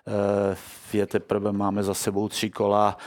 eh, 0.08 0.58
je 0.94 1.06
teprve, 1.06 1.52
máme 1.52 1.84
za 1.84 1.94
sebou 1.94 2.30
tři 2.30 2.50
kola, 2.50 2.98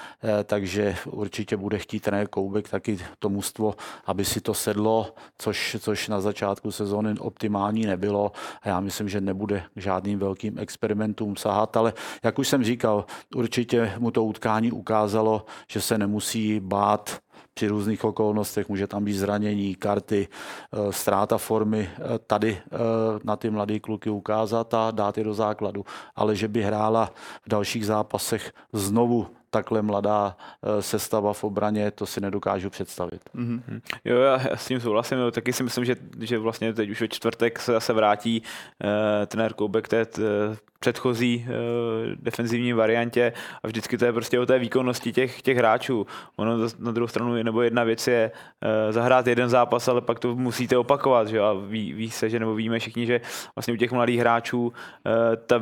takže 0.45 0.97
určitě 1.07 1.57
bude 1.57 1.78
chtít 1.78 2.01
trenér 2.01 2.28
Koubek 2.28 2.68
taky 2.68 2.99
to 3.18 3.28
mužstvo, 3.28 3.74
aby 4.07 4.24
si 4.24 4.41
to 4.41 4.55
sedlo, 4.55 5.14
což, 5.39 5.76
což 5.80 6.09
na 6.09 6.20
začátku 6.20 6.72
sezóny 6.72 7.14
optimální 7.18 7.87
nebylo. 7.87 8.32
A 8.62 8.68
já 8.68 8.80
myslím, 8.80 9.09
že 9.09 9.20
nebude 9.20 9.62
k 9.74 9.80
žádným 9.80 10.18
velkým 10.18 10.59
experimentům 10.59 11.37
sahat, 11.37 11.76
ale 11.76 11.93
jak 12.22 12.39
už 12.39 12.49
jsem 12.49 12.64
říkal, 12.64 13.05
určitě 13.37 13.93
mu 13.99 14.11
to 14.11 14.24
utkání 14.24 14.72
ukázalo, 14.72 15.47
že 15.68 15.80
se 15.80 15.99
nemusí 15.99 16.61
bát 16.61 16.76
bát 16.77 17.18
při 17.55 17.68
různých 17.68 18.05
okolnostech, 18.05 18.68
může 18.68 18.87
tam 18.87 19.05
být 19.05 19.16
zranění, 19.16 19.74
karty, 19.74 20.29
eh, 20.29 20.93
ztráta 20.93 21.39
formy, 21.39 21.89
eh, 21.89 22.18
tady 22.27 22.53
eh, 22.53 22.79
na 23.24 23.37
ty 23.37 23.51
mladé 23.51 23.81
kluky 23.81 24.11
ukázat 24.11 24.74
a 24.74 24.91
dát 24.91 25.18
je 25.18 25.24
do 25.24 25.35
základu. 25.35 25.85
Ale 26.12 26.37
že 26.37 26.49
by 26.49 26.62
hrála 26.62 27.09
v 27.45 27.49
dalších 27.49 27.87
zápasech 27.87 28.53
znovu 28.72 29.27
takhle 29.57 29.82
mladá 29.82 30.36
sestava 30.80 31.32
v 31.32 31.44
obraně, 31.44 31.90
to 31.90 32.07
si 32.07 32.20
nedokážu 32.20 32.70
představit. 32.70 33.20
Mm-hmm. 33.34 33.80
Jo, 34.04 34.16
já, 34.18 34.48
já 34.50 34.57
s 34.57 34.66
tím 34.66 34.80
souhlasím. 34.80 35.18
Jo. 35.18 35.30
Taky 35.30 35.52
si 35.52 35.62
myslím, 35.62 35.84
že, 35.84 35.96
že 36.20 36.38
vlastně 36.38 36.72
teď 36.72 36.90
už 36.90 37.00
ve 37.00 37.09
čtvrtek 37.09 37.59
se 37.59 37.72
zase 37.72 37.92
vrátí 37.92 38.42
uh, 38.42 38.90
trenér 39.26 39.52
Koubek 39.52 39.88
té 39.88 40.07
předchozí 40.80 41.46
uh, 41.48 41.54
defenzivní 42.20 42.72
variantě 42.72 43.32
a 43.62 43.66
vždycky 43.66 43.98
to 43.98 44.04
je 44.04 44.12
prostě 44.12 44.40
o 44.40 44.46
té 44.46 44.59
výkonnosti 44.59 45.12
těch, 45.12 45.42
těch 45.42 45.57
hráčů. 45.57 46.07
Ono 46.36 46.68
na 46.78 46.92
druhou 46.92 47.09
stranu, 47.09 47.42
nebo 47.42 47.62
jedna 47.62 47.84
věc 47.84 48.07
je 48.07 48.30
uh, 48.30 48.92
zahrát 48.92 49.26
jeden 49.26 49.48
zápas, 49.48 49.88
ale 49.88 50.00
pak 50.00 50.18
to 50.18 50.36
musíte 50.36 50.76
opakovat, 50.76 51.28
že? 51.28 51.40
a 51.40 51.52
ví, 51.52 51.92
ví 51.92 52.11
se, 52.11 52.28
že 52.30 52.40
nebo 52.40 52.54
víme 52.54 52.78
všichni, 52.78 53.07
že 53.07 53.20
vlastně 53.57 53.74
u 53.74 53.76
těch 53.76 53.92
mladých 53.92 54.20
hráčů 54.20 54.66
uh, 54.66 54.72
ta 55.46 55.61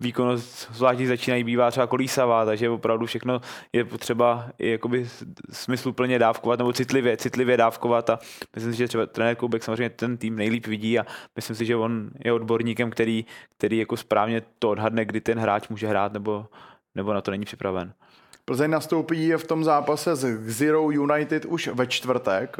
výkonnost 0.00 0.68
zvláště 0.72 1.06
začínají 1.06 1.44
bývá 1.44 1.70
třeba 1.70 1.86
kolísavá, 1.86 2.44
takže 2.44 2.70
opravdu 2.70 3.06
všechno 3.06 3.40
je 3.72 3.84
potřeba 3.84 4.48
jakoby 4.58 5.08
smysluplně 5.50 6.18
dávkovat 6.18 6.58
nebo 6.58 6.72
citlivě, 6.72 7.16
citlivě 7.16 7.56
dávkovat 7.56 8.10
a 8.10 8.18
myslím 8.54 8.72
si, 8.72 8.78
že 8.78 8.88
třeba 8.88 9.06
trenér 9.06 9.36
Koubek 9.36 9.62
samozřejmě 9.62 9.90
ten 9.90 10.16
tým 10.16 10.36
nejlíp 10.36 10.66
vidí 10.66 10.98
a 10.98 11.06
myslím 11.36 11.56
si, 11.56 11.66
že 11.66 11.76
on 11.76 12.10
je 12.24 12.32
odborníkem, 12.32 12.90
který, 12.90 13.24
který 13.58 13.78
jako 13.78 13.96
správně 13.96 14.42
to 14.58 14.70
odhadne, 14.70 15.04
kdy 15.04 15.20
ten 15.20 15.38
hráč 15.38 15.68
může 15.68 15.86
hrát 15.86 16.12
nebo, 16.12 16.46
nebo 16.94 17.14
na 17.14 17.20
to 17.20 17.30
není 17.30 17.44
připraven. 17.44 17.92
Plzeň 18.44 18.70
nastoupí 18.70 19.32
v 19.36 19.46
tom 19.46 19.64
zápase 19.64 20.16
s 20.16 20.26
Zero 20.46 20.90
United 20.90 21.44
už 21.44 21.68
ve 21.68 21.86
čtvrtek. 21.86 22.56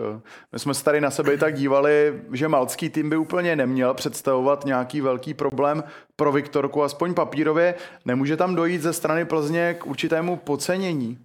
My 0.53 0.59
jsme 0.59 0.75
se 0.75 0.85
tady 0.85 1.01
na 1.01 1.11
sebe 1.11 1.37
tak 1.37 1.55
dívali, 1.55 2.23
že 2.33 2.49
malcký 2.49 2.89
tým 2.91 3.11
by 3.11 3.17
úplně 3.17 3.57
neměl 3.57 3.95
představovat 3.95 4.65
nějaký 4.65 5.01
velký 5.01 5.35
problém 5.35 5.85
pro 6.17 6.33
Viktorku, 6.33 6.83
aspoň 6.83 7.15
papírově. 7.15 7.75
Nemůže 8.05 8.37
tam 8.37 8.55
dojít 8.55 8.83
ze 8.83 8.93
strany 8.93 9.25
Plzně 9.25 9.75
k 9.75 9.87
určitému 9.87 10.37
podcenění? 10.37 11.19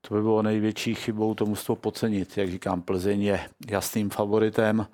To 0.00 0.14
by 0.14 0.22
bylo 0.22 0.42
největší 0.42 0.94
chybou 0.94 1.34
to 1.34 1.46
mužstvo 1.46 1.76
podcenit. 1.76 2.38
Jak 2.38 2.50
říkám, 2.50 2.82
Plzeň 2.82 3.22
je 3.22 3.40
jasným 3.70 4.10
favoritem, 4.10 4.86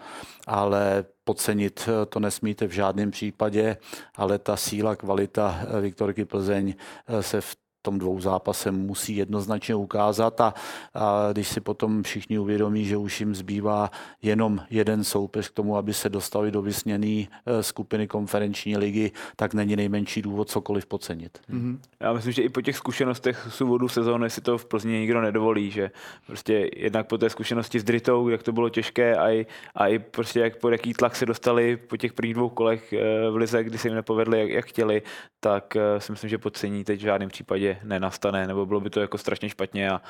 ale 0.46 1.04
podcenit 1.24 1.88
to 2.08 2.20
nesmíte 2.20 2.66
v 2.66 2.70
žádném 2.70 3.10
případě, 3.10 3.76
ale 4.16 4.38
ta 4.38 4.56
síla, 4.56 4.96
kvalita 4.96 5.60
Viktorky 5.80 6.24
Plzeň 6.24 6.74
se 7.20 7.40
v 7.40 7.56
tom 7.84 7.98
dvou 7.98 8.20
zápasem 8.20 8.74
musí 8.74 9.16
jednoznačně 9.16 9.74
ukázat 9.74 10.40
a, 10.40 10.54
a 10.94 11.32
když 11.32 11.48
si 11.48 11.60
potom 11.60 12.02
všichni 12.02 12.38
uvědomí, 12.38 12.84
že 12.84 12.96
už 12.96 13.20
jim 13.20 13.34
zbývá 13.34 13.90
jenom 14.22 14.60
jeden 14.70 15.04
soupeř 15.04 15.48
k 15.48 15.52
tomu, 15.52 15.76
aby 15.76 15.94
se 15.94 16.08
dostali 16.08 16.50
do 16.50 16.62
vysněné 16.62 17.24
eh, 17.26 17.62
skupiny 17.62 18.06
konferenční 18.06 18.76
ligy, 18.76 19.12
tak 19.36 19.54
není 19.54 19.76
nejmenší 19.76 20.22
důvod 20.22 20.50
cokoliv 20.50 20.86
podcenit. 20.86 21.38
Mm-hmm. 21.50 21.78
Já 22.00 22.12
myslím, 22.12 22.32
že 22.32 22.42
i 22.42 22.48
po 22.48 22.60
těch 22.62 22.76
zkušenostech 22.76 23.46
z 23.50 23.60
úvodu 23.60 23.88
sezóny 23.88 24.30
si 24.30 24.40
to 24.40 24.58
v 24.58 24.64
Plzně 24.64 25.00
nikdo 25.00 25.20
nedovolí, 25.20 25.70
že 25.70 25.90
prostě 26.26 26.70
jednak 26.76 27.06
po 27.06 27.18
té 27.18 27.30
zkušenosti 27.30 27.80
s 27.80 27.84
Dritou, 27.84 28.28
jak 28.28 28.42
to 28.42 28.52
bylo 28.52 28.68
těžké 28.68 29.16
a 29.16 29.30
i, 29.30 29.46
a 29.74 29.86
i 29.86 29.98
prostě 29.98 30.40
jak 30.40 30.56
po 30.56 30.70
jaký 30.70 30.94
tlak 30.94 31.16
se 31.16 31.26
dostali 31.26 31.76
po 31.76 31.96
těch 31.96 32.12
prvních 32.12 32.34
dvou 32.34 32.48
kolech 32.48 32.92
eh, 32.92 33.30
v 33.30 33.36
Lize, 33.36 33.64
kdy 33.64 33.78
se 33.78 33.88
jim 33.88 33.94
nepovedli, 33.94 34.40
jak, 34.40 34.50
jak 34.50 34.64
chtěli, 34.64 35.02
tak 35.40 35.76
eh, 35.76 36.00
si 36.00 36.12
myslím, 36.12 36.30
že 36.30 36.38
podcení 36.38 36.84
teď 36.84 37.00
v 37.00 37.02
žádném 37.02 37.28
případě 37.28 37.73
nenastane, 37.82 38.46
nebo 38.46 38.66
bylo 38.66 38.80
by 38.80 38.90
to 38.90 39.00
jako 39.00 39.18
strašně 39.18 39.48
špatně 39.48 39.90
a 39.90 40.00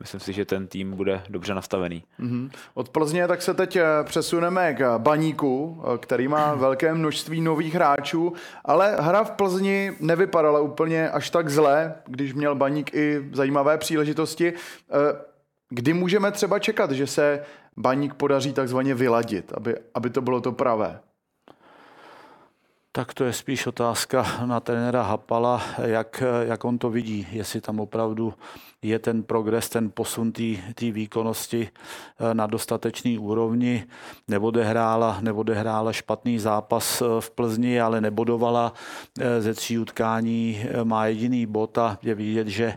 myslím 0.00 0.20
si, 0.20 0.32
že 0.32 0.44
ten 0.44 0.66
tým 0.66 0.92
bude 0.92 1.22
dobře 1.28 1.54
nastavený. 1.54 2.04
Mm-hmm. 2.20 2.50
Od 2.74 2.88
Plzně 2.88 3.28
tak 3.28 3.42
se 3.42 3.54
teď 3.54 3.76
eh, 3.76 3.84
přesuneme 4.04 4.74
k 4.74 4.98
Baníku, 4.98 5.82
eh, 5.84 5.98
který 5.98 6.28
má 6.28 6.54
velké 6.68 6.94
množství 6.94 7.40
nových 7.40 7.74
hráčů, 7.74 8.32
ale 8.64 8.96
hra 9.00 9.24
v 9.24 9.30
Plzni 9.30 9.92
nevypadala 10.00 10.60
úplně 10.60 11.10
až 11.10 11.30
tak 11.30 11.48
zle, 11.48 11.94
když 12.06 12.34
měl 12.34 12.54
Baník 12.54 12.94
i 12.94 13.28
zajímavé 13.32 13.78
příležitosti. 13.78 14.52
Eh, 14.52 15.32
kdy 15.70 15.92
můžeme 15.92 16.32
třeba 16.32 16.58
čekat, 16.58 16.90
že 16.90 17.06
se 17.06 17.42
Baník 17.76 18.14
podaří 18.14 18.52
takzvaně 18.52 18.94
vyladit, 18.94 19.52
aby, 19.56 19.74
aby 19.94 20.10
to 20.10 20.20
bylo 20.20 20.40
to 20.40 20.52
pravé? 20.52 21.00
Tak 22.94 23.14
to 23.14 23.24
je 23.24 23.32
spíš 23.32 23.66
otázka 23.66 24.44
na 24.44 24.60
trenéra 24.60 25.02
Hapala, 25.02 25.62
jak, 25.84 26.22
jak 26.42 26.64
on 26.64 26.78
to 26.78 26.90
vidí, 26.90 27.26
jestli 27.32 27.60
tam 27.60 27.80
opravdu 27.80 28.34
je 28.82 28.98
ten 28.98 29.22
progres, 29.22 29.68
ten 29.68 29.90
posun 29.90 30.32
té 30.74 30.90
výkonnosti 30.90 31.68
eh, 31.68 32.34
na 32.34 32.46
dostatečný 32.46 33.18
úrovni. 33.18 33.84
Neodehrála, 34.28 35.18
neodehrála 35.20 35.92
špatný 35.92 36.38
zápas 36.38 37.02
eh, 37.02 37.20
v 37.20 37.30
Plzni, 37.30 37.80
ale 37.80 38.00
nebodovala 38.00 38.72
eh, 39.20 39.42
ze 39.42 39.54
tří 39.54 39.78
utkání, 39.78 40.64
má 40.84 41.06
jediný 41.06 41.46
bod 41.46 41.78
a 41.78 41.98
je 42.02 42.14
vidět, 42.14 42.48
že, 42.48 42.74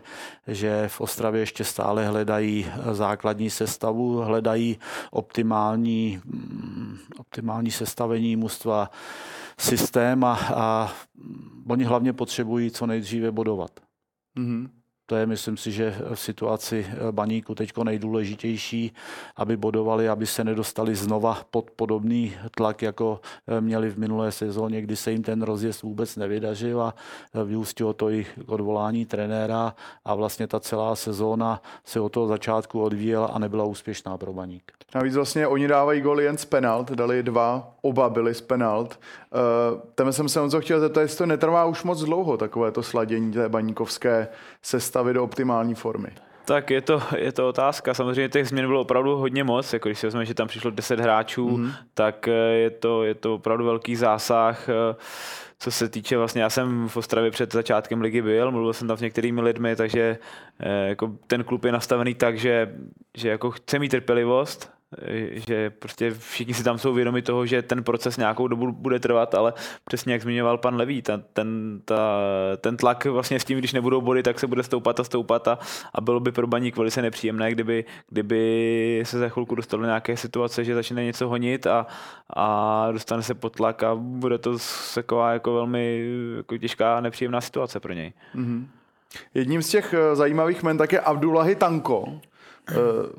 že 0.48 0.88
v 0.88 1.02
Ostravě 1.02 1.42
ještě 1.42 1.64
stále 1.64 2.08
hledají 2.08 2.72
základní 2.92 3.50
sestavu, 3.50 4.18
hledají 4.22 4.78
optimální, 5.12 6.22
mm, 6.26 6.98
optimální 7.20 7.72
sestavení 7.72 8.36
mužstva 8.36 8.90
systém 9.60 10.24
a, 10.24 10.34
a 10.56 10.94
oni 11.68 11.84
hlavně 11.84 12.14
potřebují 12.14 12.72
co 12.72 12.86
nejdříve 12.88 13.32
bodovat. 13.32 13.80
Mm-hmm. 14.38 14.70
To 15.08 15.16
je, 15.16 15.26
myslím 15.26 15.58
si, 15.58 15.72
že 15.72 15.96
v 16.14 16.20
situaci 16.20 16.88
eh, 16.90 17.12
baníku 17.12 17.56
teď 17.56 17.78
nejdůležitější, 17.84 18.94
aby 19.36 19.58
bodovali, 19.58 20.10
aby 20.10 20.26
se 20.26 20.44
nedostali 20.44 20.96
znova 20.96 21.38
pod 21.52 21.72
podobný 21.72 22.34
tlak, 22.56 22.82
jako 22.82 23.20
eh, 23.48 23.62
měli 23.62 23.90
v 23.90 23.98
minulé 23.98 24.32
sezóně, 24.32 24.82
kdy 24.82 24.96
se 24.96 25.12
jim 25.12 25.24
ten 25.24 25.42
rozjezd 25.42 25.82
vůbec 25.82 26.16
nevydařil 26.16 26.82
a 26.82 26.96
eh, 27.34 27.44
vyústilo 27.44 27.94
to 27.94 28.10
i 28.10 28.26
odvolání 28.46 29.06
trenéra 29.06 29.76
a 30.06 30.16
vlastně 30.16 30.48
ta 30.48 30.60
celá 30.60 30.96
sezóna 30.96 31.62
se 31.84 32.00
od 32.00 32.10
toho 32.10 32.28
začátku 32.28 32.82
odvíjela 32.82 33.28
a 33.28 33.40
nebyla 33.40 33.64
úspěšná 33.64 34.18
pro 34.18 34.34
baník. 34.34 34.72
Navíc 34.96 35.16
vlastně 35.16 35.48
oni 35.48 35.68
dávají 35.68 36.02
goly 36.02 36.24
jen 36.24 36.38
z 36.38 36.46
penalt, 36.46 36.92
dali 36.92 37.24
dva, 37.24 37.76
oba 37.82 38.10
byly 38.10 38.34
z 38.34 38.42
penalt. 38.42 39.00
Tam 39.96 40.14
jsem 40.14 40.30
se 40.30 40.42
on 40.42 40.50
chtěl 40.60 40.80
zeptat, 40.80 41.02
jestli 41.02 41.18
to 41.18 41.26
netrvá 41.26 41.66
už 41.66 41.84
moc 41.84 42.04
dlouho, 42.04 42.38
takové 42.38 42.72
to 42.72 42.84
sladění 42.84 43.32
té 43.32 43.50
baníkovské 43.50 44.28
sestavy 44.96 45.14
do 45.14 45.24
optimální 45.24 45.76
formy. 45.76 46.08
Tak 46.46 46.70
je 46.70 46.82
to, 46.82 47.02
je 47.18 47.32
to 47.32 47.50
otázka. 47.50 47.94
Samozřejmě 47.94 48.30
těch 48.30 48.48
změn 48.48 48.68
bylo 48.68 48.82
opravdu 48.82 49.18
hodně 49.18 49.44
moc. 49.44 49.74
Jako 49.74 49.90
když 49.90 50.00
si 50.00 50.08
vezmeme, 50.08 50.26
že 50.26 50.34
tam 50.34 50.48
přišlo 50.48 50.72
10 50.72 51.00
hráčů, 51.00 51.50
mm-hmm. 51.50 51.72
tak 51.94 52.28
eh, 52.28 52.32
je 52.32 52.70
to, 52.70 53.04
je 53.04 53.16
to 53.16 53.36
opravdu 53.36 53.66
velký 53.66 53.96
zásah. 53.96 54.70
Uh, 54.70 54.96
co 55.60 55.72
se 55.72 55.90
týče 55.90 56.18
vlastně, 56.18 56.42
já 56.42 56.50
jsem 56.50 56.88
v 56.88 56.98
Ostravě 56.98 57.32
před 57.32 57.54
začátkem 57.54 58.02
ligy 58.02 58.22
byl, 58.22 58.52
mluvil 58.52 58.74
jsem 58.74 58.88
tam 58.88 58.98
s 58.98 59.02
některými 59.02 59.42
lidmi, 59.42 59.76
takže 59.76 60.18
jako 60.86 61.12
ten 61.28 61.44
klub 61.44 61.66
je 61.66 61.72
nastavený 61.72 62.14
tak, 62.14 62.38
že, 62.38 62.76
že 63.18 63.30
jako 63.30 63.52
chce 63.52 63.80
mít 63.80 63.90
trpělivost, 63.90 64.72
že 65.32 65.70
prostě 65.70 66.12
všichni 66.12 66.54
si 66.54 66.64
tam 66.64 66.78
jsou 66.78 66.94
vědomi 66.94 67.22
toho, 67.22 67.46
že 67.46 67.62
ten 67.62 67.84
proces 67.84 68.18
nějakou 68.18 68.48
dobu 68.48 68.72
bude 68.72 69.00
trvat, 69.00 69.36
ale 69.36 69.54
přesně 69.86 70.14
jak 70.14 70.22
zmiňoval 70.22 70.58
pan 70.58 70.76
Levý, 70.76 71.02
ta, 71.02 71.22
ten, 71.34 71.82
ta, 71.86 72.20
ten 72.58 72.78
tlak 72.78 73.06
vlastně 73.06 73.40
s 73.40 73.46
tím, 73.46 73.58
když 73.58 73.74
nebudou 73.74 74.02
body, 74.02 74.24
tak 74.24 74.40
se 74.40 74.48
bude 74.48 74.64
stoupat 74.64 75.00
a 75.00 75.04
stoupat 75.04 75.48
a, 75.48 75.60
a 75.94 76.02
bylo 76.02 76.20
by 76.20 76.32
pro 76.32 76.48
baník 76.48 76.78
velice 76.78 77.02
nepříjemné, 77.02 77.52
kdyby, 77.52 77.86
kdyby 78.10 79.04
se 79.06 79.20
za 79.20 79.30
chvilku 79.30 79.56
dostalo 79.56 79.82
do 79.82 79.88
nějaké 79.88 80.18
situace, 80.18 80.64
že 80.64 80.76
začne 80.76 81.04
něco 81.04 81.28
honit 81.28 81.68
a, 81.68 81.88
a 82.36 82.88
dostane 82.92 83.24
se 83.24 83.34
pod 83.34 83.56
tlak 83.56 83.84
a 83.84 83.96
bude 83.96 84.38
to 84.38 84.58
taková 84.96 85.34
jako 85.34 85.54
velmi 85.54 86.10
jako 86.38 86.58
těžká 86.58 86.98
a 86.98 87.02
nepříjemná 87.02 87.42
situace 87.42 87.80
pro 87.80 87.94
něj. 87.94 88.14
Mm-hmm. 88.36 88.66
Jedním 89.34 89.62
z 89.62 89.70
těch 89.70 89.94
eh, 89.94 90.16
zajímavých 90.16 90.64
men 90.64 90.78
také 90.78 91.00
Abdullahi 91.00 91.56
Tanko, 91.56 92.06
Eh, 92.08 92.35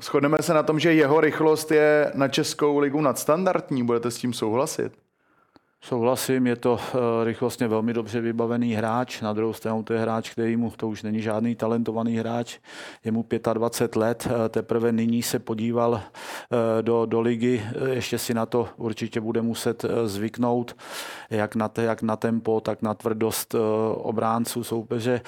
shodneme 0.01 0.37
se 0.41 0.53
na 0.53 0.63
tom, 0.63 0.79
že 0.79 0.93
jeho 0.93 1.21
rychlost 1.21 1.71
je 1.71 2.11
na 2.15 2.27
Českou 2.27 2.79
ligu 2.79 3.01
nadstandardní. 3.01 3.85
Budete 3.85 4.11
s 4.11 4.17
tím 4.17 4.33
souhlasit? 4.33 5.06
Souhlasím, 5.81 6.47
je 6.47 6.55
to 6.55 6.79
eh, 6.79 6.97
rychlostně 7.23 7.67
velmi 7.67 7.93
dobře 7.93 8.21
vybavený 8.21 8.73
hráč. 8.73 9.21
Na 9.21 9.33
druhou 9.33 9.53
stranu 9.53 9.83
to 9.83 9.93
je 9.93 9.99
hráč, 9.99 10.29
který 10.29 10.57
mu, 10.57 10.71
to 10.71 10.87
už 10.87 11.03
není 11.03 11.21
žádný 11.21 11.55
talentovaný 11.55 12.17
hráč, 12.17 12.59
je 13.03 13.11
mu 13.11 13.25
25 13.53 13.95
let, 13.95 14.27
eh, 14.29 14.49
teprve 14.49 14.91
nyní 14.91 15.23
se 15.23 15.39
podíval 15.39 16.01
eh, 16.01 16.81
do, 16.81 17.05
do 17.05 17.21
ligy, 17.21 17.63
ještě 17.91 18.17
si 18.17 18.33
na 18.33 18.45
to 18.45 18.69
určitě 18.77 19.21
bude 19.21 19.41
muset 19.41 19.85
zvyknout, 20.05 20.75
jak 21.29 21.55
na, 21.55 21.67
te, 21.67 21.83
jak 21.83 22.01
na 22.01 22.15
tempo, 22.15 22.61
tak 22.61 22.81
na 22.81 22.93
tvrdost 22.93 23.55
obránců 23.95 24.63
soupeře. 24.63 25.21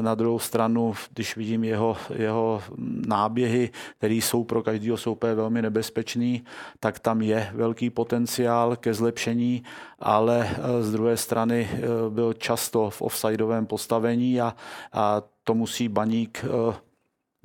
Na 0.00 0.14
druhou 0.14 0.38
stranu, 0.38 0.94
když 1.14 1.36
vidím 1.36 1.64
jeho, 1.64 1.96
jeho 2.14 2.62
náběhy, 3.06 3.70
které 3.98 4.14
jsou 4.14 4.44
pro 4.44 4.62
každého 4.62 4.96
soupeře 4.96 5.34
velmi 5.34 5.62
nebezpečný, 5.62 6.44
tak 6.80 6.98
tam 6.98 7.22
je 7.22 7.50
velký 7.54 7.90
potenciál 7.90 8.76
ke 8.76 8.94
zlepšení 8.94 9.62
ale 10.00 10.48
eh, 10.50 10.82
z 10.82 10.92
druhé 10.92 11.16
strany 11.16 11.68
eh, 11.72 11.78
byl 12.10 12.32
často 12.32 12.90
v 12.90 13.02
offsideovém 13.02 13.66
postavení 13.66 14.40
a, 14.40 14.54
a 14.92 15.22
to 15.44 15.54
musí 15.54 15.88
baník 15.88 16.44
eh, 16.44 16.74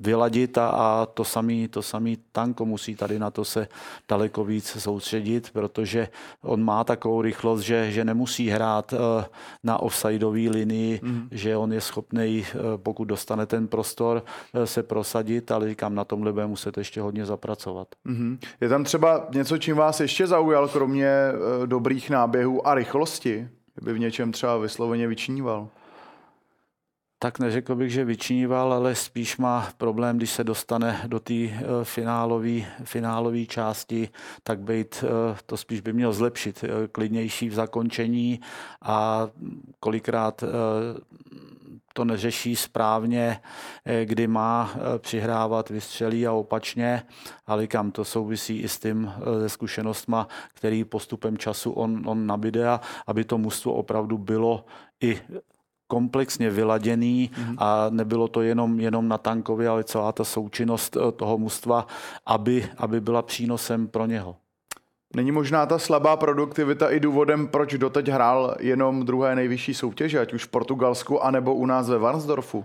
vyladit 0.00 0.58
a, 0.58 0.68
a 0.68 1.06
to 1.06 1.24
samý, 1.24 1.68
to 1.68 1.82
samý 1.82 2.18
tanko 2.32 2.64
musí 2.66 2.96
tady 2.96 3.18
na 3.18 3.30
to 3.30 3.44
se 3.44 3.68
daleko 4.08 4.44
víc 4.44 4.66
soustředit, 4.66 5.50
protože 5.52 6.08
on 6.42 6.62
má 6.64 6.84
takovou 6.84 7.22
rychlost, 7.22 7.60
že, 7.60 7.92
že 7.92 8.04
nemusí 8.04 8.48
hrát 8.48 8.92
uh, 8.92 8.98
na 9.64 9.78
offsideové 9.82 10.50
linii, 10.50 11.00
mm. 11.02 11.28
že 11.30 11.56
on 11.56 11.72
je 11.72 11.80
schopný, 11.80 12.44
uh, 12.54 12.60
pokud 12.76 13.04
dostane 13.04 13.46
ten 13.46 13.68
prostor, 13.68 14.22
uh, 14.54 14.62
se 14.64 14.82
prosadit, 14.82 15.50
ale 15.50 15.68
říkám, 15.68 15.94
na 15.94 16.04
tomhle 16.04 16.32
bude 16.32 16.46
muset 16.46 16.78
ještě 16.78 17.00
hodně 17.00 17.26
zapracovat. 17.26 17.88
Mm. 18.04 18.38
Je 18.60 18.68
tam 18.68 18.84
třeba 18.84 19.28
něco, 19.34 19.58
čím 19.58 19.76
vás 19.76 20.00
ještě 20.00 20.26
zaujal, 20.26 20.68
kromě 20.68 21.10
dobrých 21.66 22.10
náběhů 22.10 22.66
a 22.66 22.74
rychlosti? 22.74 23.48
Kdyby 23.74 23.92
v 23.92 23.98
něčem 23.98 24.32
třeba 24.32 24.56
vysloveně 24.58 25.08
vyčníval? 25.08 25.68
Tak 27.18 27.38
neřekl 27.38 27.74
bych, 27.74 27.92
že 27.92 28.04
vyčníval, 28.04 28.72
ale 28.72 28.94
spíš 28.94 29.36
má 29.36 29.68
problém, 29.78 30.16
když 30.16 30.30
se 30.30 30.44
dostane 30.44 31.00
do 31.06 31.20
té 31.20 31.34
eh, 31.34 31.60
finálové 32.84 33.46
části, 33.46 34.08
tak 34.42 34.60
být, 34.60 35.04
eh, 35.04 35.36
to 35.46 35.56
spíš 35.56 35.80
by 35.80 35.92
měl 35.92 36.12
zlepšit, 36.12 36.64
eh, 36.64 36.88
klidnější 36.88 37.48
v 37.48 37.54
zakončení 37.54 38.40
a 38.82 39.28
kolikrát 39.80 40.44
to 41.92 42.04
neřeší 42.04 42.56
správně, 42.56 43.40
kdy 44.04 44.26
má 44.26 44.74
přihrávat, 44.98 45.70
vystřelí 45.70 46.26
a 46.26 46.32
opačně, 46.32 47.02
ale 47.46 47.66
kam 47.66 47.90
to 47.90 48.04
souvisí 48.04 48.58
i 48.60 48.68
s 48.68 48.78
tím 48.78 49.12
se 49.40 49.48
zkušenostma, 49.48 50.28
který 50.54 50.84
postupem 50.84 51.38
času 51.38 51.70
on, 51.72 52.02
on 52.06 52.26
nabide, 52.26 52.68
aby 53.06 53.24
to 53.24 53.38
mužstvo 53.38 53.72
opravdu 53.72 54.18
bylo 54.18 54.64
i 55.00 55.20
komplexně 55.86 56.50
vyladěný 56.50 57.30
mm-hmm. 57.34 57.54
a 57.58 57.86
nebylo 57.90 58.28
to 58.28 58.42
jenom, 58.42 58.80
jenom 58.80 59.08
na 59.08 59.18
tankově, 59.18 59.68
ale 59.68 59.84
celá 59.84 60.12
ta 60.12 60.24
součinnost 60.24 60.96
eh, 60.96 61.12
toho 61.12 61.38
mužstva, 61.38 61.86
aby, 62.26 62.68
aby 62.76 63.00
byla 63.00 63.22
přínosem 63.22 63.88
pro 63.88 64.06
něho. 64.06 64.36
Není 65.14 65.32
možná 65.32 65.66
ta 65.66 65.78
slabá 65.78 66.16
produktivita 66.16 66.90
i 66.90 67.00
důvodem, 67.00 67.48
proč 67.48 67.74
doteď 67.74 68.08
hrál 68.08 68.56
jenom 68.60 69.04
druhé 69.06 69.34
nejvyšší 69.34 69.74
soutěže, 69.74 70.20
ať 70.20 70.32
už 70.32 70.44
v 70.44 70.48
Portugalsku, 70.48 71.24
anebo 71.24 71.54
u 71.54 71.66
nás 71.66 71.88
ve 71.88 71.98
Varnsdorfu? 71.98 72.64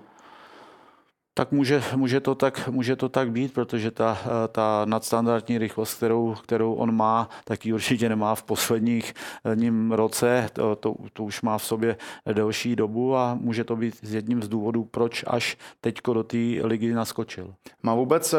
Tak 1.33 1.51
může, 1.51 1.83
může, 1.95 2.19
to 2.19 2.35
tak, 2.35 2.67
může 2.67 2.95
to 2.95 3.09
tak 3.09 3.31
být, 3.31 3.53
protože 3.53 3.91
ta, 3.91 4.17
ta 4.51 4.85
nadstandardní 4.85 5.57
rychlost, 5.57 5.93
kterou, 5.93 6.35
kterou 6.43 6.73
on 6.73 6.95
má, 6.95 7.29
tak 7.43 7.65
ji 7.65 7.73
určitě 7.73 8.09
nemá 8.09 8.35
v 8.35 8.43
posledních 8.43 9.13
eh, 9.45 9.55
ním 9.55 9.91
roce. 9.91 10.49
To, 10.53 10.75
to, 10.75 10.95
to 11.13 11.23
už 11.23 11.41
má 11.41 11.57
v 11.57 11.63
sobě 11.63 11.97
delší 12.33 12.75
dobu 12.75 13.17
a 13.17 13.37
může 13.41 13.63
to 13.63 13.75
být 13.75 13.95
z 14.01 14.13
jedním 14.13 14.43
z 14.43 14.47
důvodů, 14.47 14.83
proč 14.83 15.23
až 15.27 15.57
teďko 15.81 16.13
do 16.13 16.23
té 16.23 16.37
ligy 16.63 16.93
naskočil. 16.93 17.53
Má 17.83 17.95
vůbec 17.95 18.33
eh, 18.33 18.37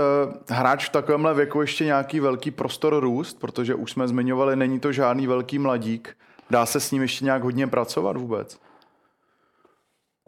hráč 0.48 0.88
v 0.88 0.92
takovémhle 0.92 1.34
věku 1.34 1.60
ještě 1.60 1.84
nějaký 1.84 2.20
velký 2.20 2.50
prostor 2.50 3.00
růst, 3.00 3.40
protože 3.40 3.74
už 3.74 3.92
jsme 3.92 4.08
zmiňovali, 4.08 4.56
není 4.56 4.80
to 4.80 4.92
žádný 4.92 5.26
velký 5.26 5.58
mladík. 5.58 6.16
Dá 6.50 6.66
se 6.66 6.80
s 6.80 6.90
ním 6.90 7.02
ještě 7.02 7.24
nějak 7.24 7.42
hodně 7.42 7.66
pracovat 7.66 8.16
vůbec? 8.16 8.58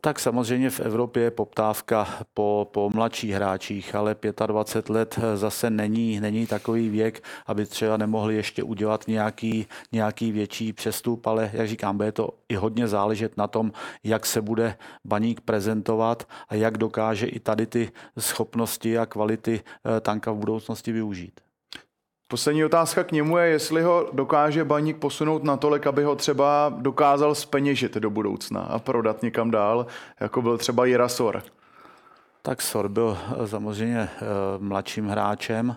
Tak 0.05 0.21
samozřejmě 0.21 0.71
v 0.71 0.81
Evropě 0.81 1.23
je 1.23 1.31
poptávka 1.31 2.09
po, 2.35 2.69
po 2.73 2.91
mladších 2.95 3.31
hráčích, 3.31 3.95
ale 3.95 4.17
25 4.47 4.95
let 4.95 5.19
zase 5.35 5.71
není, 5.71 6.21
není 6.21 6.47
takový 6.47 6.89
věk, 6.89 7.25
aby 7.47 7.67
třeba 7.67 7.97
nemohli 7.97 8.37
ještě 8.37 8.63
udělat 8.63 9.05
nějaký, 9.09 9.67
nějaký 9.93 10.33
větší 10.33 10.73
přestup, 10.73 11.27
ale 11.27 11.51
jak 11.53 11.69
říkám, 11.69 11.97
bude 11.97 12.13
to 12.13 12.31
i 12.49 12.55
hodně 12.55 12.89
záležet 12.89 13.37
na 13.37 13.47
tom, 13.47 13.73
jak 14.05 14.27
se 14.27 14.43
bude 14.43 14.77
baník 15.05 15.41
prezentovat 15.41 16.29
a 16.49 16.55
jak 16.55 16.79
dokáže 16.79 17.27
i 17.27 17.41
tady 17.41 17.67
ty 17.67 17.93
schopnosti 18.19 18.99
a 18.99 19.07
kvality 19.07 19.61
eh, 19.97 20.01
tanka 20.01 20.33
v 20.33 20.37
budoucnosti 20.37 20.93
využít. 20.93 21.44
Poslední 22.29 22.65
otázka 22.65 23.05
k 23.05 23.13
němu 23.13 23.39
je, 23.39 23.47
jestli 23.47 23.83
ho 23.83 24.09
dokáže 24.13 24.65
baník 24.65 24.97
posunout 24.97 25.45
natolik, 25.45 25.87
aby 25.87 26.05
ho 26.05 26.17
třeba 26.17 26.73
dokázal 26.77 27.35
speněžit 27.35 27.95
do 27.95 28.11
budoucna 28.11 28.61
a 28.61 28.79
prodat 28.79 29.23
někam 29.23 29.51
dál, 29.51 29.87
jako 30.21 30.43
byl 30.43 30.59
třeba 30.59 30.85
Jirasor. 30.85 31.43
Tak 32.43 32.63
Sor 32.63 32.89
byl 32.89 33.19
eh, 33.45 33.49
samozřejmě 33.49 33.99
eh, 34.01 34.09
mladším 34.59 35.09
hráčem, 35.09 35.77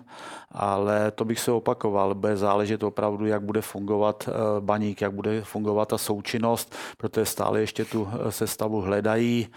ale 0.52 1.10
to 1.10 1.24
bych 1.24 1.40
se 1.40 1.52
opakoval. 1.52 2.14
Bude 2.14 2.36
záležet 2.36 2.82
opravdu, 2.82 3.26
jak 3.26 3.42
bude 3.42 3.60
fungovat 3.60 4.28
eh, 4.28 4.60
baník, 4.60 5.00
jak 5.00 5.12
bude 5.12 5.42
fungovat 5.42 5.88
ta 5.88 5.98
součinnost, 5.98 6.74
protože 6.96 7.26
stále 7.26 7.60
ještě 7.60 7.84
tu 7.84 8.08
sestavu 8.30 8.80
hledají. 8.80 9.48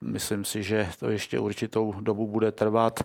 Myslím 0.00 0.44
si, 0.44 0.62
že 0.62 0.88
to 1.00 1.10
ještě 1.10 1.38
určitou 1.38 1.94
dobu 2.00 2.26
bude 2.26 2.52
trvat. 2.52 3.00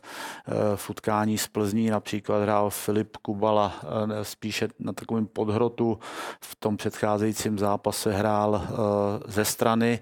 V 0.76 0.90
utkání 0.90 1.38
Plzní 1.52 1.90
například 1.90 2.42
hrál 2.42 2.70
Filip 2.70 3.18
Kubala 3.18 3.74
spíše 4.22 4.68
na 4.80 4.94
takovém 4.94 5.28
podhrotu. 5.28 6.00
V 6.42 6.56
tom 6.56 6.78
předcházejícím 6.78 7.60
zápase 7.60 8.12
hrál 8.12 8.62
ze 9.28 9.46
strany. 9.46 10.00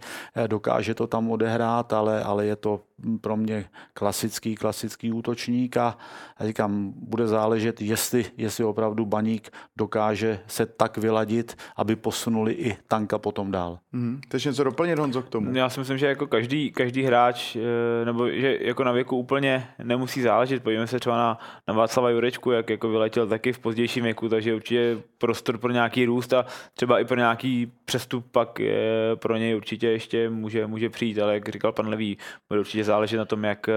Dokáže 0.48 0.96
to 0.96 1.08
tam 1.08 1.32
odehrát, 1.32 1.94
ale, 1.94 2.24
ale 2.24 2.46
je 2.46 2.56
to 2.56 2.82
pro 3.22 3.38
mě 3.38 3.66
klasický, 3.94 4.56
klasický 4.56 5.12
útočník 5.12 5.78
a 5.78 5.98
říkám, 6.40 6.79
bude 6.96 7.28
záležet, 7.28 7.82
jestli, 7.82 8.26
jestli 8.38 8.64
opravdu 8.64 9.06
baník 9.06 9.50
dokáže 9.78 10.40
se 10.48 10.66
tak 10.66 10.98
vyladit, 10.98 11.58
aby 11.76 11.96
posunuli 11.96 12.54
i 12.54 12.78
tanka 12.88 13.18
potom 13.18 13.52
dál. 13.52 13.80
Mm, 13.92 14.22
takže 14.28 14.50
něco 14.50 14.64
doplnit, 14.64 15.00
Honzo, 15.00 15.22
k 15.22 15.30
tomu? 15.30 15.56
Já 15.56 15.70
si 15.70 15.80
myslím, 15.80 15.98
že 15.98 16.08
jako 16.08 16.28
každý, 16.28 16.72
každý 16.72 17.04
hráč, 17.04 17.56
eh, 17.56 18.06
nebo 18.06 18.30
že 18.30 18.58
jako 18.62 18.84
na 18.84 18.92
věku 18.92 19.18
úplně 19.18 19.68
nemusí 19.84 20.22
záležet. 20.22 20.64
Podívejme 20.64 20.88
se 20.88 21.00
třeba 21.00 21.18
na, 21.18 21.40
na 21.68 21.74
Václava 21.74 22.10
Jurečku, 22.10 22.52
jak 22.52 22.70
jako 22.70 22.90
vyletěl 22.90 23.28
taky 23.28 23.54
v 23.54 23.60
pozdějším 23.60 24.04
věku, 24.04 24.30
takže 24.30 24.56
určitě 24.56 24.98
prostor 25.18 25.58
pro 25.58 25.72
nějaký 25.72 26.06
růst 26.06 26.34
a 26.34 26.46
třeba 26.74 27.00
i 27.00 27.06
pro 27.06 27.18
nějaký 27.18 27.72
přestup 27.86 28.26
pak 28.32 28.60
je, 28.60 29.16
pro 29.16 29.38
něj 29.38 29.56
určitě 29.56 29.88
ještě 29.88 30.30
může, 30.30 30.68
může 30.68 30.90
přijít, 30.90 31.20
ale 31.20 31.34
jak 31.34 31.50
říkal 31.50 31.72
pan 31.72 31.88
Levý, 31.88 32.18
bude 32.50 32.60
určitě 32.60 32.84
záležet 32.84 33.18
na 33.18 33.26
tom, 33.26 33.44
jak, 33.44 33.70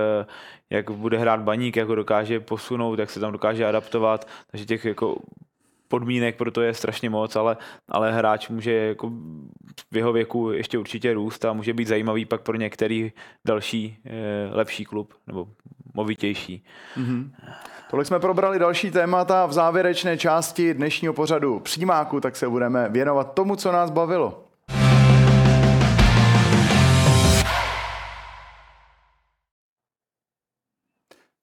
jak 0.71 0.91
bude 0.91 1.19
hrát 1.19 1.41
baník, 1.41 1.77
jak 1.77 1.89
ho 1.89 1.95
dokáže 1.95 2.41
posunout, 2.41 2.92
jak 2.99 3.11
se 3.11 3.21
tam 3.21 3.33
dokáže 3.33 3.67
adaptovat, 3.67 4.29
takže 4.51 4.67
těch 4.67 4.85
jako 4.85 5.17
podmínek 5.89 6.37
pro 6.37 6.51
to 6.51 6.63
je 6.63 6.75
strašně 6.75 7.11
moc, 7.11 7.37
ale, 7.37 7.57
ale 7.89 8.13
hráč 8.13 8.49
může 8.49 8.73
jako 8.73 9.11
v 9.91 9.97
jeho 9.97 10.13
věku 10.13 10.53
ještě 10.53 10.79
určitě 10.79 11.15
růst 11.15 11.45
a 11.45 11.53
může 11.53 11.75
být 11.75 11.89
zajímavý 11.89 12.25
pak 12.25 12.41
pro 12.41 12.57
některý 12.57 13.13
další 13.45 13.99
eh, 14.05 14.11
lepší 14.53 14.85
klub 14.85 15.15
nebo 15.27 15.49
movitější. 15.95 16.65
Mm-hmm. 16.97 17.31
Tolik 17.91 18.07
jsme 18.07 18.21
probrali 18.21 18.59
další 18.59 18.91
témata 18.91 19.47
v 19.47 19.53
závěrečné 19.53 20.19
části 20.19 20.75
dnešního 20.75 21.15
pořadu 21.15 21.61
přímáku, 21.61 22.21
tak 22.21 22.37
se 22.37 22.49
budeme 22.49 22.89
věnovat 22.89 23.35
tomu, 23.35 23.57
co 23.57 23.73
nás 23.73 23.91
bavilo. 23.91 24.45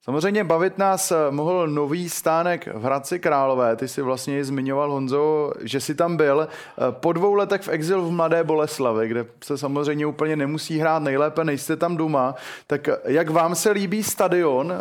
Samozřejmě 0.10 0.44
bavit 0.44 0.78
nás 0.78 1.12
eh, 1.12 1.16
mohl 1.30 1.68
nový 1.68 2.10
stánek 2.10 2.68
v 2.74 2.84
Hradci 2.84 3.20
Králové. 3.20 3.76
Ty 3.76 3.88
si 3.88 4.02
vlastně 4.02 4.46
zmiňoval, 4.46 4.92
Honzo, 4.92 5.52
že 5.62 5.80
si 5.80 5.96
tam 5.96 6.18
byl 6.18 6.48
eh, 6.48 6.82
po 6.90 7.14
dvou 7.14 7.34
letech 7.34 7.62
v 7.62 7.70
exil 7.70 8.02
v 8.02 8.12
Mladé 8.12 8.44
Boleslavi, 8.44 9.08
kde 9.08 9.26
se 9.44 9.58
samozřejmě 9.58 10.06
úplně 10.06 10.36
nemusí 10.36 10.80
hrát 10.80 11.04
nejlépe, 11.04 11.44
nejste 11.44 11.76
tam 11.76 11.98
doma. 11.98 12.36
Tak 12.68 12.88
eh, 12.88 12.98
jak 13.06 13.30
vám 13.30 13.56
se 13.56 13.72
líbí 13.72 14.04
stadion 14.04 14.74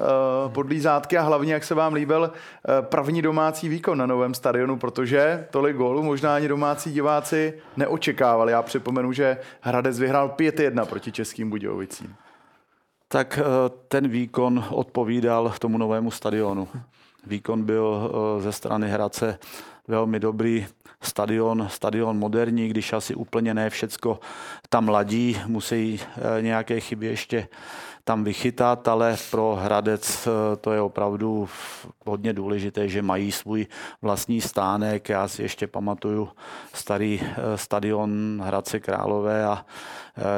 pod 0.49 0.69
Lízátky 0.69 1.19
a 1.19 1.23
hlavně 1.23 1.53
jak 1.53 1.65
se 1.65 1.75
vám 1.75 1.95
líbil 1.95 2.33
první 2.81 3.23
domácí 3.23 3.69
výkon 3.69 3.99
na 3.99 4.07
novém 4.07 4.35
stadionu, 4.35 4.77
protože 4.77 5.47
tolik 5.51 5.77
gólů 5.77 6.03
možná 6.03 6.35
ani 6.35 6.49
domácí 6.49 6.93
diváci 6.93 7.55
neočekávali. 7.77 8.53
Já 8.53 8.63
připomenu, 8.63 9.13
že 9.13 9.39
Hradec 9.61 9.99
vyhrál 9.99 10.35
5-1 10.39 10.87
proti 10.87 11.13
Českým 11.13 11.51
Budějovicím 11.51 12.17
tak 13.09 13.39
eh, 13.39 13.43
ten 13.89 14.09
výkon 14.09 14.65
odpovídal 14.71 15.55
tomu 15.59 15.79
novému 15.79 16.11
stadionu. 16.11 16.69
Výkon 17.27 17.65
byl 17.65 18.11
eh, 18.39 18.43
ze 18.43 18.53
strany 18.53 18.91
Hradce 18.91 19.39
velmi 19.89 20.21
dobrý. 20.21 20.67
Stadion, 21.03 21.67
stadion 21.71 22.19
moderní, 22.19 22.69
když 22.69 22.93
asi 22.93 23.15
úplně 23.15 23.55
ne 23.55 23.71
všecko 23.71 24.21
tam 24.69 24.89
ladí, 24.89 25.41
musí 25.47 26.01
eh, 26.01 26.43
nějaké 26.43 26.81
chyby 26.81 27.07
ještě 27.07 27.49
tam 28.05 28.25
vychytat, 28.25 28.89
ale 28.89 29.17
pro 29.31 29.59
Hradec 29.63 30.29
to 30.61 30.73
je 30.73 30.81
opravdu 30.81 31.49
hodně 32.07 32.33
důležité, 32.33 32.89
že 32.89 33.03
mají 33.03 33.33
svůj 33.33 33.67
vlastní 34.03 34.41
stánek. 34.41 35.09
Já 35.09 35.29
si 35.29 35.43
ještě 35.43 35.67
pamatuju 35.67 36.29
starý 36.75 37.21
stadion 37.57 38.43
Hradce 38.45 38.81
Králové 38.81 39.45
a 39.45 39.65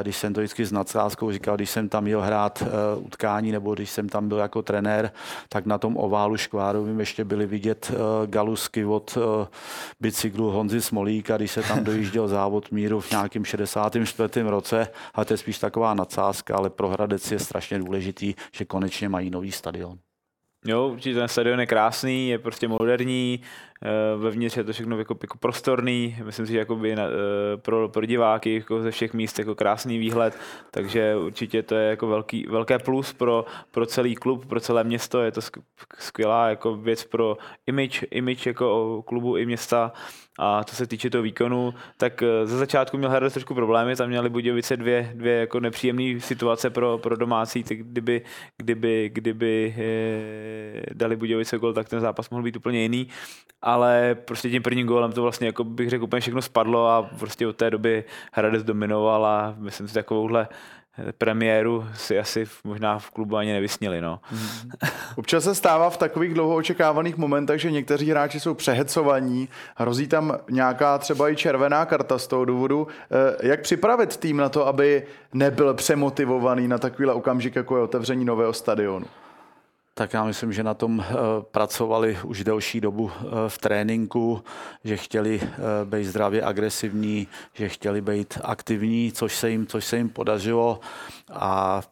když 0.02 0.16
jsem 0.16 0.34
to 0.34 0.40
vždycky 0.40 0.64
s 0.64 0.72
nadsázkou 0.72 1.32
říkal, 1.32 1.56
když 1.56 1.70
jsem 1.70 1.88
tam 1.88 2.06
jel 2.06 2.20
hrát 2.20 2.62
eh, 2.62 2.66
utkání 2.98 3.52
nebo 3.52 3.74
když 3.74 3.90
jsem 3.90 4.08
tam 4.08 4.28
byl 4.28 4.38
jako 4.38 4.62
trenér, 4.62 5.12
tak 5.48 5.66
na 5.66 5.78
tom 5.78 5.96
oválu 5.96 6.36
Škvárovým 6.36 7.00
ještě 7.00 7.24
byly 7.24 7.46
vidět 7.46 7.92
eh, 7.94 8.26
galusky 8.26 8.84
od 8.84 9.18
bicyklu 10.00 10.50
Honzy 10.50 10.80
Smolíka, 10.80 11.36
když 11.36 11.50
se 11.50 11.62
tam 11.62 11.84
dojížděl 11.90 12.28
závod 12.28 12.70
míru 12.70 13.00
v 13.00 13.10
nějakém 13.10 13.44
64. 13.44 14.42
roce, 14.42 14.88
ale 15.14 15.24
to 15.24 15.32
je 15.32 15.38
spíš 15.38 15.58
taková 15.58 15.94
nadsázka, 15.94 16.56
ale 16.56 16.70
pro 16.70 16.88
Hradec 16.88 17.30
je 17.30 17.38
strašně 17.38 17.78
důležitý, 17.78 18.34
že 18.52 18.64
konečně 18.64 19.08
mají 19.08 19.30
nový 19.30 19.52
stadion. 19.52 19.98
Jo, 20.64 20.88
určitě 20.88 21.14
ten 21.14 21.28
stadion 21.28 21.60
je 21.60 21.66
krásný, 21.66 22.28
je 22.28 22.38
prostě 22.38 22.68
moderní, 22.68 23.40
Eh, 23.40 23.69
vevnitř 24.16 24.56
je 24.56 24.64
to 24.64 24.72
všechno 24.72 24.98
jako, 24.98 25.16
jako 25.22 25.38
prostorný, 25.38 26.16
myslím 26.24 26.46
si, 26.46 26.52
že 26.52 26.58
jakoby 26.58 26.96
na, 26.96 27.02
eh, 27.04 27.56
pro, 27.56 27.88
pro 27.88 28.06
diváky 28.06 28.54
jako 28.54 28.82
ze 28.82 28.90
všech 28.90 29.14
míst 29.14 29.38
jako 29.38 29.54
krásný 29.54 29.98
výhled, 29.98 30.38
takže 30.70 31.16
určitě 31.16 31.62
to 31.62 31.74
je 31.74 31.90
jako 31.90 32.06
velký, 32.06 32.46
velké 32.48 32.78
plus 32.78 33.12
pro, 33.12 33.44
pro 33.70 33.86
celý 33.86 34.14
klub, 34.14 34.46
pro 34.46 34.60
celé 34.60 34.84
město, 34.84 35.22
je 35.22 35.32
to 35.32 35.40
skvělá 35.98 36.48
jako 36.48 36.76
věc 36.76 37.04
pro 37.04 37.36
image, 37.66 38.06
image 38.10 38.46
jako 38.46 39.02
klubu 39.02 39.36
i 39.36 39.46
města. 39.46 39.92
A 40.42 40.64
co 40.64 40.76
se 40.76 40.86
týče 40.86 41.10
toho 41.10 41.22
výkonu, 41.22 41.74
tak 41.96 42.22
eh, 42.22 42.46
ze 42.46 42.58
začátku 42.58 42.96
měl 42.96 43.10
Hradec 43.10 43.32
trošku 43.32 43.54
problémy, 43.54 43.96
tam 43.96 44.08
měli 44.08 44.28
Budějovice 44.28 44.76
dvě, 44.76 45.12
dvě 45.14 45.34
jako 45.34 45.60
nepříjemné 45.60 46.20
situace 46.20 46.70
pro, 46.70 46.98
pro 46.98 47.16
domácí, 47.16 47.64
tak 47.64 47.78
kdyby, 47.78 48.22
kdyby, 48.56 49.10
kdyby 49.12 49.74
dali 50.94 51.16
Budějovice 51.16 51.58
gol, 51.58 51.72
tak 51.72 51.88
ten 51.88 52.00
zápas 52.00 52.30
mohl 52.30 52.42
být 52.42 52.56
úplně 52.56 52.82
jiný 52.82 53.08
ale 53.74 54.16
prostě 54.24 54.50
tím 54.50 54.62
prvním 54.62 54.86
gólem 54.86 55.12
to 55.12 55.22
vlastně, 55.22 55.46
jako 55.46 55.64
bych 55.64 55.90
řekl, 55.90 56.04
úplně 56.04 56.20
všechno 56.20 56.42
spadlo 56.42 56.88
a 56.88 57.02
prostě 57.18 57.46
od 57.46 57.56
té 57.56 57.70
doby 57.70 58.04
Hradec 58.32 58.62
dominoval 58.62 59.26
a 59.26 59.54
myslím 59.58 59.88
si 59.88 59.94
takovouhle 59.94 60.48
premiéru 61.18 61.86
si 61.94 62.18
asi 62.18 62.46
možná 62.64 62.98
v 62.98 63.10
klubu 63.10 63.36
ani 63.36 63.52
nevysnili. 63.52 64.00
No. 64.00 64.20
Občas 65.16 65.44
se 65.44 65.54
stává 65.54 65.90
v 65.90 65.96
takových 65.96 66.34
dlouho 66.34 66.54
očekávaných 66.54 67.16
momentech, 67.16 67.60
že 67.60 67.70
někteří 67.70 68.10
hráči 68.10 68.40
jsou 68.40 68.54
přehecovaní, 68.54 69.48
hrozí 69.76 70.06
tam 70.06 70.38
nějaká 70.50 70.98
třeba 70.98 71.30
i 71.30 71.36
červená 71.36 71.84
karta 71.84 72.18
z 72.18 72.26
toho 72.26 72.44
důvodu. 72.44 72.86
Eh, 73.42 73.48
jak 73.48 73.60
připravit 73.60 74.16
tým 74.16 74.36
na 74.36 74.48
to, 74.48 74.66
aby 74.66 75.02
nebyl 75.32 75.74
přemotivovaný 75.74 76.68
na 76.68 76.78
takovýhle 76.78 77.14
okamžik, 77.14 77.56
jako 77.56 77.76
je 77.76 77.82
otevření 77.82 78.24
nového 78.24 78.52
stadionu? 78.52 79.06
Tak 80.00 80.14
já 80.14 80.24
myslím, 80.24 80.52
že 80.52 80.62
na 80.62 80.74
tom 80.74 81.00
eh, 81.00 81.14
pracovali 81.50 82.18
už 82.24 82.44
delší 82.44 82.80
dobu 82.80 83.10
eh, 83.10 83.24
v 83.48 83.58
tréninku, 83.58 84.44
že 84.84 84.96
chtěli 84.96 85.40
eh, 85.42 85.48
být 85.84 86.04
zdravě 86.04 86.42
agresivní, 86.42 87.28
že 87.52 87.68
chtěli 87.68 88.00
být 88.00 88.38
aktivní, 88.44 89.12
což 89.12 89.36
se 89.36 89.50
jim, 89.50 89.66
což 89.66 89.84
se 89.84 89.96
jim 89.96 90.08
podařilo. 90.08 90.80
A 91.32 91.82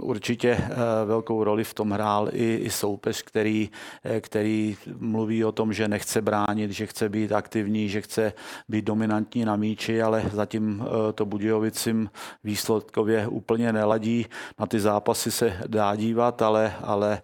určitě 0.00 0.50
eh, 0.50 0.76
velkou 1.04 1.44
roli 1.44 1.64
v 1.64 1.74
tom 1.74 1.90
hrál 1.90 2.28
i, 2.32 2.70
soupeř, 2.70 3.22
který, 3.22 3.70
eh, 4.04 4.20
který 4.20 4.76
mluví 4.98 5.44
o 5.44 5.52
tom, 5.52 5.72
že 5.72 5.88
nechce 5.88 6.22
bránit, 6.22 6.70
že 6.70 6.86
chce 6.86 7.08
být 7.08 7.32
aktivní, 7.32 7.88
že 7.88 8.00
chce 8.00 8.32
být 8.68 8.84
dominantní 8.84 9.44
na 9.44 9.56
míči, 9.56 10.02
ale 10.02 10.24
zatím 10.32 10.84
eh, 10.84 11.12
to 11.12 11.26
Budějovicím 11.26 12.10
výsledkově 12.44 13.26
úplně 13.26 13.72
neladí. 13.72 14.26
Na 14.58 14.66
ty 14.66 14.80
zápasy 14.80 15.30
se 15.30 15.52
dá 15.66 15.96
dívat, 15.96 16.42
ale, 16.42 16.72
ale 16.82 17.22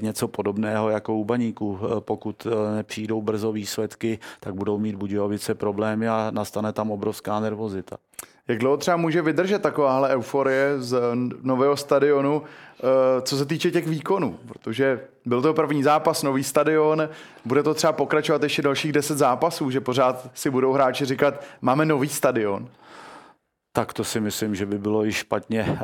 něco 0.00 0.28
podobného 0.28 0.90
jako 0.90 1.16
u 1.16 1.24
baníků. 1.24 1.78
Pokud 2.00 2.46
nepřijdou 2.76 3.22
brzo 3.22 3.52
výsledky, 3.52 4.18
tak 4.40 4.54
budou 4.54 4.78
mít 4.78 4.96
Budějovice 4.96 5.54
problémy 5.54 6.08
a 6.08 6.30
nastane 6.30 6.72
tam 6.72 6.90
obrovská 6.90 7.40
nervozita. 7.40 7.96
Jak 8.52 8.58
dlouho 8.58 8.76
třeba 8.76 8.96
může 8.96 9.22
vydržet 9.22 9.62
takováhle 9.62 10.08
euforie 10.08 10.80
z 10.80 11.00
nového 11.42 11.76
stadionu, 11.76 12.42
eh, 12.42 13.22
co 13.22 13.36
se 13.36 13.46
týče 13.46 13.70
těch 13.70 13.88
výkonů? 13.88 14.38
Protože 14.48 15.00
byl 15.24 15.42
to 15.42 15.54
první 15.54 15.82
zápas, 15.82 16.22
nový 16.22 16.44
stadion, 16.44 17.08
bude 17.44 17.62
to 17.62 17.74
třeba 17.74 17.92
pokračovat 17.92 18.42
ještě 18.42 18.62
dalších 18.62 18.92
deset 18.92 19.18
zápasů, 19.18 19.70
že 19.70 19.80
pořád 19.80 20.30
si 20.34 20.50
budou 20.50 20.72
hráči 20.72 21.04
říkat, 21.04 21.44
máme 21.60 21.84
nový 21.84 22.08
stadion. 22.08 22.68
Tak 23.72 23.92
to 23.92 24.04
si 24.04 24.20
myslím, 24.20 24.54
že 24.54 24.66
by 24.66 24.78
bylo 24.78 25.06
i 25.06 25.12
špatně, 25.12 25.60
eh, 25.68 25.78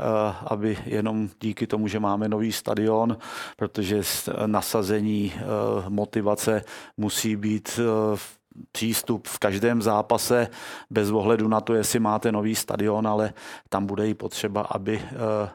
aby 0.46 0.78
jenom 0.86 1.28
díky 1.40 1.66
tomu, 1.66 1.88
že 1.88 2.00
máme 2.00 2.28
nový 2.28 2.52
stadion, 2.52 3.16
protože 3.56 4.02
nasazení 4.46 5.32
eh, 5.36 5.40
motivace 5.88 6.64
musí 6.96 7.36
být 7.36 7.80
v 8.14 8.37
přístup 8.72 9.28
v 9.28 9.38
každém 9.38 9.82
zápase, 9.82 10.48
bez 10.90 11.10
ohledu 11.10 11.48
na 11.48 11.60
to, 11.60 11.74
jestli 11.74 12.00
máte 12.00 12.32
nový 12.32 12.54
stadion, 12.54 13.06
ale 13.06 13.32
tam 13.68 13.86
bude 13.86 14.08
i 14.08 14.14
potřeba, 14.14 14.60
aby 14.60 15.00
eh, 15.02 15.50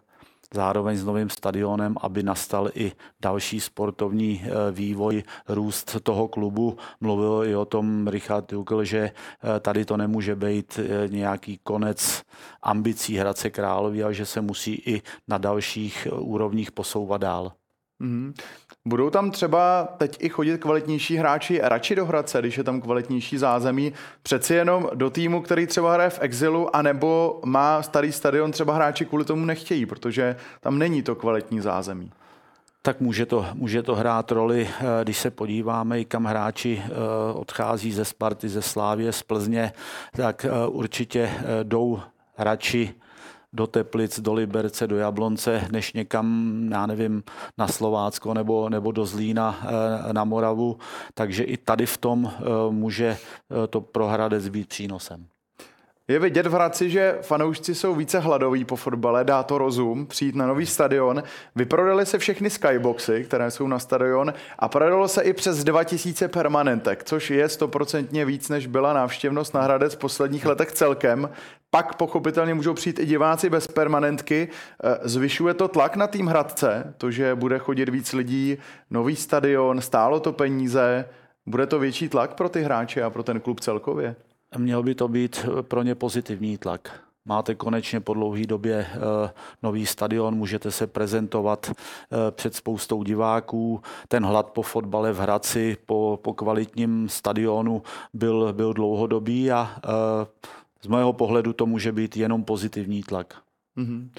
zároveň 0.54 0.98
s 0.98 1.06
novým 1.06 1.30
stadionem, 1.30 1.96
aby 2.02 2.24
nastal 2.24 2.70
i 2.76 2.92
další 3.22 3.60
sportovní 3.60 4.44
eh, 4.44 4.72
vývoj, 4.72 5.24
růst 5.48 5.98
toho 6.04 6.28
klubu. 6.28 6.78
Mluvil 7.02 7.44
i 7.46 7.56
o 7.56 7.66
tom 7.66 8.08
Richard 8.08 8.52
Jukl, 8.52 8.84
že 8.84 9.00
eh, 9.00 9.60
tady 9.60 9.86
to 9.86 9.98
nemůže 9.98 10.36
být 10.36 10.80
nějaký 11.08 11.60
konec 11.64 12.24
ambicí 12.62 13.18
Hradce 13.18 13.50
Královy, 13.50 14.04
ale 14.04 14.14
že 14.14 14.26
se 14.26 14.42
musí 14.42 14.74
i 14.74 15.02
na 15.28 15.38
dalších 15.38 16.08
úrovních 16.12 16.72
posouvat 16.72 17.22
dál. 17.22 17.52
Mm-hmm. 18.02 18.34
Budou 18.88 19.10
tam 19.10 19.32
třeba 19.32 19.88
teď 19.98 20.18
i 20.20 20.30
chodit 20.30 20.62
kvalitnější 20.62 21.16
hráči 21.16 21.60
radši 21.64 21.96
do 21.96 22.06
Hradce, 22.06 22.40
když 22.40 22.58
je 22.58 22.64
tam 22.64 22.82
kvalitnější 22.82 23.38
zázemí, 23.38 23.94
přeci 24.24 24.54
jenom 24.54 24.90
do 24.94 25.10
týmu, 25.10 25.42
který 25.42 25.68
třeba 25.68 25.94
hraje 25.94 26.10
v 26.10 26.22
exilu, 26.22 26.76
anebo 26.76 27.40
má 27.46 27.84
starý 27.84 28.12
stadion, 28.12 28.52
třeba 28.52 28.76
hráči 28.76 29.06
kvůli 29.06 29.26
tomu 29.26 29.46
nechtějí, 29.46 29.86
protože 29.86 30.36
tam 30.60 30.80
není 30.80 31.04
to 31.04 31.16
kvalitní 31.16 31.62
zázemí. 31.62 32.12
Tak 32.82 33.00
může 33.00 33.26
to, 33.26 33.46
může 33.54 33.84
to 33.84 33.96
hrát 33.96 34.32
roli, 34.32 34.70
eh, 34.70 35.04
když 35.04 35.18
se 35.18 35.32
podíváme, 35.32 36.02
i 36.02 36.06
kam 36.06 36.26
hráči 36.26 36.82
eh, 36.86 36.92
odchází 37.34 37.92
ze 37.92 38.06
Sparty, 38.06 38.50
ze 38.50 38.62
Slávě, 38.62 39.12
z 39.12 39.24
Plzně, 39.24 39.74
tak 40.16 40.46
eh, 40.46 40.68
určitě 40.68 41.30
jdou 41.64 42.00
radši 42.38 42.94
do 43.54 43.68
Teplic, 43.68 44.20
do 44.20 44.34
Liberce, 44.34 44.88
do 44.88 44.98
Jablonce, 44.98 45.68
než 45.72 45.94
někam, 45.94 46.54
já 46.72 46.86
nevím, 46.86 47.24
na 47.58 47.68
Slovácko 47.68 48.34
nebo, 48.34 48.70
nebo 48.70 48.92
do 48.92 49.06
Zlína 49.06 49.60
eh, 50.10 50.14
na 50.14 50.24
Moravu. 50.24 50.78
Takže 51.14 51.44
i 51.44 51.58
tady 51.58 51.86
v 51.86 51.98
tom 51.98 52.32
eh, 52.36 52.42
může 52.70 53.08
eh, 53.08 53.68
to 53.68 53.82
pro 53.82 54.08
Hradec 54.08 54.48
být 54.50 54.68
přínosem. 54.68 55.26
Je 56.08 56.20
vidět 56.20 56.48
v 56.48 56.52
Hradci, 56.52 56.90
že 56.90 57.18
fanoušci 57.22 57.76
jsou 57.76 57.96
více 57.96 58.20
hladoví 58.20 58.66
po 58.66 58.76
fotbale, 58.76 59.24
dá 59.24 59.44
to 59.44 59.58
rozum, 59.58 60.06
přijít 60.06 60.36
na 60.36 60.48
nový 60.48 60.66
stadion. 60.66 61.24
Vyprodali 61.56 62.06
se 62.06 62.20
všechny 62.20 62.50
skyboxy, 62.50 63.24
které 63.24 63.52
jsou 63.52 63.68
na 63.68 63.80
stadion 63.80 64.34
a 64.60 64.68
prodalo 64.68 65.08
se 65.08 65.22
i 65.22 65.34
přes 65.34 65.64
2000 65.64 66.28
permanentek, 66.28 67.04
což 67.04 67.30
je 67.30 67.50
stoprocentně 67.50 68.26
víc, 68.26 68.50
než 68.50 68.68
byla 68.68 68.94
návštěvnost 68.94 69.54
na 69.54 69.62
Hradec 69.62 69.96
v 69.96 69.98
posledních 69.98 70.46
letech 70.46 70.72
celkem. 70.72 71.30
Pak 71.74 71.96
pochopitelně 71.96 72.54
můžou 72.54 72.74
přijít 72.74 73.00
i 73.00 73.06
diváci 73.06 73.50
bez 73.50 73.68
permanentky. 73.68 74.48
Eh, 74.84 75.00
zvyšuje 75.04 75.54
to 75.54 75.68
tlak 75.68 75.96
na 75.96 76.08
tým 76.08 76.28
Hradce, 76.28 76.94
to, 76.98 77.12
že 77.12 77.36
bude 77.36 77.60
chodit 77.60 77.90
víc 77.90 78.14
lidí, 78.14 78.58
nový 78.90 79.16
stadion, 79.16 79.82
stálo 79.82 80.20
to 80.20 80.34
peníze, 80.34 81.06
bude 81.46 81.68
to 81.68 81.80
větší 81.80 82.10
tlak 82.10 82.34
pro 82.34 82.50
ty 82.50 82.62
hráče 82.62 83.04
a 83.04 83.10
pro 83.10 83.24
ten 83.24 83.40
klub 83.40 83.60
celkově? 83.60 84.16
Měl 84.58 84.84
by 84.84 84.96
to 84.96 85.08
být 85.08 85.46
pro 85.62 85.84
ně 85.84 85.96
pozitivní 85.96 86.58
tlak. 86.58 86.92
Máte 87.26 87.56
konečně 87.56 88.00
po 88.00 88.14
dlouhé 88.14 88.46
době 88.46 88.88
eh, 88.90 89.32
nový 89.64 89.86
stadion, 89.86 90.36
můžete 90.36 90.72
se 90.72 90.88
prezentovat 90.88 91.72
eh, 91.72 92.32
před 92.32 92.56
spoustou 92.56 93.04
diváků. 93.04 93.82
Ten 94.08 94.26
hlad 94.26 94.50
po 94.50 94.62
fotbale 94.62 95.14
v 95.14 95.20
Hradci, 95.20 95.78
po, 95.86 96.20
po 96.22 96.34
kvalitním 96.34 97.10
stadionu 97.10 97.82
byl, 98.14 98.54
byl 98.54 98.74
dlouhodobý 98.74 99.52
a 99.52 99.76
z 100.84 100.88
mého 100.88 101.14
pohledu 101.14 101.54
to 101.54 101.66
může 101.66 101.92
být 101.92 102.18
jenom 102.18 102.44
pozitivní 102.44 103.04
tlak. 103.04 103.42
Mm-hmm. 103.78 104.10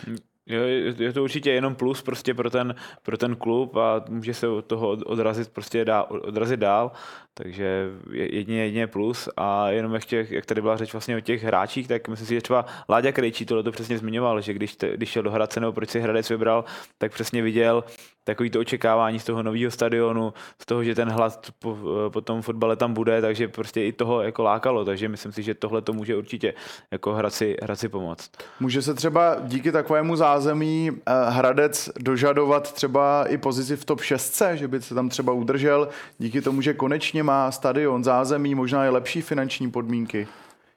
Je 0.98 1.12
to 1.12 1.22
určitě 1.22 1.50
jenom 1.50 1.74
plus 1.74 2.02
prostě 2.02 2.34
pro 2.34 2.50
ten, 2.50 2.74
pro 3.02 3.18
ten 3.18 3.36
klub 3.36 3.76
a 3.76 4.04
může 4.08 4.34
se 4.34 4.48
od 4.48 4.64
toho 4.64 4.88
odrazit 4.90 5.48
prostě 5.48 5.84
dál, 5.84 6.06
odrazit 6.10 6.60
dál, 6.60 6.92
takže 7.34 7.90
jedině, 8.10 8.64
jedině 8.64 8.86
plus 8.86 9.28
a 9.36 9.70
jenom 9.70 9.94
ještě, 9.94 10.26
jak 10.30 10.46
tady 10.46 10.60
byla 10.60 10.76
řeč 10.76 10.92
vlastně 10.92 11.16
o 11.16 11.20
těch 11.20 11.42
hráčích, 11.42 11.88
tak 11.88 12.08
myslím 12.08 12.26
si, 12.26 12.34
že 12.34 12.40
třeba 12.40 12.66
Láďa 12.88 13.12
Krejčí 13.12 13.46
tohle 13.46 13.62
to 13.62 13.72
přesně 13.72 13.98
zmiňoval, 13.98 14.40
že 14.40 14.52
když, 14.52 14.76
te, 14.76 14.96
když 14.96 15.08
šel 15.08 15.22
do 15.22 15.30
Hradce 15.30 15.60
nebo 15.60 15.72
proč 15.72 15.90
si 15.90 16.00
Hradec 16.00 16.30
vybral, 16.30 16.64
tak 16.98 17.12
přesně 17.12 17.42
viděl, 17.42 17.84
takový 18.24 18.50
to 18.50 18.60
očekávání 18.60 19.18
z 19.18 19.24
toho 19.24 19.42
nového 19.42 19.70
stadionu, 19.70 20.32
z 20.62 20.66
toho, 20.66 20.84
že 20.84 20.94
ten 20.94 21.08
hlad 21.08 21.48
po, 21.58 21.78
po 22.08 22.20
tom 22.20 22.42
fotbale 22.42 22.76
tam 22.76 22.94
bude, 22.94 23.20
takže 23.20 23.48
prostě 23.48 23.84
i 23.84 23.92
toho 23.92 24.22
jako 24.22 24.42
lákalo, 24.42 24.84
takže 24.84 25.08
myslím 25.08 25.32
si, 25.32 25.42
že 25.42 25.54
tohle 25.54 25.82
to 25.82 25.92
může 25.92 26.16
určitě 26.16 26.54
jako 26.90 27.12
Hradci, 27.12 27.56
Hradci 27.62 27.88
pomoct. 27.88 28.30
Může 28.60 28.82
se 28.82 28.94
třeba 28.94 29.36
díky 29.42 29.72
takovému 29.72 30.16
zázemí 30.16 30.90
eh, 31.06 31.12
Hradec 31.28 31.90
dožadovat 32.00 32.72
třeba 32.72 33.24
i 33.28 33.38
pozici 33.38 33.76
v 33.76 33.84
top 33.84 34.00
6, 34.00 34.42
že 34.54 34.68
by 34.68 34.82
se 34.82 34.94
tam 34.94 35.08
třeba 35.08 35.32
udržel, 35.32 35.88
díky 36.18 36.40
tomu, 36.40 36.60
že 36.60 36.74
konečně 36.74 37.22
má 37.22 37.50
stadion, 37.50 38.04
zázemí, 38.04 38.54
možná 38.54 38.86
i 38.86 38.88
lepší 38.88 39.22
finanční 39.22 39.70
podmínky? 39.70 40.28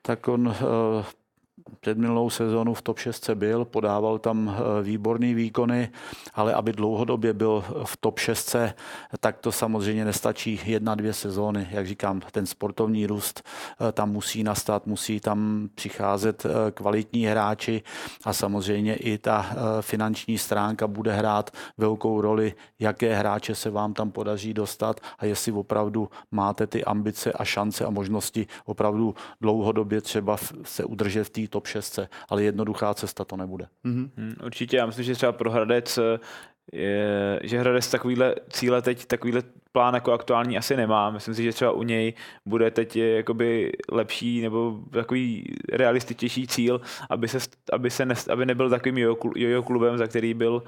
Tak 0.02 0.28
on 0.28 0.56
eh, 0.56 1.04
před 1.80 1.98
minulou 1.98 2.30
sezónu 2.30 2.74
v 2.74 2.82
top 2.82 3.00
6 3.00 3.30
byl, 3.30 3.66
podával 3.66 4.20
tam 4.20 4.56
eh, 4.56 4.84
výborné 4.84 5.34
výkony, 5.34 5.90
ale 6.34 6.54
aby 6.54 6.74
dlouhodobě 6.74 7.34
byl 7.34 7.64
v 7.84 7.98
top 7.98 8.20
6, 8.20 8.56
tak 9.20 9.38
to 9.38 9.52
samozřejmě 9.52 10.06
nestačí 10.06 10.62
jedna, 10.66 10.96
dvě 10.96 11.14
sezóny. 11.14 11.68
Jak 11.72 11.88
říkám, 11.88 12.22
ten 12.32 12.46
sportovní 12.46 13.08
růst 13.08 13.44
eh, 13.82 13.92
tam 13.92 14.12
musí 14.12 14.44
nastat, 14.44 14.88
musí 14.88 15.20
tam 15.20 15.70
přicházet 15.76 16.46
eh, 16.46 16.72
kvalitní 16.72 17.26
hráči 17.26 17.82
a 18.24 18.34
samozřejmě 18.34 18.96
i 18.96 19.18
ta 19.18 19.46
finanční 19.82 20.38
stránka 20.38 20.88
bude 20.88 21.14
hrát 21.14 21.52
velkou 21.78 22.22
roli, 22.22 22.54
jaké 22.80 23.16
hráče 23.16 23.56
se 23.56 23.70
vám 23.70 23.94
tam 23.94 24.12
podaří 24.12 24.54
dostat 24.54 25.00
a 25.20 25.26
jestli 25.26 25.52
opravdu 25.52 26.10
máte 26.32 26.68
ty 26.68 26.84
ambice 26.84 27.32
a 27.32 27.46
šance 27.46 27.86
a 27.86 27.90
možnosti 27.90 28.48
opravdu 28.66 29.16
dlouhodobě 29.42 30.02
třeba 30.02 30.38
se 30.64 30.86
udržet 30.86 31.24
v 31.24 31.30
té 31.30 31.48
top 31.58 31.68
6, 31.68 32.00
ale 32.30 32.44
jednoduchá 32.44 32.94
cesta 32.94 33.26
to 33.26 33.38
nebude. 33.38 33.68
Mm-hmm. 33.86 34.46
Určitě, 34.46 34.78
já 34.78 34.86
myslím, 34.86 35.06
že 35.06 35.16
třeba 35.16 35.32
pro 35.32 35.52
Hradec 35.52 36.00
je, 36.74 37.40
že 37.44 37.60
Hradec 37.60 37.88
takovýhle 37.92 38.36
cíle 38.50 38.82
teď, 38.82 39.06
takovýhle 39.06 39.42
plán 39.78 39.94
jako 39.94 40.14
aktuální 40.14 40.58
asi 40.58 40.78
nemá. 40.78 41.10
Myslím 41.10 41.34
si, 41.34 41.44
že 41.44 41.54
třeba 41.54 41.72
u 41.72 41.84
něj 41.84 42.14
bude 42.46 42.72
teď 42.72 42.96
jakoby 42.96 43.72
lepší 43.92 44.42
nebo 44.42 44.80
takový 44.92 45.46
realističtější 45.74 46.48
cíl, 46.48 46.82
aby, 47.10 47.28
se, 47.28 47.38
aby, 47.74 47.90
se 47.90 48.06
ne, 48.06 48.16
aby 48.32 48.46
nebyl 48.46 48.70
takovým 48.70 48.98
jojo 49.36 49.64
klubem, 49.64 49.98
za 49.98 50.08
který, 50.08 50.34
byl, 50.34 50.64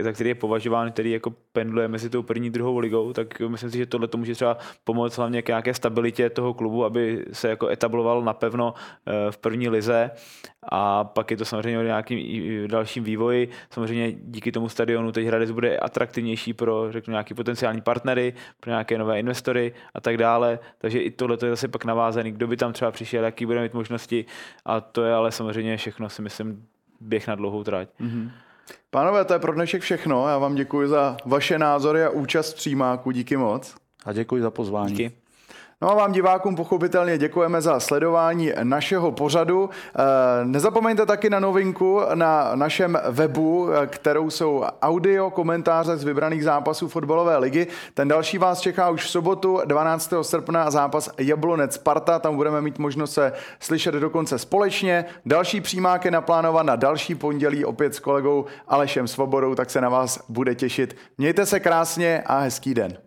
za 0.00 0.12
který 0.12 0.30
je 0.30 0.34
považován, 0.34 0.92
který 0.92 1.10
jako 1.10 1.32
pendluje 1.52 1.88
mezi 1.88 2.10
tou 2.10 2.22
první 2.22 2.50
druhou 2.50 2.78
ligou, 2.78 3.12
tak 3.12 3.40
myslím 3.40 3.70
si, 3.70 3.78
že 3.78 3.86
tohle 3.86 4.08
to 4.08 4.18
může 4.18 4.34
třeba 4.34 4.56
pomoct 4.84 5.16
hlavně 5.16 5.42
k 5.42 5.48
nějaké 5.48 5.74
stabilitě 5.74 6.30
toho 6.30 6.54
klubu, 6.54 6.84
aby 6.84 7.24
se 7.32 7.48
jako 7.48 7.68
etabloval 7.68 8.22
napevno 8.22 8.74
eh, 9.06 9.32
v 9.32 9.38
první 9.38 9.68
lize 9.68 10.10
a 10.72 11.04
pak 11.04 11.30
je 11.30 11.36
to 11.36 11.44
samozřejmě 11.44 11.78
o 11.78 11.82
nějakým 11.82 12.68
dalším 12.68 13.04
vývoji. 13.04 13.48
Samozřejmě 13.70 14.12
díky 14.12 14.52
tomu 14.52 14.68
stadionu 14.68 15.12
teď 15.12 15.26
Hradec 15.26 15.50
bude 15.50 15.78
atraktivnější 15.78 16.52
pro 16.52 16.92
řeknu, 16.92 17.10
nějaký 17.10 17.34
potenciální 17.34 17.80
partnery, 17.80 18.34
pro 18.60 18.70
nějaké 18.70 18.98
nové 18.98 19.18
investory 19.18 19.72
a 19.94 20.00
tak 20.00 20.16
dále. 20.16 20.58
Takže 20.78 21.00
i 21.00 21.10
tohle 21.10 21.38
je 21.42 21.50
zase 21.50 21.68
pak 21.68 21.84
navázaný, 21.84 22.32
kdo 22.32 22.46
by 22.46 22.56
tam 22.56 22.72
třeba 22.72 22.90
přišel, 22.90 23.24
jaký 23.24 23.46
bude 23.46 23.62
mít 23.62 23.74
možnosti 23.74 24.24
a 24.64 24.80
to 24.80 25.04
je 25.04 25.14
ale 25.14 25.32
samozřejmě 25.32 25.76
všechno 25.76 26.08
si 26.08 26.22
myslím 26.22 26.66
běh 27.00 27.28
na 27.28 27.34
dlouhou 27.34 27.64
trať. 27.64 27.88
Mm-hmm. 28.00 28.30
Pánové, 28.90 29.24
to 29.24 29.32
je 29.32 29.38
pro 29.38 29.54
dnešek 29.54 29.82
všechno. 29.82 30.28
Já 30.28 30.38
vám 30.38 30.54
děkuji 30.54 30.88
za 30.88 31.16
vaše 31.24 31.58
názory 31.58 32.04
a 32.04 32.10
účast 32.10 32.52
v 32.52 32.56
přímáku. 32.56 33.10
Díky 33.10 33.36
moc. 33.36 33.76
A 34.04 34.12
děkuji 34.12 34.42
za 34.42 34.50
pozvání. 34.50 34.94
Díky. 34.94 35.19
No 35.82 35.90
a 35.90 35.94
vám 35.94 36.12
divákům 36.12 36.56
pochopitelně 36.56 37.18
děkujeme 37.18 37.62
za 37.62 37.80
sledování 37.80 38.52
našeho 38.62 39.12
pořadu. 39.12 39.70
Eh, 39.70 40.44
nezapomeňte 40.44 41.06
taky 41.06 41.30
na 41.30 41.40
novinku 41.40 42.00
na 42.14 42.50
našem 42.54 42.98
webu, 43.10 43.68
eh, 43.72 43.86
kterou 43.86 44.30
jsou 44.30 44.64
audio 44.82 45.30
komentáře 45.30 45.96
z 45.96 46.04
vybraných 46.04 46.44
zápasů 46.44 46.88
fotbalové 46.88 47.38
ligy. 47.38 47.66
Ten 47.94 48.08
další 48.08 48.38
vás 48.38 48.60
čeká 48.60 48.90
už 48.90 49.04
v 49.04 49.10
sobotu 49.10 49.60
12. 49.64 50.24
srpna 50.24 50.70
zápas 50.70 51.10
Jablonec 51.18 51.74
Sparta. 51.74 52.18
Tam 52.18 52.36
budeme 52.36 52.60
mít 52.60 52.78
možnost 52.78 53.12
se 53.12 53.32
slyšet 53.60 53.94
dokonce 53.94 54.38
společně. 54.38 55.04
Další 55.26 55.60
přímák 55.60 56.04
je 56.04 56.10
naplánovan 56.10 56.66
na 56.66 56.76
další 56.76 57.14
pondělí 57.14 57.64
opět 57.64 57.94
s 57.94 58.00
kolegou 58.00 58.44
Alešem 58.68 59.08
Svobodou, 59.08 59.54
tak 59.54 59.70
se 59.70 59.80
na 59.80 59.88
vás 59.88 60.24
bude 60.28 60.54
těšit. 60.54 60.96
Mějte 61.18 61.46
se 61.46 61.60
krásně 61.60 62.22
a 62.26 62.38
hezký 62.38 62.74
den. 62.74 62.98